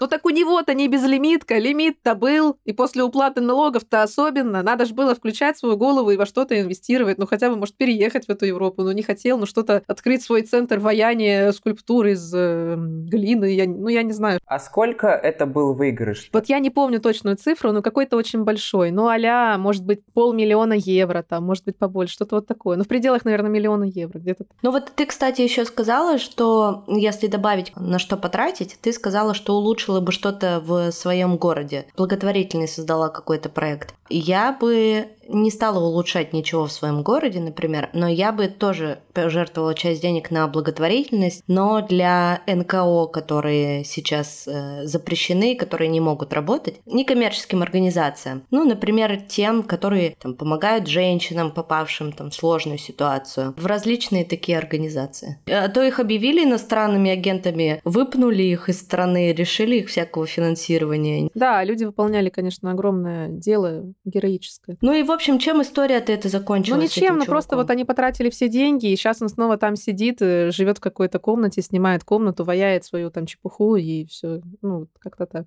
Ну 0.00 0.08
так 0.08 0.26
у 0.26 0.30
него-то 0.30 0.74
не 0.74 0.88
безлимитка, 0.88 1.58
лимит-то 1.58 2.14
был, 2.14 2.58
и 2.64 2.72
после 2.72 3.02
уплаты 3.02 3.40
налогов-то 3.40 4.02
особенно. 4.02 4.62
Надо 4.62 4.84
же 4.84 4.94
было 4.94 5.14
включать 5.14 5.56
свою 5.56 5.76
голову 5.76 6.10
и 6.10 6.16
во 6.16 6.26
что-то 6.26 6.60
инвестировать, 6.60 7.18
ну 7.18 7.26
хотя 7.26 7.48
бы, 7.48 7.56
может, 7.56 7.76
переехать 7.76 8.26
в 8.26 8.30
эту 8.30 8.46
Европу, 8.46 8.82
но 8.82 8.92
не 8.92 9.02
хотел, 9.02 9.38
ну 9.38 9.46
что-то 9.46 9.82
открыть 9.86 10.22
свой 10.22 10.42
центр 10.42 10.80
ваяния 10.80 11.52
скульптуры 11.52 12.15
из 12.16 12.32
э, 12.34 12.76
глины, 12.76 13.54
я, 13.54 13.66
ну 13.66 13.88
я 13.88 14.02
не 14.02 14.12
знаю. 14.12 14.40
А 14.46 14.58
сколько 14.58 15.08
это 15.08 15.46
был 15.46 15.74
выигрыш? 15.74 16.30
Вот 16.32 16.46
я 16.46 16.58
не 16.58 16.70
помню 16.70 17.00
точную 17.00 17.36
цифру, 17.36 17.72
но 17.72 17.82
какой-то 17.82 18.16
очень 18.16 18.44
большой. 18.44 18.90
Ну 18.90 19.08
а 19.08 19.58
может 19.58 19.84
быть, 19.84 20.00
полмиллиона 20.12 20.74
евро, 20.74 21.22
там, 21.22 21.44
может 21.44 21.64
быть, 21.64 21.76
побольше, 21.76 22.14
что-то 22.14 22.36
вот 22.36 22.46
такое. 22.46 22.76
Ну 22.76 22.84
в 22.84 22.88
пределах, 22.88 23.24
наверное, 23.24 23.50
миллиона 23.50 23.84
евро 23.84 24.18
где-то. 24.18 24.44
Ну 24.62 24.70
вот 24.72 24.92
ты, 24.94 25.06
кстати, 25.06 25.42
еще 25.42 25.64
сказала, 25.64 26.18
что 26.18 26.84
если 26.88 27.26
добавить 27.26 27.72
на 27.76 27.98
что 27.98 28.16
потратить, 28.16 28.78
ты 28.80 28.92
сказала, 28.92 29.34
что 29.34 29.56
улучшила 29.56 30.00
бы 30.00 30.12
что-то 30.12 30.62
в 30.64 30.90
своем 30.90 31.36
городе. 31.36 31.86
Благотворительный 31.96 32.68
создала 32.68 33.08
какой-то 33.08 33.48
проект. 33.48 33.94
Я 34.08 34.56
бы 34.58 35.08
не 35.28 35.50
стала 35.50 35.78
улучшать 35.78 36.32
ничего 36.32 36.66
в 36.66 36.72
своем 36.72 37.02
городе, 37.02 37.40
например, 37.40 37.90
но 37.92 38.08
я 38.08 38.32
бы 38.32 38.48
тоже 38.48 39.00
пожертвовала 39.12 39.74
часть 39.74 40.02
денег 40.02 40.30
на 40.30 40.46
благотворительность, 40.48 41.42
но 41.46 41.80
для 41.80 42.42
НКО, 42.46 43.06
которые 43.06 43.84
сейчас 43.84 44.46
э, 44.46 44.86
запрещены, 44.86 45.56
которые 45.56 45.88
не 45.88 46.00
могут 46.00 46.32
работать, 46.32 46.80
некоммерческим 46.86 47.62
организациям. 47.62 48.44
Ну, 48.50 48.64
например, 48.64 49.20
тем, 49.28 49.62
которые 49.62 50.16
там, 50.20 50.34
помогают 50.34 50.86
женщинам, 50.86 51.50
попавшим 51.50 52.12
там, 52.12 52.30
в 52.30 52.34
сложную 52.34 52.78
ситуацию, 52.78 53.54
в 53.56 53.66
различные 53.66 54.24
такие 54.24 54.58
организации. 54.58 55.38
А 55.50 55.68
то 55.68 55.82
их 55.82 55.98
объявили 55.98 56.44
иностранными 56.44 57.10
агентами, 57.10 57.80
выпнули 57.84 58.42
их 58.42 58.68
из 58.68 58.80
страны, 58.80 59.32
решили 59.32 59.76
их 59.76 59.88
всякого 59.88 60.26
финансирования. 60.26 61.30
Да, 61.34 61.64
люди 61.64 61.84
выполняли, 61.84 62.28
конечно, 62.28 62.70
огромное 62.70 63.28
дело 63.28 63.84
героическое. 64.04 64.76
Ну 64.80 64.92
и 64.92 65.02
вот 65.02 65.15
общем, 65.16 65.38
чем 65.38 65.62
история-то 65.62 66.12
это 66.12 66.28
закончилась? 66.28 66.78
Ну, 66.78 66.84
ничем, 66.84 67.18
ну 67.18 67.24
просто 67.24 67.56
вот 67.56 67.70
они 67.70 67.84
потратили 67.84 68.30
все 68.30 68.48
деньги, 68.48 68.86
и 68.92 68.96
сейчас 68.96 69.20
он 69.20 69.28
снова 69.28 69.56
там 69.56 69.76
сидит, 69.76 70.18
э, 70.20 70.50
живет 70.50 70.78
в 70.78 70.80
какой-то 70.80 71.18
комнате, 71.18 71.62
снимает 71.62 72.04
комнату, 72.04 72.44
ваяет 72.44 72.84
свою 72.84 73.10
там 73.10 73.26
чепуху, 73.26 73.76
и 73.76 74.04
все, 74.06 74.40
ну, 74.62 74.86
как-то 75.00 75.26
так. 75.26 75.46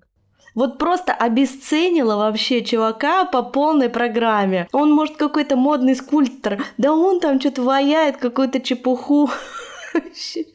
Вот 0.54 0.78
просто 0.78 1.12
обесценила 1.12 2.16
вообще 2.16 2.62
чувака 2.62 3.24
по 3.24 3.42
полной 3.42 3.88
программе. 3.88 4.68
Он, 4.72 4.92
может, 4.92 5.16
какой-то 5.16 5.56
модный 5.56 5.94
скульптор. 5.94 6.62
Да 6.76 6.92
он 6.92 7.20
там 7.20 7.40
что-то 7.40 7.62
ваяет, 7.62 8.16
какую-то 8.16 8.60
чепуху. 8.60 9.30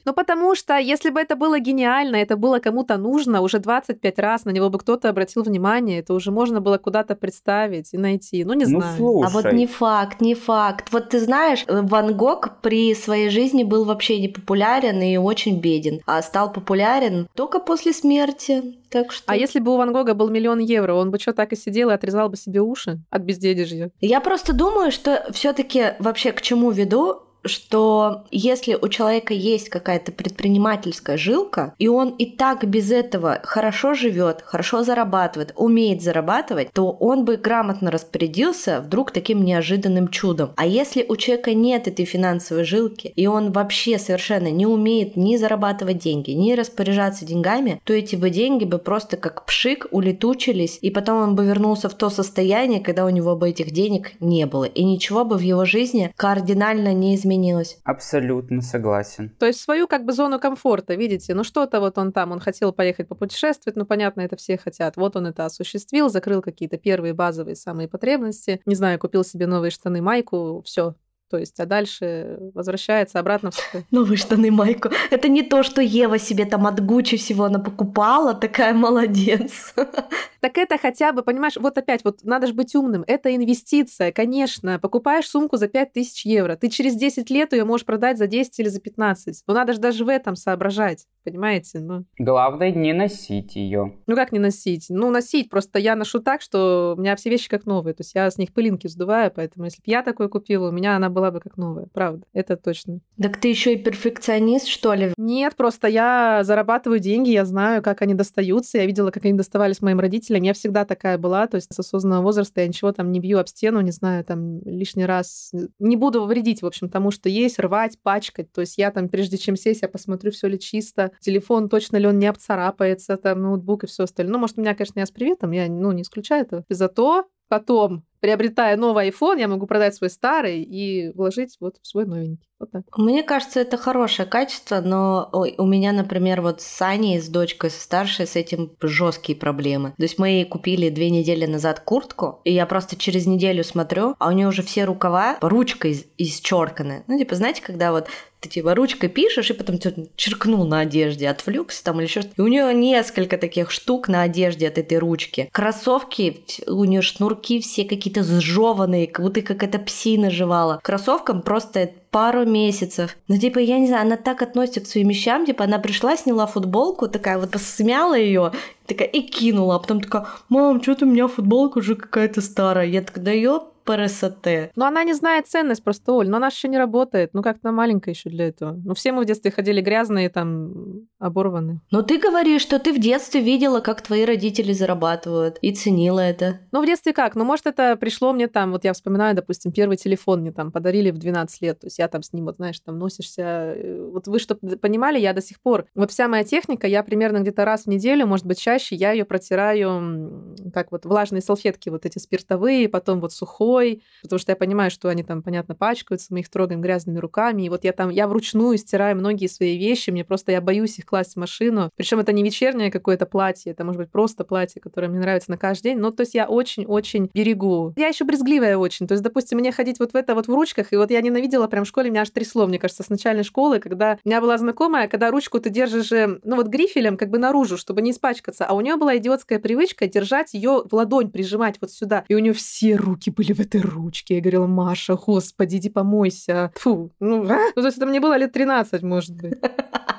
Ну, 0.06 0.13
потому 0.13 0.56
что, 0.56 0.78
если 0.78 1.10
бы 1.10 1.19
это 1.19 1.36
было 1.36 1.60
гениально, 1.60 2.17
это 2.17 2.38
было 2.38 2.60
кому-то 2.60 2.98
нужно, 2.98 3.41
уже 3.41 3.60
25 3.60 4.19
раз 4.19 4.45
на 4.45 4.52
него 4.52 4.69
бы 4.69 4.80
кто-то 4.80 5.10
обратил 5.10 5.43
внимание, 5.43 6.00
это 6.00 6.13
уже 6.13 6.32
можно 6.32 6.62
было 6.62 6.78
куда-то 6.78 7.15
представить 7.15 7.93
и 7.93 7.98
найти. 7.98 8.43
Ну, 8.45 8.54
не 8.54 8.65
Ну, 8.65 8.80
знаю. 8.80 8.98
слушай. 8.98 9.28
А 9.28 9.30
вот 9.30 9.54
не 9.54 9.67
факт, 9.67 10.21
не 10.21 10.36
факт. 10.36 10.91
Вот 10.91 11.10
ты 11.10 11.19
знаешь, 11.19 11.65
Ван 11.67 12.15
Гог 12.15 12.62
при 12.62 12.93
своей 12.95 13.30
жизни 13.30 13.63
был 13.63 13.86
вообще 13.86 14.19
не 14.19 14.28
популярен 14.28 15.02
и 15.02 15.17
очень 15.17 15.60
беден, 15.60 16.02
а 16.06 16.21
стал 16.21 16.52
популярен 16.52 17.28
только 17.36 17.60
после 17.60 17.93
смерти. 17.93 18.76
Так 18.89 19.12
что... 19.12 19.24
А 19.32 19.36
если 19.36 19.60
бы 19.60 19.74
у 19.74 19.78
Ван 19.78 19.91
Гога 19.91 20.13
был 20.13 20.30
миллион 20.30 20.60
евро, 20.60 20.93
он 20.93 21.12
бы 21.12 21.19
что, 21.19 21.34
так 21.34 21.52
и 21.52 21.56
сидел 21.56 21.89
и 21.89 21.93
отрезал 21.93 22.30
бы 22.30 22.38
себе 22.38 22.62
уши 22.62 23.00
от 23.10 23.23
безденежья? 23.23 23.92
Я 24.00 24.21
просто 24.21 24.54
думаю, 24.54 24.92
что 24.92 25.25
все-таки 25.33 25.96
вообще 26.00 26.31
к 26.31 26.42
чему 26.42 26.71
веду, 26.71 27.21
что 27.46 28.25
если 28.31 28.77
у 28.79 28.87
человека 28.89 29.33
есть 29.33 29.69
какая-то 29.69 30.12
предпринимательская 30.12 31.17
жилка, 31.17 31.73
и 31.77 31.87
он 31.87 32.10
и 32.10 32.25
так 32.25 32.65
без 32.67 32.91
этого 32.91 33.39
хорошо 33.43 33.93
живет, 33.93 34.41
хорошо 34.43 34.83
зарабатывает, 34.83 35.54
умеет 35.56 36.02
зарабатывать, 36.02 36.71
то 36.73 36.91
он 36.91 37.25
бы 37.25 37.37
грамотно 37.37 37.91
распорядился 37.91 38.81
вдруг 38.81 39.12
таким 39.12 39.43
неожиданным 39.43 40.08
чудом. 40.08 40.52
А 40.56 40.65
если 40.65 41.06
у 41.08 41.15
человека 41.15 41.54
нет 41.54 41.87
этой 41.87 42.06
финансовой 42.06 42.63
жилки, 42.63 43.12
и 43.15 43.27
он 43.27 43.52
вообще 43.52 44.00
совершенно 44.00 44.50
не 44.50 44.65
умеет 44.65 45.15
ни 45.15 45.37
зарабатывать 45.37 46.00
деньги, 46.00 46.31
ни 46.31 46.54
распоряжаться 46.54 47.25
деньгами, 47.25 47.81
то 47.83 47.93
эти 47.93 48.15
бы 48.15 48.29
деньги 48.29 48.65
бы 48.65 48.77
просто 48.79 49.17
как 49.17 49.46
пшик 49.46 49.87
улетучились, 49.91 50.79
и 50.81 50.89
потом 50.89 51.21
он 51.21 51.35
бы 51.35 51.46
вернулся 51.46 51.89
в 51.89 51.93
то 51.93 52.10
состояние, 52.10 52.79
когда 52.79 53.06
у 53.06 53.10
него 53.10 53.35
бы 53.35 53.50
этих 53.50 53.71
денег 53.71 54.13
не 54.19 54.46
было, 54.46 54.65
и 54.65 54.83
ничего 54.83 55.25
бы 55.25 55.37
в 55.37 55.41
его 55.41 55.65
жизни 55.65 56.13
кардинально 56.15 56.93
не 56.93 57.15
изменилось. 57.15 57.35
Абсолютно 57.83 58.62
согласен. 58.62 59.29
То 59.40 59.46
есть 59.46 59.60
свою 59.62 59.88
как 59.88 60.06
бы 60.06 60.13
зону 60.13 60.40
комфорта, 60.40 60.96
видите, 60.96 61.33
ну 61.33 61.44
что-то 61.44 61.79
вот 61.79 61.98
он 61.98 62.12
там, 62.12 62.31
он 62.31 62.40
хотел 62.40 62.73
поехать 62.73 63.08
попутешествовать, 63.08 63.75
ну 63.75 63.86
понятно, 63.86 64.21
это 64.21 64.36
все 64.36 64.58
хотят. 64.58 64.98
Вот 64.98 65.15
он 65.15 65.27
это 65.27 65.46
осуществил, 65.46 66.10
закрыл 66.10 66.42
какие-то 66.42 66.77
первые 66.77 67.13
базовые 67.13 67.56
самые 67.56 67.88
потребности, 67.88 68.62
не 68.65 68.75
знаю, 68.75 69.00
купил 69.00 69.23
себе 69.23 69.48
новые 69.48 69.71
штаны, 69.71 70.02
майку, 70.02 70.62
все. 70.65 70.96
То 71.29 71.40
есть, 71.40 71.60
а 71.60 71.65
дальше 71.65 72.38
возвращается 72.54 73.19
обратно 73.19 73.50
в 73.50 73.56
свой- 73.56 73.86
Новые 73.92 74.17
штаны, 74.17 74.52
майку. 74.52 74.90
Это 75.10 75.27
не 75.27 75.42
то, 75.42 75.63
что 75.63 75.81
Ева 75.81 76.19
себе 76.19 76.46
там 76.46 76.67
от 76.67 76.79
Гуччи 76.86 77.17
всего 77.17 77.46
она 77.46 77.60
покупала, 77.60 78.36
такая 78.36 78.73
молодец. 78.73 79.73
Так 80.46 80.60
это 80.60 80.77
хотя 80.77 81.12
бы, 81.12 81.23
понимаешь, 81.23 81.58
вот 81.58 81.75
опять, 81.75 82.04
вот 82.04 82.19
надо 82.21 82.46
же 82.46 82.54
быть 82.54 82.75
умным. 82.75 83.04
Это 83.08 83.35
инвестиция, 83.35 84.12
конечно. 84.12 84.77
Покупаешь 84.77 85.27
сумку 85.27 85.58
за 85.58 85.67
5000 85.67 86.23
евро. 86.23 86.56
Ты 86.56 86.69
через 86.69 86.96
10 86.96 87.31
лет 87.31 87.52
ее 87.54 87.65
можешь 87.65 87.83
продать 87.83 88.19
за 88.19 88.27
10 88.27 88.60
или 88.60 88.67
за 88.67 88.79
15. 88.79 89.41
Но 89.48 89.54
надо 89.56 89.73
же 89.73 89.79
даже 89.79 90.06
в 90.06 90.08
этом 90.08 90.35
соображать, 90.35 91.08
понимаете? 91.23 91.79
Ну, 91.79 92.06
Главное 92.19 92.69
не 92.69 92.93
носить 92.93 93.56
ее. 93.56 93.98
ну 94.06 94.15
как 94.15 94.31
не 94.31 94.37
носить? 94.37 94.85
Ну, 94.89 95.10
носить. 95.10 95.50
Просто 95.50 95.79
я 95.79 95.96
ношу 95.96 96.19
так, 96.19 96.41
что 96.43 96.93
у 96.96 97.02
меня 97.02 97.15
все 97.15 97.31
вещи 97.31 97.50
как 97.50 97.65
новые. 97.65 97.96
То 97.96 98.02
есть 98.02 98.13
я 98.13 98.29
с 98.29 98.37
них 98.37 98.54
пылинки 98.54 98.85
сдуваю, 98.85 99.31
поэтому 99.35 99.65
если 99.65 99.77
бы 99.77 99.85
я 99.87 100.04
такое 100.04 100.27
купила, 100.27 100.69
у 100.69 100.71
меня 100.71 100.96
она 100.96 101.10
была 101.10 101.31
бы 101.31 101.39
как 101.39 101.58
новая. 101.58 101.87
Правда, 101.91 102.23
это 102.33 102.56
точно. 102.56 103.00
Так 103.19 103.37
ты 103.37 103.48
еще 103.48 103.73
и 103.73 103.77
перфекционист, 103.77 104.67
что 104.67 104.93
ли? 104.93 105.12
Нет, 105.17 105.56
просто 105.56 105.87
я 105.87 106.41
зарабатываю 106.43 107.00
деньги, 107.00 107.31
я 107.31 107.46
знаю, 107.46 107.81
как 107.81 108.04
они 108.04 108.13
достаются. 108.13 108.77
Я 108.77 108.85
видела, 108.85 109.10
как 109.10 109.25
они 109.25 109.33
доставались 109.33 109.81
моим 109.81 110.00
родителям. 110.00 110.35
Я 110.44 110.54
всегда 110.54 110.86
такая 110.86 111.17
была, 111.17 111.48
то 111.48 111.56
есть 111.56 111.73
с 111.73 111.79
осознанного 111.79 112.21
возраста 112.21 112.62
я 112.62 112.67
ничего 112.67 112.92
там 112.92 113.12
не 113.12 113.19
бью 113.19 113.40
об 113.40 113.48
стену, 113.48 113.81
не 113.81 113.92
знаю, 113.92 114.23
там 114.23 114.62
лишний 114.65 115.06
раз. 115.06 115.52
Не 115.79 115.96
буду 115.96 116.25
вредить, 116.25 116.62
в 116.62 116.65
общем, 116.65 116.90
тому, 116.90 117.12
что 117.12 117.29
есть, 117.29 117.60
рвать, 117.60 117.98
пачкать. 118.02 118.52
То 118.52 118.62
есть 118.62 118.77
я 118.77 118.92
там, 118.92 119.10
прежде 119.10 119.38
чем 119.38 119.56
сесть, 119.56 119.81
я 119.81 119.88
посмотрю, 119.88 120.31
все 120.31 120.48
ли 120.48 120.60
чисто. 120.60 121.12
Телефон, 121.21 121.69
точно 121.69 121.98
ли 121.98 122.08
он 122.08 122.19
не 122.19 122.27
обцарапается, 122.27 123.17
там 123.17 123.42
ноутбук 123.42 123.83
и 123.83 123.88
все 123.88 124.04
остальное. 124.04 124.33
Ну, 124.33 124.40
может, 124.40 124.58
у 124.58 124.62
меня, 124.62 124.75
конечно, 124.75 125.00
я 125.00 125.06
с 125.06 125.12
приветом, 125.12 125.52
я 125.52 125.67
ну, 125.69 125.92
не 125.92 126.02
исключаю 126.02 126.46
этого. 126.46 126.65
Зато 126.69 127.25
потом, 127.48 128.04
приобретая 128.19 128.75
новый 128.75 129.10
iPhone, 129.10 129.39
я 129.39 129.48
могу 129.48 129.67
продать 129.67 129.96
свой 129.96 130.10
старый 130.10 130.63
и 130.63 131.12
вложить 131.13 131.58
вот 131.60 131.75
в 131.81 131.87
свой 131.87 132.06
новенький. 132.06 132.48
Вот 132.60 132.71
так. 132.71 132.83
Мне 132.98 133.21
кажется, 133.21 133.60
это 133.60 133.77
хорошее 133.77 134.27
качество, 134.27 134.79
но 134.81 135.29
у 135.31 135.65
меня, 135.65 135.91
например, 135.91 136.41
вот 136.41 136.62
с 136.62 136.65
Саней, 136.65 137.19
с 137.19 137.27
дочкой, 137.27 137.69
со 137.69 137.81
старшей, 137.81 138.25
с 138.25 138.35
этим 138.35 138.71
жесткие 138.81 139.37
проблемы. 139.37 139.93
То 139.98 140.04
есть 140.04 140.17
мы 140.17 140.29
ей 140.29 140.46
купили 140.46 140.89
две 140.89 141.10
недели 141.10 141.46
назад 141.46 141.81
куртку, 141.81 142.41
и 142.46 142.54
я 142.54 142.65
просто 142.65 142.96
через 142.96 143.27
неделю 143.27 143.63
смотрю, 143.63 144.15
а 144.17 144.29
у 144.29 144.31
нее 144.31 144.48
уже 144.48 144.63
все 144.63 144.85
рукава 144.85 145.37
ручкой 145.41 146.08
исчерканы. 146.17 147.04
Ну, 147.08 147.17
типа, 147.17 147.35
знаете, 147.35 147.62
когда 147.62 147.91
вот 147.91 148.08
ты 148.46 148.56
типа 148.56 148.75
ручкой 148.75 149.10
пишешь, 149.10 149.50
и 149.50 149.54
потом 149.54 149.77
ты 149.77 150.08
черкнул 150.15 150.65
на 150.65 150.79
одежде, 150.79 151.29
отвлекся 151.29 151.83
там 151.83 152.00
или 152.00 152.08
что-то. 152.08 152.29
И 152.37 152.41
у 152.41 152.48
нее 152.48 152.73
несколько 152.73 153.37
таких 153.37 153.71
штук 153.71 154.08
на 154.08 154.21
одежде 154.21 154.67
от 154.67 154.77
этой 154.77 154.98
ручки. 154.98 155.50
Кроссовки, 155.52 156.43
у 156.67 156.83
нее 156.83 157.02
шнурки 157.02 157.60
все 157.60 157.85
какие-то 157.85 158.23
сжеванные, 158.23 159.08
как 159.08 159.25
будто 159.25 159.41
какая-то 159.41 159.79
псина 159.79 160.29
жевала. 160.29 160.79
Кроссовкам 160.83 161.41
просто 161.41 161.91
пару 162.12 162.46
месяцев. 162.46 163.17
Ну, 163.27 163.37
типа, 163.37 163.60
я 163.60 163.77
не 163.77 163.87
знаю, 163.87 164.04
она 164.04 164.15
так 164.15 164.41
относится 164.41 164.79
к 164.79 164.87
своим 164.87 165.10
вещам, 165.10 165.46
типа, 165.46 165.65
она 165.65 165.79
пришла, 165.79 166.15
сняла 166.15 166.48
футболку, 166.48 167.10
такая 167.10 167.37
вот 167.37 167.54
смяла 167.60 168.17
ее, 168.17 168.54
такая 168.85 169.10
и 169.10 169.21
кинула, 169.21 169.75
а 169.75 169.79
потом 169.79 170.00
такая, 170.00 170.27
мам, 170.48 170.81
что-то 170.81 171.06
у 171.06 171.10
меня 171.10 171.27
футболка 171.27 171.79
уже 171.79 171.96
какая-то 171.96 172.39
старая. 172.39 172.87
Я 172.87 173.02
такая, 173.02 173.25
да 173.25 173.31
ёп, 173.31 173.75
ПРСТ. 173.86 174.71
Но 174.75 174.86
она 174.86 175.04
не 175.04 175.13
знает 175.13 175.48
ценность 175.48 175.83
просто, 175.83 176.12
Оль. 176.13 176.27
Но 176.29 176.38
она 176.38 176.48
еще 176.48 176.67
не 176.67 176.77
работает. 176.77 177.29
Ну, 177.33 177.42
как-то 177.42 177.71
маленькая 177.71 178.12
еще 178.12 178.29
для 178.29 178.48
этого. 178.48 178.79
Ну, 178.83 178.94
все 178.94 179.12
мы 179.12 179.21
в 179.21 179.25
детстве 179.25 179.52
ходили 179.52 179.81
грязные, 179.81 180.29
там, 180.29 181.08
оборванные. 181.19 181.81
Но 181.92 182.02
ты 182.02 182.17
говоришь, 182.19 182.62
что 182.62 182.79
ты 182.79 182.92
в 182.94 183.00
детстве 183.00 183.42
видела, 183.42 183.79
как 183.79 184.02
твои 184.02 184.25
родители 184.25 184.73
зарабатывают, 184.73 185.58
и 185.62 185.73
ценила 185.73 186.19
это. 186.19 186.62
Ну, 186.71 186.81
в 186.81 186.86
детстве 186.86 187.13
как? 187.13 187.36
Ну, 187.36 187.46
может, 187.46 187.67
это 187.67 187.96
пришло 187.96 188.33
мне 188.33 188.48
там, 188.48 188.71
вот 188.71 188.83
я 188.83 188.94
вспоминаю, 188.94 189.36
допустим, 189.36 189.71
первый 189.71 189.98
телефон 189.98 190.42
мне 190.42 190.52
там 190.52 190.71
подарили 190.71 191.12
в 191.12 191.17
12 191.17 191.62
лет. 191.62 191.79
То 191.79 191.88
есть 191.88 192.00
я 192.00 192.08
там 192.08 192.23
с 192.23 192.33
ним, 192.33 192.46
вот 192.46 192.56
знаешь, 192.56 192.79
там 192.79 192.98
носишься. 192.98 193.42
э, 193.75 194.10
Вот 194.12 194.27
вы 194.27 194.40
что 194.40 194.56
понимали, 194.56 195.19
я 195.19 195.33
до 195.33 195.42
сих 195.42 195.62
пор... 195.62 195.86
Вот 195.94 196.12
вся 196.12 196.27
моя 196.27 196.44
техника, 196.44 196.88
я 196.88 197.04
примерно 197.04 197.40
где-то 197.40 197.65
раз 197.65 197.83
в 197.83 197.88
неделю, 197.88 198.25
может 198.25 198.46
быть, 198.46 198.60
чаще, 198.60 198.96
я 198.96 199.12
ее 199.12 199.25
протираю, 199.25 200.56
как 200.73 200.92
вот 200.92 201.06
влажные 201.06 201.42
салфетки, 201.42 201.90
вот 201.90 202.06
эти 202.06 202.17
спиртовые, 202.19 202.90
потом 202.90 203.19
вот 203.21 203.31
сухой, 203.31 203.75
потому 204.21 204.40
что 204.40 204.52
я 204.52 204.56
понимаю, 204.56 204.92
что 204.92 205.10
они 205.10 205.23
там, 205.23 205.42
понятно, 205.42 205.76
пачкаются, 205.76 206.34
мы 206.34 206.40
их 206.40 206.50
трогаем 206.50 206.82
грязными 206.82 207.19
руками, 207.19 207.63
и 207.63 207.69
вот 207.69 207.84
я 207.84 207.92
там, 207.92 208.10
я 208.10 208.28
вручную 208.28 208.78
стираю 208.78 209.15
многие 209.15 209.48
свои 209.48 209.78
вещи, 209.78 210.10
мне 210.10 210.23
просто, 210.23 210.52
я 210.52 210.62
боюсь 210.62 211.00
их 211.00 211.06
класть 211.06 211.34
в 211.34 211.38
машину, 211.38 211.92
причем 211.96 212.19
это 212.19 212.32
не 212.32 212.44
вечернее 212.44 212.92
какое-то 212.92 213.26
платье, 213.26 213.71
это 213.71 213.84
может 213.84 214.02
быть 214.02 214.12
просто 214.12 214.44
платье, 214.44 214.82
которое 214.82 215.08
мне 215.08 215.19
нравится 215.19 215.52
на 215.52 215.58
каждый 215.58 215.92
день, 215.92 215.98
ну, 215.98 216.12
то 216.12 216.21
есть 216.21 216.34
я 216.34 216.48
очень-очень 216.48 217.30
берегу. 217.34 217.94
Я 217.98 218.08
еще 218.08 218.26
брезгливая 218.26 218.78
очень, 218.78 219.08
то 219.08 219.13
есть, 219.13 219.23
допустим, 219.23 219.60
мне 219.60 219.71
ходить 219.71 220.00
вот 220.00 220.13
в 220.13 220.15
это 220.15 220.36
вот 220.36 220.48
в 220.48 220.54
ручках, 220.54 220.94
и 220.94 220.98
вот 220.98 221.12
я 221.12 221.21
ненавидела 221.21 221.67
прям 221.67 221.86
в 221.86 221.88
школе, 221.88 222.10
меня 222.10 222.21
аж 222.21 222.30
трясло, 222.30 222.67
мне 222.67 222.80
кажется, 222.80 223.04
с 223.04 223.10
начальной 223.10 223.44
школы, 223.44 223.80
когда 223.80 224.17
у 224.23 224.28
меня 224.28 224.42
была 224.42 224.58
знакомая, 224.58 225.08
когда 225.08 225.32
ручку 225.32 225.60
ты 225.60 225.69
держишь, 225.69 226.12
э, 226.12 226.40
ну, 226.44 226.56
вот 226.56 226.67
грифелем 226.67 227.17
как 227.17 227.30
бы 227.30 227.38
наружу, 227.38 227.78
чтобы 227.78 228.02
не 228.02 228.12
испачкаться, 228.12 228.65
а 228.65 228.73
у 228.73 228.82
нее 228.82 228.96
была 228.96 229.17
идиотская 229.17 229.60
привычка 229.60 230.08
держать 230.08 230.54
ее 230.54 230.84
в 230.90 230.94
ладонь, 230.94 231.30
прижимать 231.30 231.78
вот 231.82 231.92
сюда, 231.92 232.23
и 232.28 232.36
у 232.36 232.40
нее 232.40 232.54
все 232.54 232.96
руки 232.96 233.30
были 233.30 233.54
в 233.54 233.60
этой 233.65 233.81
ручке. 233.81 234.35
Я 234.35 234.41
говорила, 234.41 234.67
Маша, 234.67 235.15
господи, 235.15 235.77
иди 235.77 235.89
помойся. 235.89 236.71
Фу, 236.75 237.11
ну, 237.19 237.43
а? 237.49 237.71
Ну, 237.75 237.81
то 237.81 237.85
есть 237.85 237.97
это 237.97 238.05
мне 238.05 238.19
было 238.19 238.37
лет 238.37 238.53
13, 238.53 239.01
может 239.03 239.35
быть. 239.35 239.53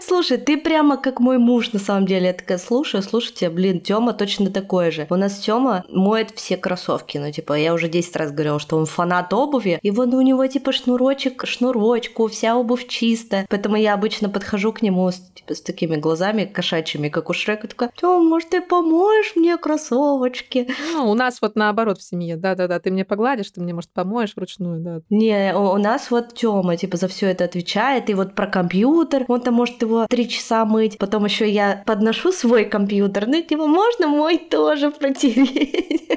Слушай, 0.00 0.38
ты 0.38 0.56
прямо 0.56 0.96
как 0.96 1.20
мой 1.20 1.38
муж, 1.38 1.72
на 1.72 1.78
самом 1.78 2.06
деле. 2.06 2.26
Я 2.28 2.32
такая, 2.32 2.58
слушаю, 2.58 3.02
слушайте, 3.02 3.50
блин, 3.50 3.80
Тёма 3.80 4.12
точно 4.12 4.50
такой 4.50 4.90
же. 4.90 5.06
У 5.10 5.16
нас 5.16 5.38
Тёма 5.38 5.84
моет 5.88 6.30
все 6.34 6.56
кроссовки. 6.56 7.18
Ну, 7.18 7.30
типа, 7.30 7.54
я 7.54 7.74
уже 7.74 7.88
10 7.88 8.14
раз 8.16 8.30
говорила, 8.32 8.58
что 8.58 8.76
он 8.76 8.86
фанат 8.86 9.32
обуви. 9.32 9.78
И 9.82 9.90
вот 9.90 10.12
у 10.14 10.20
него, 10.20 10.46
типа, 10.46 10.72
шнурочек 10.72 11.46
шнурочку, 11.46 12.28
вся 12.28 12.56
обувь 12.56 12.86
чистая. 12.88 13.46
Поэтому 13.48 13.76
я 13.76 13.94
обычно 13.94 14.28
подхожу 14.28 14.72
к 14.72 14.82
нему 14.82 15.10
с, 15.10 15.20
типа, 15.34 15.54
с 15.54 15.60
такими 15.62 15.96
глазами 15.96 16.44
кошачьими, 16.44 17.08
как 17.08 17.30
у 17.30 17.32
Шрека. 17.32 17.68
Такая, 17.68 17.90
Тём, 17.96 18.26
может, 18.26 18.50
ты 18.50 18.60
помоешь 18.60 19.32
мне 19.36 19.56
кроссовочки? 19.56 20.68
Ну, 20.94 21.10
у 21.10 21.14
нас 21.14 21.40
вот 21.40 21.56
наоборот 21.56 21.98
в 21.98 22.02
семье. 22.02 22.36
Да-да-да, 22.36 22.78
ты 22.78 22.90
мне 22.90 23.04
погладишь, 23.04 23.50
ты 23.50 23.60
мне, 23.60 23.74
может, 23.74 23.90
помоешь 23.92 24.32
вручную, 24.36 24.80
да. 24.80 25.00
Не, 25.10 25.54
у 25.56 25.72
у 25.72 25.78
нас 25.78 26.10
вот 26.10 26.34
Тёма, 26.34 26.76
типа, 26.76 26.96
за 26.96 27.08
все 27.08 27.28
это 27.28 27.44
отвечает. 27.44 28.10
И 28.10 28.14
вот 28.14 28.34
про 28.34 28.46
компьютер. 28.46 29.24
Он 29.28 29.40
там 29.40 29.54
может 29.54 29.71
может 29.72 29.82
его 29.82 30.06
три 30.08 30.28
часа 30.28 30.64
мыть. 30.64 30.98
Потом 30.98 31.24
еще 31.24 31.48
я 31.48 31.82
подношу 31.86 32.32
свой 32.32 32.64
компьютер, 32.64 33.26
ну 33.26 33.42
типа 33.42 33.66
можно 33.66 34.08
мой 34.08 34.38
тоже 34.38 34.90
протереть. 34.90 36.08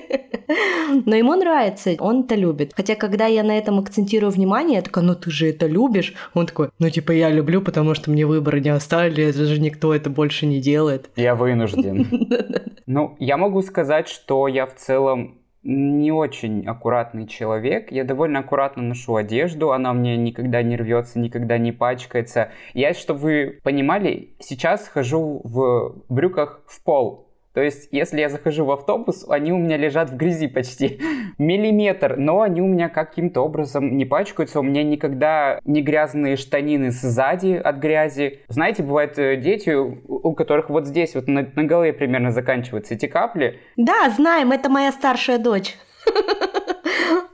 Но 1.05 1.15
ему 1.15 1.35
нравится, 1.35 1.95
он 1.99 2.21
это 2.21 2.35
любит. 2.35 2.71
Хотя, 2.75 2.95
когда 2.95 3.25
я 3.25 3.43
на 3.43 3.57
этом 3.57 3.79
акцентирую 3.79 4.31
внимание, 4.31 4.75
я 4.75 4.81
такая, 4.81 5.03
ну 5.03 5.15
ты 5.15 5.31
же 5.31 5.49
это 5.49 5.65
любишь. 5.65 6.13
Он 6.33 6.45
такой, 6.45 6.69
ну 6.79 6.89
типа 6.89 7.11
я 7.11 7.31
люблю, 7.31 7.61
потому 7.61 7.95
что 7.95 8.11
мне 8.11 8.25
выбора 8.25 8.59
не 8.59 8.69
оставили, 8.69 9.23
это 9.23 9.45
же 9.45 9.59
никто 9.59 9.93
это 9.93 10.09
больше 10.09 10.45
не 10.45 10.61
делает. 10.61 11.09
Я 11.15 11.35
вынужден. 11.35 12.07
Ну, 12.87 13.15
я 13.19 13.37
могу 13.37 13.63
сказать, 13.63 14.07
что 14.07 14.47
я 14.47 14.67
в 14.67 14.75
целом 14.75 15.39
не 15.65 16.11
очень 16.11 16.65
аккуратный 16.65 17.27
человек. 17.27 17.91
Я 17.91 18.03
довольно 18.03 18.39
аккуратно 18.39 18.83
ношу 18.83 19.15
одежду, 19.15 19.71
она 19.71 19.91
у 19.91 19.95
меня 19.95 20.15
никогда 20.15 20.61
не 20.61 20.77
рвется, 20.77 21.19
никогда 21.19 21.57
не 21.57 21.71
пачкается. 21.71 22.51
Я, 22.73 22.93
чтобы 22.93 23.19
вы 23.19 23.59
понимали, 23.63 24.35
сейчас 24.39 24.87
хожу 24.87 25.41
в 25.43 25.95
брюках 26.07 26.61
в 26.67 26.83
пол. 26.83 27.24
То 27.55 27.61
есть, 27.61 27.87
если 27.91 28.19
я 28.19 28.27
захожу 28.27 28.65
в 28.65 28.71
автобус, 28.71 29.25
они 29.29 29.53
у 29.53 29.57
меня 29.57 29.77
лежат 29.77 30.09
в 30.09 30.17
грязи 30.17 30.47
почти 30.47 30.99
миллиметр, 31.37 32.17
но 32.17 32.41
они 32.41 32.61
у 32.61 32.67
меня 32.67 32.89
каким-то 32.89 33.41
образом 33.41 33.95
не 33.95 34.03
пачкаются. 34.03 34.59
У 34.59 34.63
меня 34.63 34.83
никогда 34.83 35.59
не 35.63 35.81
грязные 35.81 36.35
штанины 36.35 36.91
сзади 36.91 37.53
от 37.53 37.77
грязи. 37.77 38.41
Знаете, 38.49 38.83
бывают 38.83 39.17
э, 39.17 39.37
дети, 39.37 39.73
у 39.73 40.33
которых 40.33 40.69
вот 40.69 40.85
здесь 40.85 41.15
вот 41.15 41.27
на, 41.27 41.49
на 41.55 41.63
голове 41.63 41.93
примерно 41.93 42.31
заканчиваются 42.31 42.93
эти 42.93 43.05
капли. 43.05 43.57
Да, 43.77 44.09
знаем, 44.09 44.51
это 44.51 44.69
моя 44.69 44.91
старшая 44.91 45.39
дочь. 45.39 45.75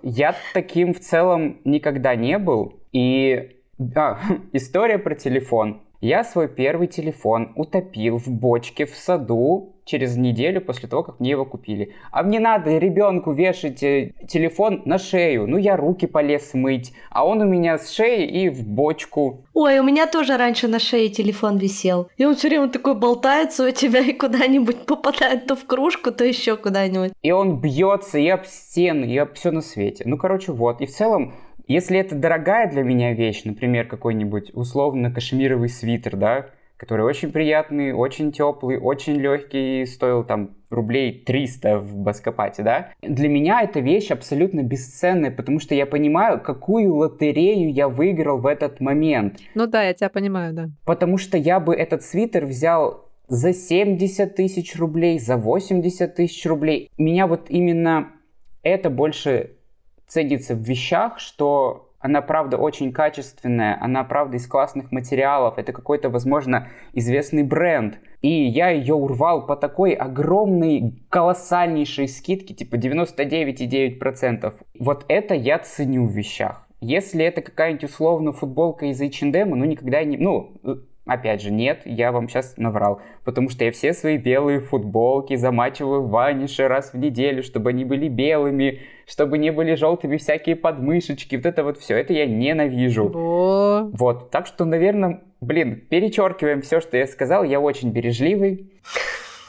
Я 0.03 0.35
таким 0.53 0.93
в 0.93 0.99
целом 0.99 1.61
никогда 1.65 2.15
не 2.15 2.37
был. 2.37 2.79
И 2.91 3.57
а, 3.95 4.19
история 4.53 4.99
про 4.99 5.15
телефон. 5.15 5.81
Я 5.99 6.23
свой 6.23 6.47
первый 6.47 6.87
телефон 6.87 7.53
утопил 7.55 8.17
в 8.17 8.27
бочке 8.27 8.87
в 8.87 8.95
саду 8.95 9.80
через 9.91 10.15
неделю 10.15 10.61
после 10.61 10.87
того, 10.87 11.03
как 11.03 11.19
мне 11.19 11.31
его 11.31 11.43
купили. 11.43 11.93
А 12.11 12.23
мне 12.23 12.39
надо 12.39 12.77
ребенку 12.77 13.33
вешать 13.33 13.83
э, 13.83 14.13
телефон 14.25 14.81
на 14.85 14.97
шею. 14.97 15.47
Ну, 15.47 15.57
я 15.57 15.75
руки 15.75 16.07
полез 16.07 16.53
мыть, 16.53 16.93
а 17.09 17.27
он 17.27 17.41
у 17.41 17.45
меня 17.45 17.77
с 17.77 17.91
шеи 17.91 18.25
и 18.25 18.49
в 18.49 18.65
бочку. 18.65 19.43
Ой, 19.53 19.79
у 19.79 19.83
меня 19.83 20.07
тоже 20.07 20.37
раньше 20.37 20.69
на 20.69 20.79
шее 20.79 21.09
телефон 21.09 21.57
висел. 21.57 22.07
И 22.15 22.23
он 22.23 22.35
все 22.35 22.47
время 22.47 22.69
такой 22.69 22.95
болтается 22.95 23.67
у 23.67 23.71
тебя 23.71 23.99
и 23.99 24.13
куда-нибудь 24.13 24.85
попадает 24.85 25.45
то 25.47 25.57
в 25.57 25.65
кружку, 25.65 26.11
то 26.11 26.23
еще 26.23 26.55
куда-нибудь. 26.55 27.11
И 27.21 27.31
он 27.31 27.59
бьется 27.59 28.17
и 28.17 28.29
об 28.29 28.45
стены, 28.45 29.05
и 29.05 29.17
об 29.17 29.33
все 29.33 29.51
на 29.51 29.61
свете. 29.61 30.03
Ну, 30.05 30.17
короче, 30.17 30.53
вот. 30.53 30.79
И 30.79 30.85
в 30.85 30.91
целом, 30.91 31.33
если 31.67 31.99
это 31.99 32.15
дорогая 32.15 32.71
для 32.71 32.83
меня 32.83 33.13
вещь, 33.13 33.43
например, 33.43 33.87
какой-нибудь 33.87 34.51
условно 34.53 35.11
кашемировый 35.11 35.67
свитер, 35.67 36.15
да, 36.15 36.45
который 36.81 37.05
очень 37.05 37.31
приятный, 37.31 37.93
очень 37.93 38.31
теплый, 38.31 38.79
очень 38.79 39.13
легкий, 39.13 39.85
стоил 39.85 40.23
там 40.23 40.55
рублей 40.71 41.23
300 41.23 41.77
в 41.77 41.99
Баскопате, 41.99 42.63
да? 42.63 42.89
Для 43.03 43.29
меня 43.29 43.61
эта 43.61 43.81
вещь 43.81 44.09
абсолютно 44.09 44.63
бесценная, 44.63 45.29
потому 45.29 45.59
что 45.59 45.75
я 45.75 45.85
понимаю, 45.85 46.41
какую 46.41 46.95
лотерею 46.95 47.71
я 47.71 47.87
выиграл 47.87 48.39
в 48.39 48.47
этот 48.47 48.79
момент. 48.79 49.37
Ну 49.53 49.67
да, 49.67 49.83
я 49.83 49.93
тебя 49.93 50.09
понимаю, 50.09 50.55
да. 50.55 50.69
Потому 50.83 51.19
что 51.19 51.37
я 51.37 51.59
бы 51.59 51.75
этот 51.75 52.01
свитер 52.01 52.47
взял 52.47 53.11
за 53.27 53.53
70 53.53 54.33
тысяч 54.33 54.75
рублей, 54.75 55.19
за 55.19 55.37
80 55.37 56.15
тысяч 56.15 56.43
рублей. 56.47 56.89
Меня 56.97 57.27
вот 57.27 57.41
именно 57.49 58.07
это 58.63 58.89
больше 58.89 59.51
ценится 60.07 60.55
в 60.55 60.61
вещах, 60.61 61.19
что 61.19 61.90
она, 62.01 62.21
правда, 62.21 62.57
очень 62.57 62.91
качественная, 62.91 63.77
она, 63.79 64.03
правда, 64.03 64.37
из 64.37 64.47
классных 64.47 64.91
материалов, 64.91 65.57
это 65.57 65.71
какой-то, 65.71 66.09
возможно, 66.09 66.67
известный 66.93 67.43
бренд. 67.43 67.99
И 68.21 68.29
я 68.29 68.69
ее 68.69 68.95
урвал 68.95 69.45
по 69.45 69.55
такой 69.55 69.93
огромной, 69.93 71.03
колоссальнейшей 71.09 72.07
скидке, 72.07 72.53
типа 72.53 72.75
99,9%. 72.75 74.53
Вот 74.79 75.05
это 75.07 75.35
я 75.35 75.59
ценю 75.59 76.05
в 76.07 76.11
вещах. 76.11 76.67
Если 76.81 77.23
это 77.23 77.41
какая-нибудь 77.41 77.83
условно 77.83 78.31
футболка 78.31 78.87
из 78.87 78.99
H&M, 78.99 79.49
ну 79.51 79.65
никогда 79.65 80.03
не... 80.03 80.17
Ну, 80.17 80.57
Опять 81.05 81.41
же, 81.41 81.51
нет, 81.51 81.81
я 81.85 82.11
вам 82.11 82.29
сейчас 82.29 82.57
наврал, 82.57 83.01
потому 83.25 83.49
что 83.49 83.65
я 83.65 83.71
все 83.71 83.91
свои 83.91 84.17
белые 84.17 84.59
футболки 84.59 85.35
замачиваю 85.35 86.03
в 86.03 86.11
ванише 86.11 86.67
раз 86.67 86.93
в 86.93 86.97
неделю, 86.97 87.41
чтобы 87.41 87.71
они 87.71 87.85
были 87.85 88.07
белыми, 88.07 88.81
чтобы 89.07 89.39
не 89.39 89.51
были 89.51 89.73
желтыми 89.73 90.17
всякие 90.17 90.55
подмышечки, 90.55 91.35
вот 91.35 91.45
это 91.47 91.63
вот 91.63 91.79
все, 91.79 91.97
это 91.97 92.13
я 92.13 92.27
ненавижу. 92.27 93.11
О. 93.15 93.89
Вот, 93.93 94.29
так 94.29 94.45
что, 94.45 94.63
наверное, 94.63 95.21
блин, 95.41 95.81
перечеркиваем 95.89 96.61
все, 96.61 96.79
что 96.79 96.97
я 96.97 97.07
сказал, 97.07 97.43
я 97.43 97.59
очень 97.59 97.89
бережливый. 97.89 98.69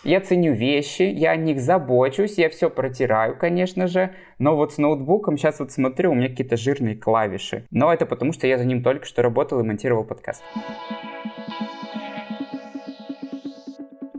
Я 0.05 0.21
ценю 0.21 0.53
вещи, 0.53 1.03
я 1.03 1.31
о 1.31 1.37
них 1.37 1.61
забочусь, 1.61 2.37
я 2.37 2.51
все 2.51 2.71
протираю, 2.71 3.39
конечно 3.39 3.87
же, 3.87 4.13
но 4.39 4.57
вот 4.57 4.73
с 4.73 4.79
ноутбуком 4.79 5.39
сейчас 5.39 5.61
вот 5.61 5.71
смотрю, 5.71 6.11
у 6.11 6.15
меня 6.15 6.29
какие-то 6.29 6.57
жирные 6.57 6.97
клавиши. 6.97 7.67
Но 7.71 7.93
это 7.93 8.05
потому, 8.05 8.33
что 8.33 8.49
я 8.49 8.59
за 8.59 8.65
ним 8.65 8.83
только 8.83 9.07
что 9.07 9.23
работал 9.23 9.61
и 9.61 9.63
монтировал 9.63 10.03
подкаст. 10.03 10.43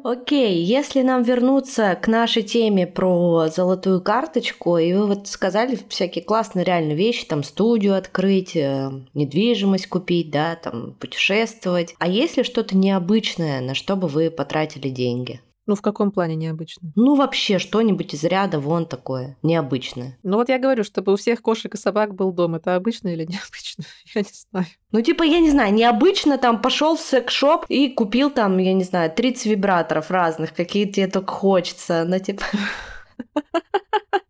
Окей, 0.05 0.61
если 0.63 1.01
нам 1.01 1.23
вернуться 1.23 1.97
к 2.01 2.07
нашей 2.07 2.43
теме 2.43 2.87
про 2.87 3.47
золотую 3.47 4.01
карточку, 4.01 4.77
и 4.77 4.93
вы 4.93 5.07
вот 5.07 5.27
сказали 5.27 5.77
всякие 5.89 6.23
классные 6.23 6.63
реально 6.63 6.93
вещи, 6.93 7.25
там 7.25 7.43
студию 7.43 7.95
открыть, 7.95 8.55
э, 8.55 8.89
недвижимость 9.13 9.87
купить, 9.87 10.29
да, 10.29 10.55
там 10.55 10.93
путешествовать. 10.99 11.95
А 11.99 12.07
есть 12.07 12.37
ли 12.37 12.43
что-то 12.43 12.75
необычное, 12.77 13.61
на 13.61 13.75
что 13.75 13.95
бы 13.95 14.07
вы 14.07 14.29
потратили 14.29 14.89
деньги? 14.89 15.41
Ну, 15.65 15.75
в 15.75 15.81
каком 15.81 16.11
плане 16.11 16.35
необычно? 16.35 16.91
Ну, 16.95 17.15
вообще, 17.15 17.57
что-нибудь 17.57 18.13
из 18.13 18.25
ряда 18.25 18.59
вон 18.59 18.85
такое, 18.85 19.37
необычное. 19.43 20.17
Ну, 20.21 20.35
вот 20.35 20.49
я 20.49 20.59
говорю, 20.59 20.83
чтобы 20.83 21.13
у 21.13 21.15
всех 21.15 21.41
кошек 21.41 21.73
и 21.73 21.77
собак 21.77 22.15
был 22.15 22.33
дом. 22.33 22.55
Это 22.55 22.75
обычно 22.75 23.07
или 23.07 23.23
необычно? 23.25 23.85
Я 24.13 24.21
не 24.21 24.27
знаю. 24.49 24.65
Ну, 24.91 25.01
типа, 25.01 25.23
я 25.23 25.39
не 25.39 25.51
знаю, 25.51 25.73
необычно 25.73 26.37
там 26.37 26.61
пошел 26.61 26.97
в 26.97 27.01
секс-шоп 27.01 27.65
и 27.69 27.89
купил 27.89 28.29
там, 28.29 28.57
я 28.57 28.73
не 28.73 28.83
знаю, 28.83 29.09
30 29.09 29.45
вибраторов 29.45 30.11
разных, 30.11 30.53
какие 30.53 30.85
тебе 30.85 31.07
только 31.07 31.31
хочется. 31.31 32.03
Ну, 32.05 32.19
типа... 32.19 32.43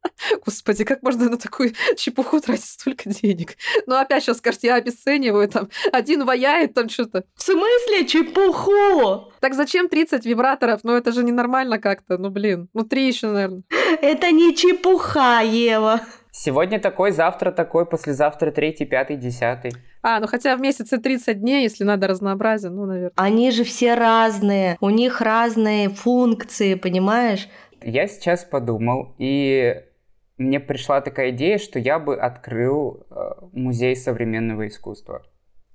Господи, 0.46 0.84
как 0.84 1.04
можно 1.04 1.30
на 1.30 1.38
такую 1.38 1.74
чепуху 1.98 2.40
тратить 2.40 2.66
столько 2.66 3.10
денег? 3.10 3.56
Ну, 3.86 3.96
опять 3.96 4.24
сейчас 4.24 4.38
скажете, 4.38 4.68
я 4.68 4.76
обесцениваю, 4.76 5.48
там, 5.48 5.70
один 5.92 6.26
ваяет, 6.26 6.74
там 6.74 6.90
что-то. 6.90 7.24
В 7.36 7.42
смысле 7.42 8.06
чепуху? 8.06 9.32
Так 9.40 9.54
зачем 9.54 9.90
30 9.90 10.26
вибраторов? 10.26 10.82
Ну, 10.84 10.94
это 10.94 11.12
же 11.12 11.24
ненормально 11.24 11.80
как-то, 11.80 12.18
ну, 12.18 12.30
блин. 12.30 12.70
Ну, 12.74 12.84
три 12.84 13.08
еще, 13.08 13.28
наверное. 13.28 13.64
Это 14.02 14.32
не 14.32 14.56
чепуха, 14.56 15.42
Ева. 15.42 16.02
Сегодня 16.36 16.80
такой, 16.80 17.12
завтра 17.12 17.52
такой, 17.52 17.86
послезавтра 17.86 18.52
третий, 18.52 18.86
пятый, 18.86 19.18
десятый. 19.18 19.72
А, 20.02 20.20
ну 20.20 20.26
хотя 20.26 20.58
в 20.58 20.62
месяце 20.62 20.98
30 20.98 21.40
дней, 21.40 21.62
если 21.62 21.84
надо 21.84 22.08
разнообразие, 22.08 22.72
ну, 22.72 22.86
наверное. 22.86 23.14
Они 23.16 23.52
же 23.52 23.64
все 23.64 23.94
разные, 23.94 24.78
у 24.82 24.90
них 24.90 25.22
разные 25.22 25.90
функции, 25.90 26.74
понимаешь? 26.74 27.48
Я 27.84 28.08
сейчас 28.08 28.44
подумал, 28.44 29.14
и 29.20 29.84
мне 30.38 30.60
пришла 30.60 31.02
такая 31.02 31.32
идея, 31.32 31.58
что 31.58 31.80
я 31.80 32.00
бы 32.00 32.16
открыл 32.16 33.06
э, 33.10 33.32
музей 33.52 33.96
современного 33.96 34.68
искусства. 34.68 35.24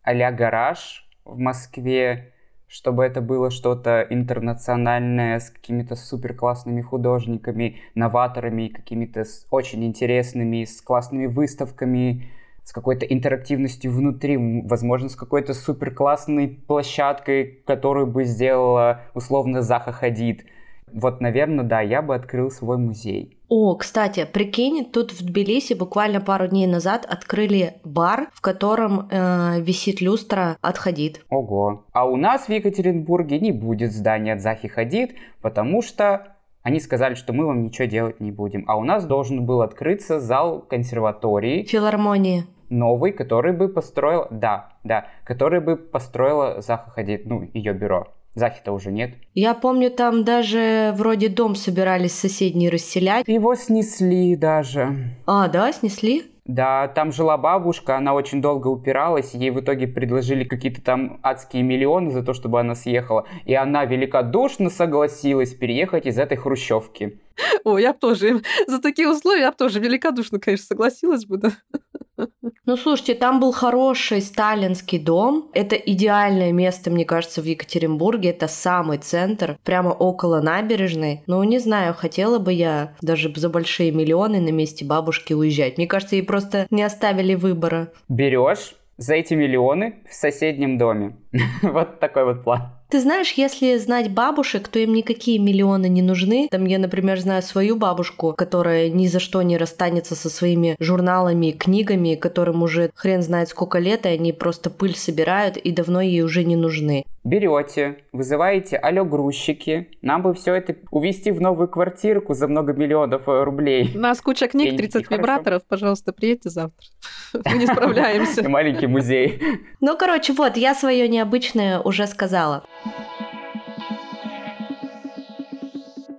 а 0.02 0.32
гараж 0.32 1.08
в 1.24 1.38
Москве, 1.38 2.32
чтобы 2.66 3.04
это 3.04 3.20
было 3.20 3.50
что-то 3.50 4.06
интернациональное 4.08 5.38
с 5.38 5.50
какими-то 5.50 5.94
супер 5.94 6.34
классными 6.34 6.80
художниками, 6.80 7.76
новаторами, 7.94 8.68
какими-то 8.68 9.24
очень 9.50 9.84
интересными, 9.84 10.64
с 10.64 10.80
классными 10.80 11.26
выставками, 11.26 12.30
с 12.64 12.72
какой-то 12.72 13.06
интерактивностью 13.06 13.92
внутри, 13.92 14.36
возможно, 14.64 15.08
с 15.08 15.16
какой-то 15.16 15.54
супер 15.54 15.94
классной 15.94 16.48
площадкой, 16.48 17.62
которую 17.66 18.06
бы 18.06 18.24
сделала 18.24 19.02
условно 19.14 19.62
Заха 19.62 19.92
Хадид– 19.92 20.44
вот, 20.92 21.20
наверное, 21.20 21.64
да, 21.64 21.80
я 21.80 22.02
бы 22.02 22.14
открыл 22.14 22.50
свой 22.50 22.78
музей. 22.78 23.38
О, 23.48 23.74
кстати, 23.76 24.26
прикинь, 24.30 24.84
тут 24.84 25.12
в 25.12 25.24
Тбилиси 25.24 25.72
буквально 25.72 26.20
пару 26.20 26.48
дней 26.48 26.66
назад 26.66 27.06
открыли 27.08 27.74
бар, 27.82 28.28
в 28.34 28.42
котором 28.42 29.08
э, 29.10 29.60
висит 29.60 30.02
люстра 30.02 30.58
от 30.60 30.76
Хадид. 30.76 31.24
Ого. 31.30 31.86
А 31.92 32.06
у 32.06 32.16
нас 32.16 32.46
в 32.46 32.50
Екатеринбурге 32.50 33.40
не 33.40 33.52
будет 33.52 33.92
здания 33.92 34.34
от 34.34 34.42
Захи 34.42 34.68
Хадид, 34.68 35.14
потому 35.40 35.80
что 35.80 36.36
они 36.62 36.80
сказали, 36.80 37.14
что 37.14 37.32
мы 37.32 37.46
вам 37.46 37.62
ничего 37.62 37.86
делать 37.86 38.20
не 38.20 38.30
будем. 38.30 38.64
А 38.66 38.76
у 38.76 38.84
нас 38.84 39.06
должен 39.06 39.46
был 39.46 39.62
открыться 39.62 40.20
зал 40.20 40.60
консерватории. 40.60 41.62
Филармонии. 41.62 42.44
Новый, 42.68 43.12
который 43.12 43.54
бы 43.54 43.68
построил... 43.68 44.26
Да, 44.30 44.74
да. 44.84 45.06
Который 45.24 45.60
бы 45.60 45.76
построила 45.76 46.60
Заха 46.60 46.90
Хадид, 46.90 47.24
ну, 47.24 47.48
ее 47.54 47.72
бюро. 47.72 48.08
Захи-то 48.38 48.72
уже 48.72 48.92
нет. 48.92 49.14
Я 49.34 49.54
помню, 49.54 49.90
там 49.90 50.24
даже 50.24 50.94
вроде 50.96 51.28
дом 51.28 51.56
собирались 51.56 52.14
соседние 52.14 52.70
расселять. 52.70 53.26
Его 53.26 53.56
снесли 53.56 54.36
даже. 54.36 55.16
А, 55.26 55.48
да, 55.48 55.72
снесли? 55.72 56.22
Да, 56.44 56.88
там 56.88 57.12
жила 57.12 57.36
бабушка, 57.36 57.96
она 57.96 58.14
очень 58.14 58.40
долго 58.40 58.68
упиралась, 58.68 59.34
ей 59.34 59.50
в 59.50 59.60
итоге 59.60 59.86
предложили 59.86 60.44
какие-то 60.44 60.80
там 60.80 61.18
адские 61.22 61.62
миллионы 61.62 62.10
за 62.10 62.22
то, 62.22 62.32
чтобы 62.32 62.58
она 62.58 62.74
съехала, 62.74 63.26
и 63.44 63.54
она 63.54 63.84
великодушно 63.84 64.70
согласилась 64.70 65.52
переехать 65.52 66.06
из 66.06 66.18
этой 66.18 66.38
хрущевки. 66.38 67.18
О, 67.64 67.78
я 67.78 67.92
бы 67.92 67.98
тоже 67.98 68.42
за 68.66 68.80
такие 68.80 69.08
условия, 69.08 69.42
я 69.42 69.50
бы 69.50 69.56
тоже 69.56 69.80
великодушно, 69.80 70.38
конечно, 70.38 70.66
согласилась 70.66 71.24
бы, 71.26 71.38
да. 71.38 71.52
Ну, 72.66 72.76
слушайте, 72.76 73.14
там 73.14 73.38
был 73.38 73.52
хороший 73.52 74.20
сталинский 74.20 74.98
дом. 74.98 75.50
Это 75.54 75.76
идеальное 75.76 76.50
место, 76.50 76.90
мне 76.90 77.04
кажется, 77.04 77.40
в 77.40 77.44
Екатеринбурге. 77.44 78.30
Это 78.30 78.48
самый 78.48 78.98
центр, 78.98 79.56
прямо 79.62 79.90
около 79.90 80.40
набережной. 80.40 81.22
Но 81.26 81.42
не 81.44 81.60
знаю, 81.60 81.94
хотела 81.94 82.38
бы 82.38 82.52
я 82.52 82.96
даже 83.00 83.32
за 83.34 83.48
большие 83.48 83.92
миллионы 83.92 84.40
на 84.40 84.50
месте 84.50 84.84
бабушки 84.84 85.32
уезжать. 85.32 85.78
Мне 85.78 85.86
кажется, 85.86 86.16
ей 86.16 86.22
просто 86.22 86.66
не 86.70 86.82
оставили 86.82 87.36
выбора. 87.36 87.92
Берешь 88.08 88.74
за 88.98 89.14
эти 89.14 89.32
миллионы 89.34 89.94
в 90.10 90.12
соседнем 90.12 90.76
доме. 90.76 91.16
вот 91.62 92.00
такой 92.00 92.24
вот 92.24 92.44
план. 92.44 92.78
Ты 92.90 93.00
знаешь, 93.00 93.32
если 93.32 93.76
знать 93.76 94.10
бабушек, 94.10 94.66
то 94.68 94.78
им 94.78 94.94
никакие 94.94 95.38
миллионы 95.38 95.90
не 95.90 96.00
нужны. 96.00 96.48
Там 96.50 96.64
я, 96.64 96.78
например, 96.78 97.20
знаю 97.20 97.42
свою 97.42 97.76
бабушку, 97.76 98.32
которая 98.32 98.88
ни 98.88 99.06
за 99.08 99.20
что 99.20 99.42
не 99.42 99.58
расстанется 99.58 100.14
со 100.14 100.30
своими 100.30 100.74
журналами, 100.80 101.50
книгами, 101.50 102.14
которым 102.14 102.62
уже 102.62 102.90
хрен 102.94 103.20
знает 103.20 103.50
сколько 103.50 103.78
лет, 103.78 104.06
и 104.06 104.08
они 104.08 104.32
просто 104.32 104.70
пыль 104.70 104.96
собирают 104.96 105.58
и 105.58 105.70
давно 105.70 106.00
ей 106.00 106.22
уже 106.22 106.44
не 106.44 106.56
нужны. 106.56 107.04
Берете, 107.24 107.98
вызываете 108.12 108.78
алло 108.78 109.04
грузчики, 109.04 109.88
нам 110.00 110.22
бы 110.22 110.32
все 110.32 110.54
это 110.54 110.76
увезти 110.90 111.30
в 111.30 111.42
новую 111.42 111.68
квартирку 111.68 112.32
за 112.32 112.48
много 112.48 112.72
миллионов 112.72 113.28
э, 113.28 113.42
рублей. 113.42 113.92
У 113.94 113.98
нас 113.98 114.22
куча 114.22 114.48
книг, 114.48 114.78
30 114.78 115.10
вибраторов, 115.10 115.62
пожалуйста, 115.68 116.14
приедьте 116.14 116.48
завтра. 116.48 116.86
Мы 117.44 117.58
не 117.58 117.66
справляемся. 117.66 118.48
Маленький 118.48 118.86
музей. 118.86 119.42
Ну, 119.80 119.98
короче, 119.98 120.32
вот, 120.32 120.56
я 120.56 120.74
свое 120.74 121.06
необычное 121.18 121.80
уже 121.80 122.06
сказала. 122.06 122.64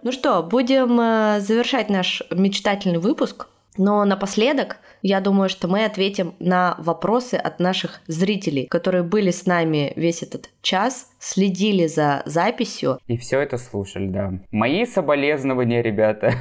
Ну 0.01 0.11
что, 0.11 0.43
будем 0.43 0.99
э, 0.99 1.39
завершать 1.39 1.89
наш 1.89 2.23
мечтательный 2.31 2.99
выпуск. 2.99 3.47
Но 3.77 4.03
напоследок, 4.03 4.77
я 5.01 5.21
думаю, 5.21 5.49
что 5.49 5.67
мы 5.67 5.85
ответим 5.85 6.33
на 6.39 6.75
вопросы 6.79 7.35
от 7.35 7.59
наших 7.59 8.01
зрителей, 8.07 8.67
которые 8.67 9.03
были 9.03 9.31
с 9.31 9.45
нами 9.45 9.93
весь 9.95 10.23
этот 10.23 10.49
час, 10.61 11.11
следили 11.19 11.87
за 11.87 12.23
записью. 12.25 12.99
И 13.07 13.17
все 13.17 13.39
это 13.39 13.57
слушали, 13.57 14.07
да. 14.07 14.33
Мои 14.51 14.85
соболезнования, 14.85 15.81
ребята. 15.81 16.33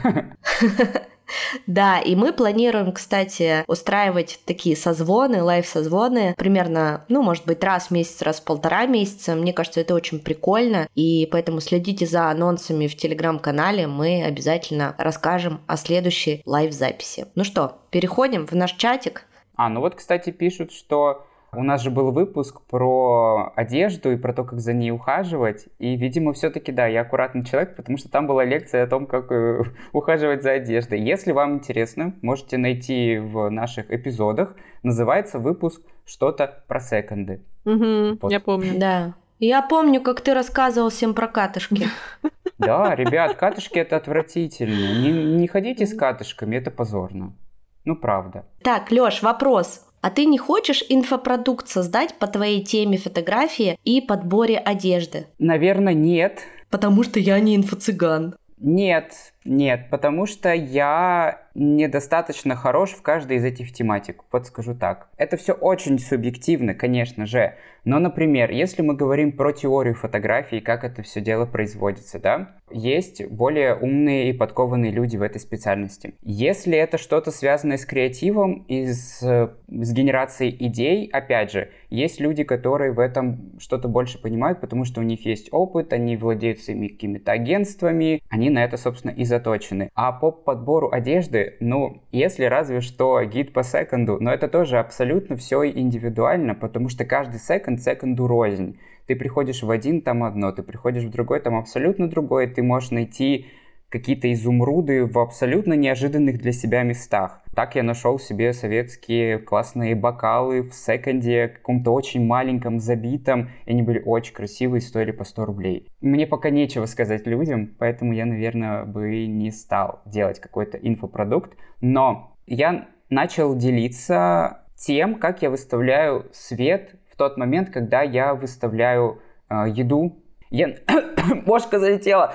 Да, 1.67 2.01
и 2.01 2.15
мы 2.15 2.33
планируем, 2.33 2.93
кстати, 2.93 3.65
устраивать 3.67 4.41
такие 4.45 4.77
созвоны, 4.77 5.43
лайв-созвоны, 5.43 6.35
примерно, 6.37 7.05
ну, 7.09 7.23
может 7.23 7.47
быть, 7.47 7.63
раз 7.63 7.89
в 7.89 7.91
месяц, 7.91 8.23
раз 8.23 8.41
в 8.41 8.45
полтора 8.45 8.87
месяца. 8.87 9.35
Мне 9.35 9.53
кажется, 9.53 9.81
это 9.81 9.95
очень 9.95 10.21
прикольно, 10.21 10.89
и 10.95 11.29
поэтому 11.31 11.61
следите 11.61 12.07
за 12.07 12.31
анонсами 12.31 12.87
в 12.87 12.97
телеграм-канале, 12.97 13.87
мы 13.87 14.25
обязательно 14.25 14.95
расскажем 14.99 15.61
о 15.67 15.77
следующей 15.77 16.43
лайв-записи. 16.47 17.27
Ну 17.35 17.45
что, 17.45 17.79
переходим 17.91 18.47
в 18.47 18.53
наш 18.53 18.73
чатик. 18.73 19.25
А, 19.57 19.69
ну 19.69 19.81
вот, 19.81 19.97
кстати, 19.97 20.31
пишут, 20.31 20.73
что 20.73 21.27
у 21.53 21.63
нас 21.63 21.83
же 21.83 21.91
был 21.91 22.11
выпуск 22.11 22.61
про 22.69 23.53
одежду 23.57 24.13
и 24.13 24.17
про 24.17 24.33
то, 24.33 24.45
как 24.45 24.61
за 24.61 24.73
ней 24.73 24.91
ухаживать. 24.91 25.67
И, 25.79 25.97
видимо, 25.97 26.33
все-таки, 26.33 26.73
да, 26.73 26.87
я 26.87 27.03
аккуратный 27.03 27.45
человек, 27.45 27.75
потому 27.77 27.97
что 27.97 28.11
там 28.11 28.27
была 28.27 28.45
лекция 28.45 28.85
о 28.85 28.87
том, 28.87 29.07
как 29.07 29.33
э, 29.33 29.63
ухаживать 29.93 30.43
за 30.43 30.53
одеждой. 30.53 31.01
Если 31.01 31.33
вам 31.33 31.55
интересно, 31.55 32.15
можете 32.23 32.59
найти 32.59 33.19
в 33.19 33.49
наших 33.49 33.91
эпизодах. 33.91 34.55
Называется 34.83 35.39
выпуск 35.39 35.83
«Что-то 36.05 36.65
про 36.69 36.81
секонды». 36.81 37.43
Угу, 37.65 38.19
вот. 38.21 38.31
Я 38.31 38.41
помню. 38.41 38.79
Да. 38.79 39.15
Я 39.39 39.63
помню, 39.63 40.01
как 40.03 40.21
ты 40.21 40.35
рассказывал 40.35 40.91
всем 40.91 41.15
про 41.15 41.29
катышки. 41.29 41.87
Да, 42.59 42.97
ребят, 42.97 43.37
катышки 43.37 43.79
это 43.79 43.95
отвратительно. 43.97 45.01
Не, 45.01 45.37
не 45.37 45.47
ходите 45.47 45.87
с 45.87 45.95
катышками, 45.95 46.57
это 46.57 46.73
позорно. 46.73 47.37
Ну, 47.85 47.95
правда. 47.95 48.47
Так, 48.65 48.91
Лёш, 48.91 49.23
вопрос. 49.23 49.88
А 50.01 50.11
ты 50.11 50.25
не 50.25 50.39
хочешь 50.39 50.85
инфопродукт 50.89 51.69
создать 51.69 52.15
по 52.15 52.27
твоей 52.27 52.63
теме 52.65 52.99
фотографии 52.99 53.79
и 53.85 54.01
подборе 54.01 54.59
одежды? 54.59 55.27
Наверное, 55.39 55.95
нет. 55.95 56.41
Потому 56.71 57.03
что 57.03 57.19
я 57.19 57.41
не 57.41 57.57
инфо-цыган. 57.57 58.37
Нет, 58.61 59.13
нет, 59.49 59.89
потому 59.91 60.27
что 60.27 60.53
я 60.53 61.41
недостаточно 61.55 62.55
хорош 62.55 62.91
в 62.91 63.03
каждой 63.03 63.39
из 63.39 63.45
этих 63.45 63.73
тематик. 63.73 64.23
Вот 64.31 64.47
скажу 64.47 64.75
так. 64.75 65.09
Это 65.17 65.37
все 65.37 65.55
очень 65.55 65.99
субъективно, 65.99 66.75
конечно 66.75 67.27
же. 67.27 67.55
Но, 67.85 67.99
например, 67.99 68.51
если 68.51 68.83
мы 68.83 68.95
говорим 68.95 69.33
про 69.33 69.53
теорию 69.53 69.95
фотографии, 69.95 70.61
как 70.61 70.85
это 70.85 71.03
все 71.03 71.21
дело 71.21 71.47
производится, 71.47 72.19
да, 72.19 72.57
есть 72.71 73.25
более 73.29 73.75
умные 73.75 74.31
и 74.31 74.33
подкованные 74.35 74.93
люди 74.93 75.17
в 75.17 75.23
этой 75.23 75.41
специальности. 75.41 76.15
Если 76.23 76.77
это 76.77 76.99
что-то 76.99 77.31
связанное 77.31 77.79
с 77.79 77.87
креативом 77.87 78.65
и 78.69 78.93
с, 78.93 79.21
с 79.21 79.93
генерацией 79.93 80.55
идей, 80.67 81.09
опять 81.11 81.51
же, 81.51 81.71
есть 81.89 82.21
люди, 82.21 82.45
которые 82.45 82.93
в 82.93 82.99
этом 82.99 83.59
что-то 83.59 83.89
больше 83.89 84.21
понимают, 84.21 84.61
потому 84.61 84.85
что 84.85 85.01
у 85.01 85.05
них 85.05 85.25
есть 85.25 85.49
опыт, 85.51 85.95
они 85.95 86.17
владеют 86.19 86.61
своими 86.61 86.89
какими-то 86.89 87.33
агентствами, 87.33 88.23
они 88.29 88.51
на 88.51 88.63
это, 88.63 88.77
собственно, 88.77 89.13
и 89.13 89.25
заточены. 89.39 89.91
А 89.95 90.13
по 90.13 90.31
подбору 90.31 90.91
одежды, 90.91 91.57
ну, 91.61 92.03
если 92.13 92.45
разве 92.45 92.81
что 92.81 93.23
гид 93.25 93.53
по 93.53 93.63
секунду, 93.63 94.19
но 94.21 94.33
это 94.33 94.49
тоже 94.49 94.79
абсолютно 94.79 95.37
все 95.37 95.65
индивидуально, 95.65 96.55
потому 96.55 96.89
что 96.89 97.05
каждый 97.05 97.41
секунд 97.41 97.81
секунду 97.81 98.27
рознь. 98.27 98.79
Ты 99.07 99.17
приходишь 99.17 99.63
в 99.63 99.71
один, 99.71 100.03
там 100.03 100.23
одно, 100.23 100.53
ты 100.53 100.63
приходишь 100.63 101.05
в 101.05 101.11
другой, 101.11 101.41
там 101.41 101.57
абсолютно 101.57 102.09
другое, 102.09 102.47
ты 102.47 102.63
можешь 102.63 102.91
найти 102.91 103.47
какие-то 103.89 104.33
изумруды 104.33 105.07
в 105.07 105.19
абсолютно 105.19 105.73
неожиданных 105.75 106.39
для 106.39 106.53
себя 106.53 106.83
местах. 106.83 107.41
Так 107.55 107.75
я 107.75 107.83
нашел 107.83 108.19
себе 108.19 108.53
советские 108.53 109.39
классные 109.39 109.95
бокалы 109.95 110.63
в 110.63 110.75
секонде, 110.75 111.49
каком-то 111.49 111.93
очень 111.93 112.25
маленьком, 112.25 112.79
забитом, 112.79 113.51
и 113.65 113.71
они 113.71 113.83
были 113.83 114.03
очень 114.05 114.35
красивые, 114.35 114.81
стоили 114.81 115.11
по 115.11 115.25
100 115.25 115.45
рублей. 115.45 115.89
Мне 116.01 116.27
пока 116.27 116.51
нечего 116.51 116.87
сказать 116.87 117.27
людям, 117.27 117.75
поэтому 117.79 118.13
я, 118.13 118.27
наверное, 118.27 118.85
бы 118.85 119.27
не 119.27 119.51
стал 119.51 120.03
делать 120.07 120.39
какой-то 120.39 120.77
инфопродукт, 120.77 121.57
но 121.81 122.37
я 122.47 122.89
начал 123.11 123.57
делиться 123.57 124.65
тем, 124.77 125.17
как 125.17 125.43
я 125.43 125.51
выставляю 125.51 126.27
свет 126.33 126.95
в 127.11 127.17
тот 127.17 127.37
момент, 127.37 127.71
когда 127.71 128.03
я 128.03 128.35
выставляю 128.35 129.21
э, 129.49 129.65
еду. 129.69 130.23
Я... 130.51 130.77
Мошка 131.47 131.79
залетела. 131.79 132.33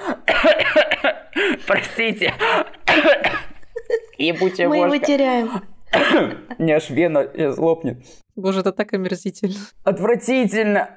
Простите. 1.68 2.34
Ебучая 4.18 4.68
Мы 4.68 4.78
его 4.78 4.98
теряем. 4.98 5.50
Мне 6.58 6.76
аж 6.76 6.90
вена 6.90 7.30
сейчас 7.34 7.58
лопнет. 7.58 8.04
Боже, 8.36 8.62
это 8.62 8.72
так 8.72 8.94
омерзительно. 8.94 9.56
Отвратительно. 9.84 10.90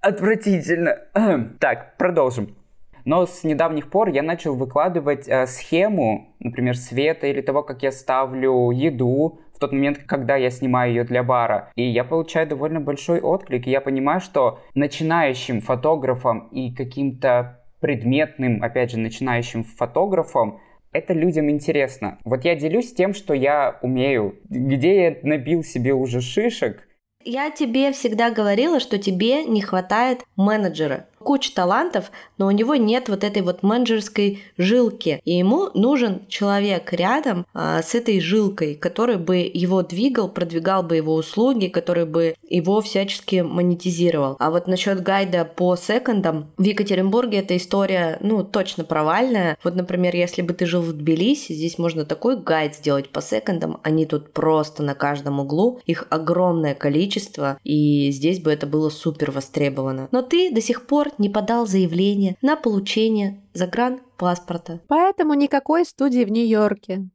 Отвратительно. 0.00 0.98
Так, 1.60 1.96
продолжим. 1.96 2.56
Но 3.04 3.26
с 3.26 3.44
недавних 3.44 3.90
пор 3.90 4.08
я 4.08 4.22
начал 4.22 4.54
выкладывать 4.56 5.28
э, 5.28 5.46
схему, 5.46 6.34
например, 6.40 6.74
света 6.76 7.26
или 7.26 7.42
того, 7.42 7.62
как 7.62 7.82
я 7.82 7.92
ставлю 7.92 8.70
еду 8.70 9.40
в 9.54 9.58
тот 9.58 9.72
момент, 9.72 9.98
когда 10.06 10.36
я 10.36 10.50
снимаю 10.50 10.92
ее 10.92 11.04
для 11.04 11.22
бара. 11.22 11.70
И 11.76 11.82
я 11.82 12.02
получаю 12.04 12.48
довольно 12.48 12.80
большой 12.80 13.20
отклик. 13.20 13.66
И 13.66 13.70
я 13.70 13.82
понимаю, 13.82 14.20
что 14.20 14.60
начинающим 14.74 15.60
фотографам 15.60 16.48
и 16.48 16.74
каким-то 16.74 17.63
предметным, 17.84 18.62
опять 18.62 18.92
же, 18.92 18.98
начинающим 18.98 19.62
фотографом, 19.62 20.58
это 20.90 21.12
людям 21.12 21.50
интересно. 21.50 22.18
Вот 22.24 22.46
я 22.46 22.54
делюсь 22.54 22.94
тем, 22.94 23.12
что 23.12 23.34
я 23.34 23.78
умею, 23.82 24.38
где 24.48 25.04
я 25.04 25.16
набил 25.22 25.62
себе 25.62 25.92
уже 25.92 26.22
шишек. 26.22 26.88
Я 27.22 27.50
тебе 27.50 27.92
всегда 27.92 28.30
говорила, 28.30 28.80
что 28.80 28.96
тебе 28.96 29.44
не 29.44 29.60
хватает 29.60 30.24
менеджера 30.34 31.08
куча 31.24 31.52
талантов, 31.54 32.10
но 32.38 32.46
у 32.46 32.50
него 32.50 32.76
нет 32.76 33.08
вот 33.08 33.24
этой 33.24 33.42
вот 33.42 33.62
менеджерской 33.62 34.42
жилки. 34.56 35.20
И 35.24 35.36
ему 35.36 35.70
нужен 35.74 36.22
человек 36.28 36.92
рядом 36.92 37.46
а, 37.54 37.82
с 37.82 37.94
этой 37.94 38.20
жилкой, 38.20 38.74
который 38.74 39.16
бы 39.16 39.50
его 39.52 39.82
двигал, 39.82 40.28
продвигал 40.28 40.82
бы 40.82 40.96
его 40.96 41.14
услуги, 41.14 41.66
который 41.66 42.04
бы 42.04 42.34
его 42.48 42.80
всячески 42.80 43.40
монетизировал. 43.40 44.36
А 44.38 44.50
вот 44.50 44.66
насчет 44.66 45.02
гайда 45.02 45.44
по 45.44 45.76
секондам, 45.76 46.52
в 46.58 46.62
Екатеринбурге 46.62 47.38
эта 47.38 47.56
история, 47.56 48.18
ну, 48.20 48.44
точно 48.44 48.84
провальная. 48.84 49.56
Вот, 49.64 49.74
например, 49.74 50.14
если 50.14 50.42
бы 50.42 50.52
ты 50.52 50.66
жил 50.66 50.82
в 50.82 50.92
Тбилиси, 50.92 51.52
здесь 51.52 51.78
можно 51.78 52.04
такой 52.04 52.36
гайд 52.40 52.76
сделать 52.76 53.08
по 53.08 53.20
секондам, 53.22 53.80
они 53.82 54.06
тут 54.06 54.32
просто 54.32 54.82
на 54.82 54.94
каждом 54.94 55.40
углу, 55.40 55.80
их 55.86 56.06
огромное 56.10 56.74
количество, 56.74 57.58
и 57.64 58.10
здесь 58.10 58.40
бы 58.40 58.52
это 58.52 58.66
было 58.66 58.90
супер 58.90 59.30
востребовано. 59.30 60.08
Но 60.12 60.22
ты 60.22 60.52
до 60.52 60.60
сих 60.60 60.86
пор 60.86 61.10
не 61.18 61.28
подал 61.28 61.66
заявление 61.66 62.36
на 62.42 62.56
получение 62.56 63.40
загранпаспорта. 63.52 64.80
Поэтому 64.88 65.34
никакой 65.34 65.84
студии 65.84 66.24
в 66.24 66.30
Нью-Йорке. 66.30 67.08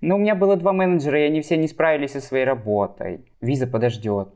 Но 0.00 0.16
у 0.16 0.18
меня 0.18 0.34
было 0.34 0.56
два 0.56 0.72
менеджера, 0.72 1.20
и 1.20 1.26
они 1.26 1.40
все 1.40 1.56
не 1.56 1.68
справились 1.68 2.12
со 2.12 2.20
своей 2.20 2.44
работой. 2.44 3.24
Виза 3.40 3.66
подождет. 3.66 4.28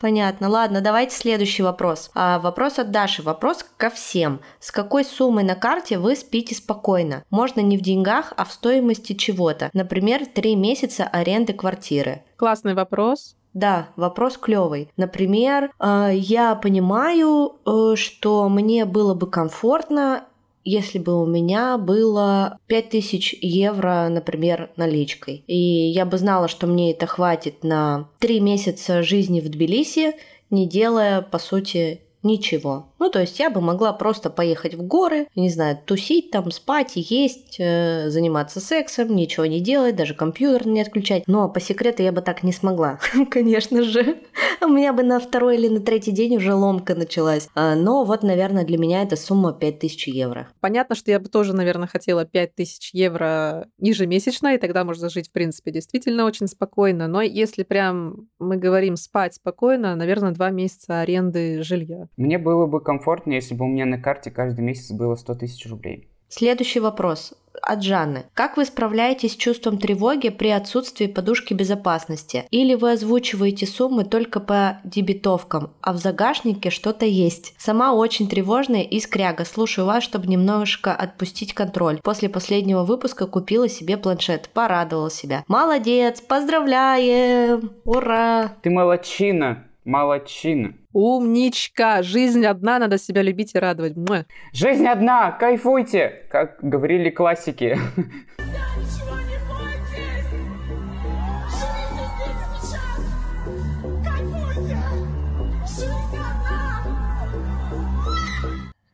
Понятно. 0.00 0.48
Ладно, 0.48 0.80
давайте 0.80 1.16
следующий 1.16 1.62
вопрос. 1.62 2.10
А, 2.14 2.38
вопрос 2.38 2.78
от 2.78 2.90
Даши. 2.90 3.22
Вопрос 3.22 3.64
ко 3.76 3.88
всем. 3.88 4.40
С 4.60 4.70
какой 4.70 5.04
суммой 5.04 5.44
на 5.44 5.54
карте 5.54 5.98
вы 5.98 6.14
спите 6.14 6.54
спокойно? 6.54 7.24
Можно 7.30 7.60
не 7.60 7.78
в 7.78 7.80
деньгах, 7.80 8.34
а 8.36 8.44
в 8.44 8.52
стоимости 8.52 9.14
чего-то. 9.14 9.70
Например, 9.72 10.26
три 10.26 10.56
месяца 10.56 11.04
аренды 11.04 11.54
квартиры. 11.54 12.22
Классный 12.36 12.74
вопрос. 12.74 13.36
Да, 13.54 13.88
вопрос 13.96 14.36
клевый. 14.36 14.88
Например, 14.96 15.70
э, 15.78 16.10
я 16.14 16.54
понимаю, 16.56 17.56
э, 17.64 17.94
что 17.96 18.48
мне 18.48 18.84
было 18.84 19.14
бы 19.14 19.28
комфортно 19.28 20.24
если 20.66 20.98
бы 20.98 21.22
у 21.22 21.26
меня 21.26 21.76
было 21.76 22.58
5000 22.68 23.36
евро, 23.42 24.08
например, 24.10 24.70
наличкой. 24.76 25.44
И 25.46 25.56
я 25.56 26.06
бы 26.06 26.16
знала, 26.16 26.48
что 26.48 26.66
мне 26.66 26.92
это 26.92 27.06
хватит 27.06 27.62
на 27.62 28.08
3 28.18 28.40
месяца 28.40 29.02
жизни 29.02 29.40
в 29.40 29.48
Тбилиси, 29.50 30.14
не 30.48 30.66
делая, 30.66 31.20
по 31.20 31.38
сути, 31.38 32.00
ничего. 32.22 32.86
Ну, 33.04 33.10
то 33.10 33.20
есть 33.20 33.38
я 33.38 33.50
бы 33.50 33.60
могла 33.60 33.92
просто 33.92 34.30
поехать 34.30 34.72
в 34.76 34.82
горы, 34.82 35.26
не 35.34 35.50
знаю, 35.50 35.78
тусить 35.84 36.30
там, 36.30 36.50
спать, 36.50 36.92
есть, 36.94 37.56
э, 37.58 38.08
заниматься 38.08 38.60
сексом, 38.60 39.14
ничего 39.14 39.44
не 39.44 39.60
делать, 39.60 39.94
даже 39.94 40.14
компьютер 40.14 40.66
не 40.66 40.80
отключать. 40.80 41.24
Но 41.26 41.50
по 41.50 41.60
секрету 41.60 42.02
я 42.02 42.12
бы 42.12 42.22
так 42.22 42.42
не 42.42 42.50
смогла, 42.50 42.98
конечно 43.30 43.82
же. 43.82 44.16
У 44.62 44.68
меня 44.68 44.94
бы 44.94 45.02
на 45.02 45.20
второй 45.20 45.58
или 45.58 45.68
на 45.68 45.80
третий 45.80 46.12
день 46.12 46.38
уже 46.38 46.54
ломка 46.54 46.94
началась. 46.94 47.50
А, 47.54 47.74
но 47.74 48.04
вот, 48.04 48.22
наверное, 48.22 48.64
для 48.64 48.78
меня 48.78 49.02
это 49.02 49.16
сумма 49.16 49.52
5000 49.52 50.08
евро. 50.08 50.48
Понятно, 50.60 50.94
что 50.94 51.10
я 51.10 51.20
бы 51.20 51.28
тоже, 51.28 51.54
наверное, 51.54 51.88
хотела 51.88 52.24
5000 52.24 52.94
евро 52.94 53.68
ежемесячно, 53.78 54.54
и 54.54 54.58
тогда 54.58 54.82
можно 54.82 55.10
жить, 55.10 55.28
в 55.28 55.32
принципе, 55.32 55.72
действительно 55.72 56.24
очень 56.24 56.46
спокойно. 56.46 57.06
Но 57.06 57.20
если 57.20 57.64
прям 57.64 58.28
мы 58.38 58.56
говорим 58.56 58.96
спать 58.96 59.34
спокойно, 59.34 59.94
наверное, 59.94 60.32
два 60.32 60.48
месяца 60.48 61.00
аренды 61.00 61.62
жилья. 61.62 62.08
Мне 62.16 62.38
было 62.38 62.64
бы 62.64 62.80
комфортнее, 62.94 63.40
если 63.40 63.54
бы 63.54 63.64
у 63.64 63.68
меня 63.68 63.86
на 63.86 63.98
карте 63.98 64.30
каждый 64.30 64.60
месяц 64.60 64.92
было 64.92 65.16
100 65.16 65.34
тысяч 65.34 65.68
рублей. 65.68 66.08
Следующий 66.28 66.80
вопрос 66.80 67.34
от 67.62 67.82
Жанны. 67.82 68.24
Как 68.34 68.56
вы 68.56 68.64
справляетесь 68.64 69.32
с 69.32 69.36
чувством 69.36 69.78
тревоги 69.78 70.30
при 70.30 70.48
отсутствии 70.48 71.06
подушки 71.06 71.54
безопасности? 71.54 72.44
Или 72.50 72.74
вы 72.74 72.92
озвучиваете 72.92 73.66
суммы 73.66 74.04
только 74.04 74.40
по 74.40 74.80
дебетовкам, 74.84 75.70
а 75.80 75.92
в 75.92 75.98
загашнике 75.98 76.70
что-то 76.70 77.06
есть? 77.06 77.54
Сама 77.58 77.94
очень 77.94 78.28
тревожная 78.28 78.82
и 78.82 78.98
скряга. 78.98 79.44
Слушаю 79.44 79.86
вас, 79.86 80.02
чтобы 80.02 80.26
немножко 80.26 80.92
отпустить 80.92 81.54
контроль. 81.54 82.00
После 82.02 82.28
последнего 82.28 82.84
выпуска 82.84 83.26
купила 83.26 83.68
себе 83.68 83.96
планшет. 83.96 84.50
Порадовала 84.52 85.10
себя. 85.10 85.44
Молодец! 85.46 86.20
Поздравляем! 86.20 87.72
Ура! 87.84 88.56
Ты 88.62 88.70
молодчина! 88.70 89.64
Молодчина. 89.84 90.74
Умничка! 90.92 92.02
Жизнь 92.02 92.44
одна, 92.46 92.78
надо 92.78 92.98
себя 92.98 93.22
любить 93.22 93.54
и 93.54 93.58
радовать. 93.58 93.96
Муа. 93.96 94.24
Жизнь 94.52 94.86
одна, 94.86 95.32
кайфуйте, 95.32 96.26
как 96.30 96.58
говорили 96.62 97.10
классики. 97.10 97.78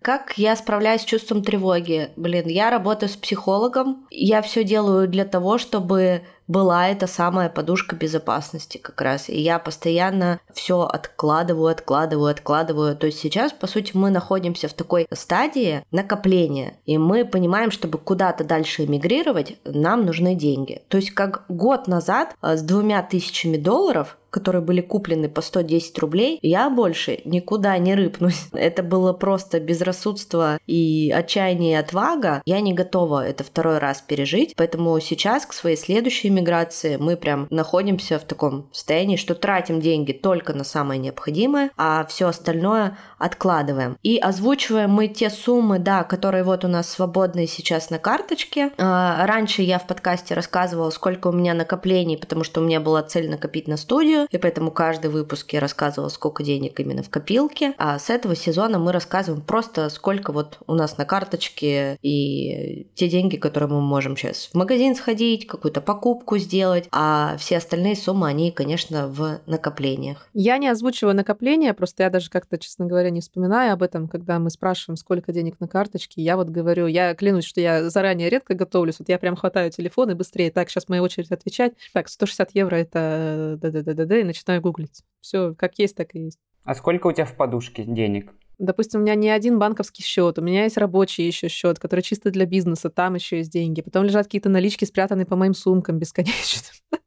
Как 0.03 0.39
я 0.39 0.57
справляюсь 0.57 1.03
с 1.03 1.05
чувством 1.05 1.43
тревоги? 1.43 2.09
Блин, 2.17 2.47
я 2.47 2.71
работаю 2.71 3.11
с 3.11 3.17
психологом. 3.17 4.07
Я 4.11 4.41
все 4.41 4.65
делаю 4.65 5.07
для 5.07 5.27
того, 5.27 5.59
чтобы 5.59 6.23
была 6.51 6.89
эта 6.89 7.07
самая 7.07 7.49
подушка 7.49 7.95
безопасности 7.95 8.79
как 8.79 9.01
раз. 9.01 9.29
И 9.29 9.41
я 9.41 9.61
постоянно 9.61 10.41
все 10.53 10.81
откладываю, 10.81 11.69
откладываю, 11.69 12.29
откладываю. 12.29 12.97
То 12.97 13.07
есть 13.07 13.21
сейчас, 13.21 13.53
по 13.53 13.69
сути, 13.69 13.93
мы 13.95 14.11
находимся 14.11 14.67
в 14.67 14.73
такой 14.73 15.07
стадии 15.13 15.85
накопления. 15.93 16.75
И 16.87 16.99
мы 16.99 17.25
понимаем, 17.25 17.71
чтобы 17.71 17.99
куда-то 17.99 18.43
дальше 18.43 18.85
эмигрировать, 18.85 19.59
нам 19.65 20.05
нужны 20.05 20.35
деньги. 20.35 20.83
То 20.89 20.97
есть 20.97 21.13
как 21.13 21.45
год 21.49 21.87
назад 21.87 22.35
а, 22.41 22.57
с 22.57 22.63
двумя 22.63 23.03
тысячами 23.03 23.57
долларов 23.57 24.17
которые 24.31 24.63
были 24.63 24.81
куплены 24.81 25.29
по 25.29 25.43
110 25.43 25.99
рублей, 25.99 26.39
я 26.43 26.71
больше 26.71 27.21
никуда 27.25 27.77
не 27.79 27.95
рыпнусь. 27.95 28.47
Это 28.53 28.83
было 28.83 29.13
просто 29.13 29.61
безрассудство 29.61 30.59
и 30.67 31.13
отчаяние 31.15 31.73
и 31.73 31.77
отвага. 31.77 32.43
Я 32.47 32.61
не 32.61 32.73
готова 32.73 33.27
это 33.27 33.45
второй 33.45 33.79
раз 33.79 34.01
пережить, 34.01 34.55
поэтому 34.57 34.99
сейчас 35.01 35.47
к 35.47 35.53
своей 35.53 35.77
следующей 35.77 36.31
миграции 36.41 36.97
мы 36.97 37.17
прям 37.17 37.47
находимся 37.51 38.19
в 38.19 38.25
таком 38.25 38.69
состоянии, 38.73 39.17
что 39.17 39.35
тратим 39.35 39.81
деньги 39.81 40.13
только 40.13 40.53
на 40.55 40.65
самое 40.65 40.99
необходимое, 40.99 41.71
а 41.77 42.05
все 42.07 42.29
остальное 42.29 42.99
откладываем. 43.19 43.97
И 44.03 44.19
озвучиваем 44.19 44.91
мы 44.91 45.09
те 45.09 45.31
суммы, 45.31 45.79
да, 45.79 46.05
которые 46.05 46.45
вот 46.45 46.65
у 46.65 46.69
нас 46.69 46.89
свободные 46.89 47.47
сейчас 47.47 47.91
на 47.91 47.99
карточке. 47.99 48.73
А, 48.79 49.27
раньше 49.27 49.63
я 49.63 49.79
в 49.79 49.87
подкасте 49.87 50.35
рассказывала, 50.35 50.91
сколько 50.91 51.29
у 51.29 51.33
меня 51.33 51.55
накоплений, 51.55 52.17
потому 52.17 52.45
что 52.45 52.61
у 52.61 52.65
меня 52.65 52.81
была 52.81 53.03
цель 53.03 53.29
накопить 53.29 53.69
на 53.69 53.77
студию, 53.77 54.27
и 54.31 54.39
поэтому 54.39 54.71
каждый 54.71 55.11
выпуск 55.11 55.53
я 55.53 55.61
рассказывала, 55.61 56.09
сколько 56.09 56.43
денег 56.43 56.81
именно 56.81 57.03
в 57.03 57.11
копилке. 57.11 57.75
А 57.79 57.99
с 57.99 58.11
этого 58.11 58.35
сезона 58.35 58.79
мы 58.79 58.93
рассказываем 58.93 59.43
просто, 59.43 59.89
сколько 59.91 60.33
вот 60.33 60.59
у 60.67 60.75
нас 60.75 60.97
на 60.99 61.05
карточке 61.05 61.99
и 62.03 62.89
те 62.95 63.09
деньги, 63.09 63.37
которые 63.37 63.69
мы 63.69 63.81
можем 63.81 64.17
сейчас 64.17 64.49
в 64.53 64.55
магазин 64.55 64.95
сходить, 64.95 65.47
какую-то 65.47 65.81
покупку 65.81 66.20
покупку 66.21 66.39
сделать, 66.39 66.89
а 66.93 67.37
все 67.39 67.57
остальные 67.57 67.97
суммы, 67.97 68.29
они, 68.29 68.51
конечно, 68.51 69.09
в 69.09 69.41
накоплениях. 69.47 70.29
Я 70.35 70.59
не 70.59 70.69
озвучиваю 70.69 71.15
накопления, 71.15 71.73
просто 71.73 72.03
я 72.03 72.11
даже 72.11 72.31
как-то, 72.31 72.59
честно 72.59 72.87
говоря, 72.87 73.11
не 73.11 73.21
вспоминаю 73.21 73.73
об 73.73 73.83
этом, 73.83 74.07
когда 74.07 74.39
мы 74.39 74.51
спрашиваем, 74.51 74.97
сколько 74.97 75.33
денег 75.33 75.59
на 75.61 75.69
карточке. 75.69 76.23
Я 76.23 76.37
вот 76.37 76.49
говорю, 76.49 76.87
я 76.87 77.15
клянусь, 77.15 77.45
что 77.45 77.61
я 77.61 77.89
заранее 77.89 78.29
редко 78.29 78.55
готовлюсь, 78.55 78.99
вот 78.99 79.09
я 79.09 79.19
прям 79.19 79.35
хватаю 79.35 79.71
телефон 79.71 80.11
и 80.11 80.15
быстрее, 80.15 80.51
так, 80.51 80.69
сейчас 80.69 80.89
моя 80.89 81.03
очередь 81.03 81.33
отвечать. 81.33 81.73
Так, 81.93 82.09
160 82.09 82.51
евро 82.55 82.77
это 82.77 83.59
да-да-да-да, 83.61 84.19
и 84.19 84.25
начинаю 84.25 84.61
гуглить. 84.61 85.03
Все 85.21 85.55
как 85.55 85.79
есть, 85.79 85.97
так 85.97 86.15
и 86.15 86.25
есть. 86.25 86.39
А 86.65 86.75
сколько 86.75 87.07
у 87.07 87.13
тебя 87.13 87.25
в 87.25 87.35
подушке 87.35 87.85
денег? 87.85 88.33
Допустим, 88.61 89.01
у 89.01 89.03
меня 89.03 89.15
не 89.15 89.31
один 89.31 89.59
банковский 89.59 90.03
счет, 90.03 90.39
у 90.39 90.43
меня 90.43 90.65
есть 90.65 90.77
рабочий 90.77 91.27
еще 91.27 91.49
счет, 91.49 91.79
который 91.79 92.03
чисто 92.03 92.31
для 92.31 92.45
бизнеса, 92.45 92.91
там 92.91 93.15
еще 93.15 93.39
есть 93.39 93.51
деньги. 93.51 93.81
Потом 93.81 94.05
лежат 94.05 94.27
какие-то 94.27 94.51
налички, 94.51 94.85
спрятанные 94.85 95.25
по 95.25 95.35
моим 95.35 95.55
сумкам 95.55 95.99
бесконечно. 95.99 96.69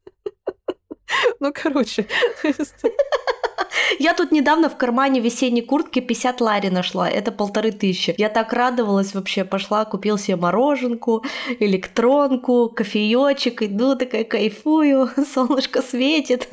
Ну, 1.40 1.54
короче. 1.54 2.08
Я 4.00 4.14
тут 4.14 4.32
недавно 4.32 4.70
в 4.70 4.78
кармане 4.78 5.20
весенней 5.20 5.62
куртки 5.62 6.00
50 6.00 6.42
лари 6.42 6.70
нашла. 6.70 7.10
Это 7.10 7.32
полторы 7.32 7.72
тысячи. 7.72 8.14
Я 8.18 8.30
так 8.30 8.54
радовалась 8.54 9.14
вообще. 9.14 9.44
Пошла, 9.44 9.86
купил 9.86 10.18
себе 10.18 10.36
мороженку, 10.36 11.24
электронку, 11.60 12.70
кофеечек. 12.70 13.62
Иду 13.62 13.96
такая 13.96 14.24
кайфую. 14.24 15.10
Солнышко 15.34 15.82
светит. 15.82 16.48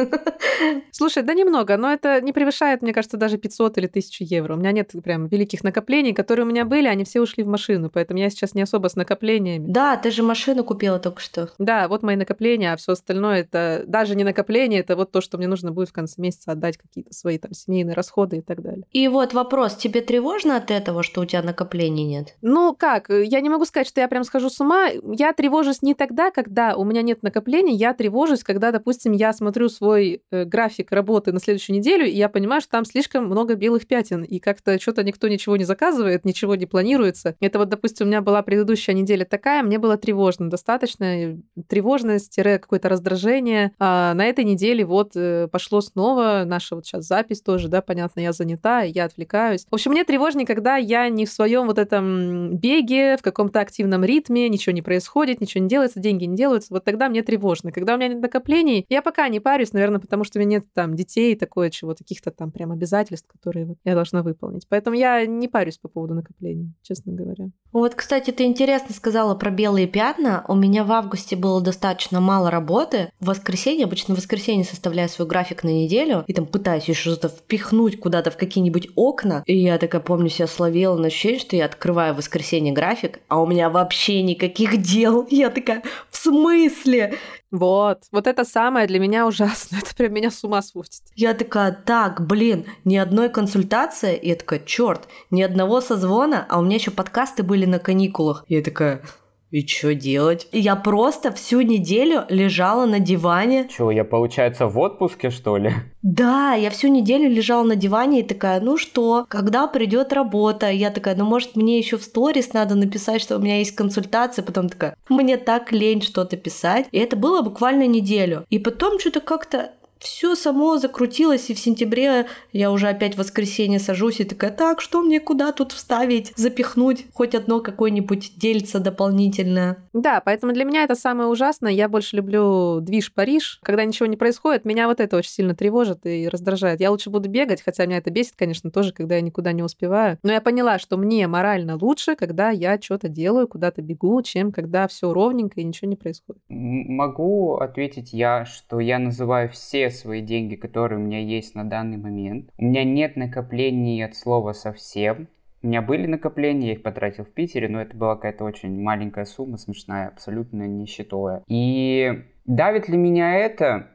Слушай, 0.92 1.22
да 1.22 1.34
немного, 1.34 1.76
но 1.76 1.92
это 1.92 2.20
не 2.20 2.32
превышает, 2.32 2.82
мне 2.82 2.92
кажется, 2.92 3.16
даже 3.16 3.38
500 3.38 3.78
или 3.78 3.86
1000 3.86 4.24
евро. 4.24 4.54
У 4.54 4.58
меня 4.58 4.72
нет 4.72 4.92
прям 5.02 5.26
великих 5.28 5.64
накоплений, 5.64 6.12
которые 6.12 6.44
у 6.44 6.48
меня 6.48 6.64
были, 6.64 6.86
они 6.86 7.04
все 7.04 7.20
ушли 7.20 7.42
в 7.44 7.48
машину, 7.48 7.90
поэтому 7.90 8.20
я 8.20 8.30
сейчас 8.30 8.54
не 8.54 8.62
особо 8.62 8.88
с 8.88 8.96
накоплениями. 8.96 9.64
Да, 9.66 9.96
ты 9.96 10.10
же 10.10 10.22
машину 10.22 10.64
купила 10.64 10.98
только 10.98 11.20
что. 11.20 11.50
Да, 11.58 11.88
вот 11.88 12.02
мои 12.02 12.16
накопления, 12.16 12.72
а 12.72 12.76
все 12.76 12.92
остальное 12.92 13.40
это 13.40 13.84
даже 13.86 14.14
не 14.14 14.24
накопление, 14.24 14.80
это 14.80 14.96
вот 14.96 15.10
то, 15.10 15.20
что 15.20 15.38
мне 15.38 15.46
нужно 15.46 15.72
будет 15.72 15.88
в 15.88 15.92
конце 15.92 16.20
месяца 16.20 16.52
отдать 16.52 16.78
какие-то 16.90 17.14
свои 17.14 17.38
там 17.38 17.52
семейные 17.52 17.94
расходы 17.94 18.38
и 18.38 18.40
так 18.42 18.62
далее. 18.62 18.84
И 18.90 19.08
вот 19.08 19.32
вопрос, 19.32 19.76
тебе 19.76 20.00
тревожно 20.00 20.56
от 20.56 20.70
этого, 20.70 21.02
что 21.02 21.22
у 21.22 21.24
тебя 21.24 21.42
накоплений 21.42 22.04
нет? 22.04 22.36
Ну 22.42 22.74
как, 22.76 23.08
я 23.08 23.40
не 23.40 23.48
могу 23.48 23.64
сказать, 23.64 23.86
что 23.86 24.00
я 24.00 24.08
прям 24.08 24.24
схожу 24.24 24.50
с 24.50 24.60
ума. 24.60 24.88
Я 24.88 25.32
тревожусь 25.32 25.82
не 25.82 25.94
тогда, 25.94 26.30
когда 26.30 26.76
у 26.76 26.84
меня 26.84 27.02
нет 27.02 27.22
накоплений, 27.22 27.74
я 27.74 27.94
тревожусь, 27.94 28.42
когда, 28.42 28.72
допустим, 28.72 29.12
я 29.12 29.32
смотрю 29.32 29.68
свой 29.68 30.22
э, 30.30 30.44
график 30.44 30.92
работы 30.92 31.32
на 31.32 31.40
следующую 31.40 31.76
неделю, 31.76 32.06
и 32.06 32.16
я 32.16 32.28
понимаю, 32.28 32.60
что 32.60 32.72
там 32.72 32.84
слишком 32.84 33.26
много 33.26 33.54
белых 33.54 33.86
пятен, 33.86 34.22
и 34.22 34.38
как-то 34.38 34.80
что-то 34.80 35.04
никто 35.04 35.28
ничего 35.28 35.56
не 35.56 35.64
заказывает, 35.64 36.24
ничего 36.24 36.56
не 36.56 36.66
планируется. 36.66 37.36
Это 37.40 37.58
вот, 37.58 37.68
допустим, 37.68 38.06
у 38.06 38.08
меня 38.08 38.20
была 38.20 38.42
предыдущая 38.42 38.94
неделя 38.94 39.24
такая, 39.24 39.62
мне 39.62 39.78
было 39.78 39.96
тревожно 39.96 40.50
достаточно, 40.50 41.38
тревожность, 41.68 42.36
какое-то 42.60 42.88
раздражение. 42.88 43.72
А 43.78 44.14
на 44.14 44.26
этой 44.26 44.44
неделе 44.44 44.84
вот 44.84 45.12
э, 45.14 45.48
пошло 45.48 45.80
снова 45.80 46.44
наше 46.46 46.74
вот 46.80 46.86
сейчас 46.86 47.06
запись 47.06 47.42
тоже, 47.42 47.68
да, 47.68 47.82
понятно, 47.82 48.20
я 48.20 48.32
занята, 48.32 48.82
я 48.82 49.04
отвлекаюсь. 49.04 49.66
В 49.70 49.74
общем, 49.74 49.92
мне 49.92 50.04
тревожнее, 50.04 50.46
когда 50.46 50.76
я 50.76 51.08
не 51.08 51.26
в 51.26 51.32
своем 51.32 51.66
вот 51.66 51.78
этом 51.78 52.56
беге, 52.56 53.16
в 53.16 53.22
каком-то 53.22 53.60
активном 53.60 54.04
ритме, 54.04 54.48
ничего 54.48 54.72
не 54.72 54.82
происходит, 54.82 55.40
ничего 55.40 55.62
не 55.62 55.68
делается, 55.68 56.00
деньги 56.00 56.24
не 56.24 56.36
делаются. 56.36 56.72
Вот 56.72 56.84
тогда 56.84 57.08
мне 57.08 57.22
тревожно. 57.22 57.72
Когда 57.72 57.94
у 57.94 57.98
меня 57.98 58.08
нет 58.08 58.20
накоплений, 58.20 58.86
я 58.88 59.02
пока 59.02 59.28
не 59.28 59.40
парюсь, 59.40 59.72
наверное, 59.72 60.00
потому 60.00 60.24
что 60.24 60.38
у 60.38 60.40
меня 60.40 60.58
нет 60.58 60.66
там 60.72 60.94
детей, 60.94 61.36
такое 61.36 61.70
чего, 61.70 61.94
каких-то 61.94 62.30
там 62.30 62.50
прям 62.50 62.72
обязательств, 62.72 63.28
которые 63.30 63.66
вот 63.66 63.78
я 63.84 63.94
должна 63.94 64.22
выполнить. 64.22 64.66
Поэтому 64.68 64.96
я 64.96 65.26
не 65.26 65.48
парюсь 65.48 65.78
по 65.78 65.88
поводу 65.88 66.14
накоплений, 66.14 66.72
честно 66.82 67.12
говоря. 67.12 67.50
Вот, 67.72 67.94
кстати, 67.94 68.30
ты 68.32 68.44
интересно 68.44 68.94
сказала 68.94 69.34
про 69.34 69.50
белые 69.50 69.86
пятна. 69.86 70.44
У 70.48 70.54
меня 70.54 70.84
в 70.84 70.90
августе 70.90 71.36
было 71.36 71.60
достаточно 71.60 72.20
мало 72.20 72.50
работы. 72.50 73.12
В 73.20 73.26
воскресенье, 73.26 73.84
обычно 73.84 74.14
в 74.14 74.18
воскресенье 74.18 74.64
составляю 74.64 75.08
свой 75.08 75.28
график 75.28 75.62
на 75.62 75.68
неделю 75.68 76.24
и 76.26 76.32
там 76.32 76.46
пытаюсь 76.46 76.69
еще 76.74 76.94
что-то 76.94 77.28
впихнуть 77.28 77.98
куда-то 77.98 78.30
в 78.30 78.36
какие-нибудь 78.36 78.88
окна. 78.96 79.42
И 79.46 79.56
я 79.56 79.78
такая 79.78 80.00
помню 80.00 80.28
себя 80.28 80.46
словила 80.46 80.96
на 80.96 81.08
ощущение, 81.08 81.40
что 81.40 81.56
я 81.56 81.64
открываю 81.64 82.14
в 82.14 82.18
воскресенье 82.18 82.72
график, 82.72 83.20
а 83.28 83.40
у 83.40 83.46
меня 83.46 83.70
вообще 83.70 84.22
никаких 84.22 84.80
дел. 84.82 85.26
Я 85.30 85.50
такая, 85.50 85.82
в 86.10 86.16
смысле? 86.16 87.18
Вот, 87.50 88.04
вот 88.12 88.26
это 88.26 88.44
самое 88.44 88.86
для 88.86 88.98
меня 88.98 89.26
ужасно. 89.26 89.78
Это 89.82 89.94
прям 89.96 90.14
меня 90.14 90.30
с 90.30 90.44
ума 90.44 90.62
сводит. 90.62 91.02
Я 91.16 91.34
такая, 91.34 91.72
так, 91.72 92.26
блин, 92.26 92.66
ни 92.84 92.96
одной 92.96 93.28
консультации. 93.28 94.16
И 94.16 94.28
я 94.28 94.36
такая, 94.36 94.60
черт, 94.60 95.08
ни 95.30 95.42
одного 95.42 95.80
созвона, 95.80 96.46
а 96.48 96.58
у 96.58 96.62
меня 96.62 96.76
еще 96.76 96.90
подкасты 96.90 97.42
были 97.42 97.66
на 97.66 97.78
каникулах. 97.78 98.44
Я 98.48 98.62
такая, 98.62 99.02
и 99.50 99.66
что 99.66 99.94
делать? 99.94 100.46
Я 100.52 100.76
просто 100.76 101.32
всю 101.32 101.60
неделю 101.60 102.24
лежала 102.28 102.86
на 102.86 103.00
диване. 103.00 103.68
Че, 103.68 103.90
я, 103.90 104.04
получается, 104.04 104.66
в 104.66 104.78
отпуске, 104.78 105.30
что 105.30 105.56
ли? 105.56 105.72
Да, 106.02 106.54
я 106.54 106.70
всю 106.70 106.88
неделю 106.88 107.28
лежала 107.28 107.64
на 107.64 107.76
диване 107.76 108.20
и 108.20 108.22
такая, 108.22 108.60
ну 108.60 108.76
что, 108.76 109.26
когда 109.28 109.66
придет 109.66 110.12
работа? 110.12 110.70
Я 110.70 110.90
такая, 110.90 111.16
ну 111.16 111.24
может 111.24 111.56
мне 111.56 111.78
еще 111.78 111.98
в 111.98 112.04
сторис 112.04 112.52
надо 112.52 112.74
написать, 112.74 113.20
что 113.20 113.36
у 113.36 113.40
меня 113.40 113.58
есть 113.58 113.74
консультация. 113.74 114.44
Потом 114.44 114.68
такая, 114.68 114.96
мне 115.08 115.36
так 115.36 115.72
лень 115.72 116.00
что-то 116.00 116.36
писать. 116.36 116.86
И 116.92 116.98
это 116.98 117.16
было 117.16 117.42
буквально 117.42 117.86
неделю. 117.86 118.44
И 118.50 118.58
потом 118.58 118.98
что-то 118.98 119.20
как-то 119.20 119.72
все 120.00 120.34
само 120.34 120.78
закрутилось, 120.78 121.50
и 121.50 121.54
в 121.54 121.58
сентябре 121.58 122.26
я 122.52 122.72
уже 122.72 122.88
опять 122.88 123.14
в 123.14 123.18
воскресенье 123.18 123.78
сажусь 123.78 124.20
и 124.20 124.24
такая, 124.24 124.50
так, 124.50 124.80
что 124.80 125.02
мне 125.02 125.20
куда 125.20 125.52
тут 125.52 125.72
вставить, 125.72 126.32
запихнуть 126.36 127.06
хоть 127.12 127.34
одно 127.34 127.60
какое-нибудь 127.60 128.32
дельце 128.36 128.78
дополнительное. 128.78 129.76
Да, 129.92 130.20
поэтому 130.24 130.52
для 130.52 130.64
меня 130.64 130.84
это 130.84 130.94
самое 130.94 131.28
ужасное. 131.28 131.72
Я 131.72 131.88
больше 131.88 132.16
люблю 132.16 132.80
движ 132.80 133.12
Париж. 133.12 133.60
Когда 133.62 133.84
ничего 133.84 134.06
не 134.06 134.16
происходит, 134.16 134.64
меня 134.64 134.88
вот 134.88 135.00
это 135.00 135.16
очень 135.16 135.30
сильно 135.30 135.54
тревожит 135.54 136.06
и 136.06 136.28
раздражает. 136.28 136.80
Я 136.80 136.90
лучше 136.90 137.10
буду 137.10 137.28
бегать, 137.28 137.62
хотя 137.62 137.84
меня 137.84 137.98
это 137.98 138.10
бесит, 138.10 138.34
конечно, 138.36 138.70
тоже, 138.70 138.92
когда 138.92 139.16
я 139.16 139.20
никуда 139.20 139.52
не 139.52 139.62
успеваю. 139.62 140.18
Но 140.22 140.32
я 140.32 140.40
поняла, 140.40 140.78
что 140.78 140.96
мне 140.96 141.26
морально 141.26 141.76
лучше, 141.76 142.16
когда 142.16 142.50
я 142.50 142.80
что-то 142.80 143.08
делаю, 143.08 143.46
куда-то 143.46 143.82
бегу, 143.82 144.22
чем 144.22 144.50
когда 144.50 144.88
все 144.88 145.12
ровненько 145.12 145.60
и 145.60 145.64
ничего 145.64 145.90
не 145.90 145.96
происходит. 145.96 146.42
Могу 146.48 147.56
ответить 147.56 148.12
я, 148.12 148.46
что 148.46 148.80
я 148.80 148.98
называю 148.98 149.50
все 149.50 149.89
свои 149.90 150.22
деньги, 150.22 150.54
которые 150.54 150.98
у 150.98 151.02
меня 151.02 151.20
есть 151.20 151.54
на 151.54 151.64
данный 151.64 151.96
момент. 151.96 152.50
У 152.58 152.64
меня 152.64 152.84
нет 152.84 153.16
накоплений 153.16 154.04
от 154.04 154.14
слова 154.14 154.52
совсем. 154.52 155.28
У 155.62 155.66
меня 155.66 155.82
были 155.82 156.06
накопления, 156.06 156.68
я 156.68 156.72
их 156.74 156.82
потратил 156.82 157.24
в 157.24 157.30
Питере, 157.30 157.68
но 157.68 157.82
это 157.82 157.94
была 157.94 158.16
какая-то 158.16 158.44
очень 158.44 158.80
маленькая 158.80 159.26
сумма, 159.26 159.58
смешная, 159.58 160.08
абсолютно 160.08 160.66
нищетовая. 160.66 161.42
И 161.48 162.22
давит 162.46 162.88
ли 162.88 162.96
меня 162.96 163.34
это? 163.34 163.90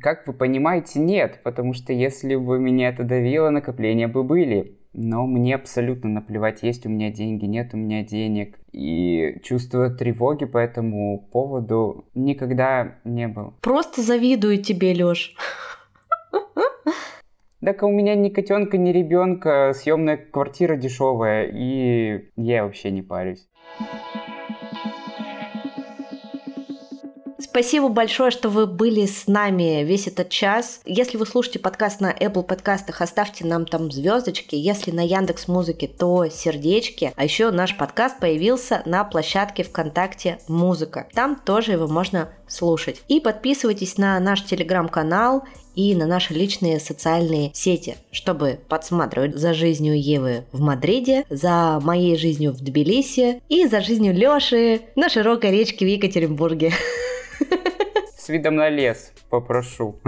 Как 0.00 0.26
вы 0.26 0.32
понимаете, 0.32 1.00
нет, 1.00 1.40
потому 1.42 1.74
что 1.74 1.92
если 1.92 2.34
бы 2.34 2.58
меня 2.58 2.88
это 2.88 3.04
давило, 3.04 3.50
накопления 3.50 4.08
бы 4.08 4.22
были. 4.22 4.79
Но 4.92 5.26
мне 5.26 5.54
абсолютно 5.54 6.10
наплевать, 6.10 6.62
есть 6.62 6.84
у 6.84 6.88
меня 6.88 7.10
деньги, 7.10 7.44
нет 7.44 7.74
у 7.74 7.76
меня 7.76 8.02
денег. 8.02 8.58
И 8.72 9.38
чувство 9.42 9.90
тревоги 9.90 10.46
по 10.46 10.58
этому 10.58 11.28
поводу 11.32 12.06
никогда 12.14 12.98
не 13.04 13.28
было. 13.28 13.54
Просто 13.60 14.02
завидую 14.02 14.62
тебе, 14.62 14.92
Лёш. 14.92 15.34
Так 17.62 17.82
а 17.82 17.86
у 17.86 17.90
меня 17.90 18.14
ни 18.14 18.30
котенка, 18.30 18.78
ни 18.78 18.90
ребенка, 18.90 19.72
съемная 19.76 20.16
квартира 20.16 20.76
дешевая, 20.76 21.46
и 21.52 22.30
я 22.36 22.64
вообще 22.64 22.90
не 22.90 23.02
парюсь. 23.02 23.46
Спасибо 27.50 27.88
большое, 27.88 28.30
что 28.30 28.48
вы 28.48 28.68
были 28.68 29.06
с 29.06 29.26
нами 29.26 29.82
весь 29.82 30.06
этот 30.06 30.28
час. 30.28 30.80
Если 30.84 31.16
вы 31.16 31.26
слушаете 31.26 31.58
подкаст 31.58 32.00
на 32.00 32.12
Apple 32.12 32.44
подкастах, 32.44 33.00
оставьте 33.00 33.44
нам 33.44 33.66
там 33.66 33.90
звездочки. 33.90 34.54
Если 34.54 34.92
на 34.92 35.04
Яндекс 35.04 35.48
Музыке, 35.48 35.88
то 35.88 36.28
сердечки. 36.28 37.12
А 37.16 37.24
еще 37.24 37.50
наш 37.50 37.76
подкаст 37.76 38.20
появился 38.20 38.82
на 38.86 39.02
площадке 39.02 39.64
ВКонтакте 39.64 40.38
Музыка. 40.46 41.08
Там 41.12 41.34
тоже 41.44 41.72
его 41.72 41.88
можно 41.88 42.28
слушать. 42.46 43.02
И 43.08 43.18
подписывайтесь 43.18 43.98
на 43.98 44.20
наш 44.20 44.44
телеграм-канал 44.44 45.42
и 45.74 45.96
на 45.96 46.06
наши 46.06 46.32
личные 46.34 46.78
социальные 46.78 47.50
сети, 47.52 47.96
чтобы 48.12 48.60
подсматривать 48.68 49.34
за 49.34 49.54
жизнью 49.54 50.00
Евы 50.00 50.44
в 50.52 50.60
Мадриде, 50.60 51.24
за 51.28 51.80
моей 51.82 52.16
жизнью 52.16 52.52
в 52.52 52.60
Тбилиси 52.60 53.42
и 53.48 53.66
за 53.66 53.80
жизнью 53.80 54.14
Лёши 54.14 54.82
на 54.94 55.08
широкой 55.08 55.50
речке 55.50 55.84
в 55.84 55.88
Екатеринбурге. 55.88 56.72
С 58.16 58.28
видом 58.28 58.56
на 58.56 58.68
лес, 58.68 59.12
попрошу. 59.28 60.00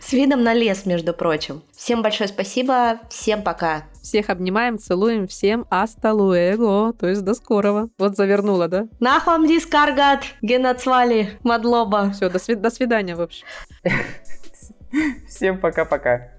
С 0.00 0.12
видом 0.12 0.42
на 0.42 0.52
лес, 0.52 0.84
между 0.84 1.14
прочим. 1.14 1.62
Всем 1.74 2.02
большое 2.02 2.28
спасибо, 2.28 2.98
всем 3.08 3.42
пока. 3.42 3.84
Всех 4.02 4.30
обнимаем, 4.30 4.78
целуем, 4.78 5.26
всем 5.26 5.64
аста 5.70 6.12
луэго, 6.12 6.92
то 6.92 7.08
есть 7.08 7.22
до 7.22 7.34
скорого. 7.34 7.88
Вот 7.98 8.16
завернула, 8.16 8.68
да? 8.68 8.88
Нахуам 9.00 9.46
дискаргат, 9.46 10.24
геноцвали, 10.42 11.38
мадлоба. 11.44 12.10
Все, 12.12 12.28
до, 12.28 12.38
сви- 12.38 12.56
до 12.56 12.70
свидания, 12.70 13.16
в 13.16 13.20
общем. 13.20 13.46
Всем 15.28 15.58
пока-пока. 15.58 16.32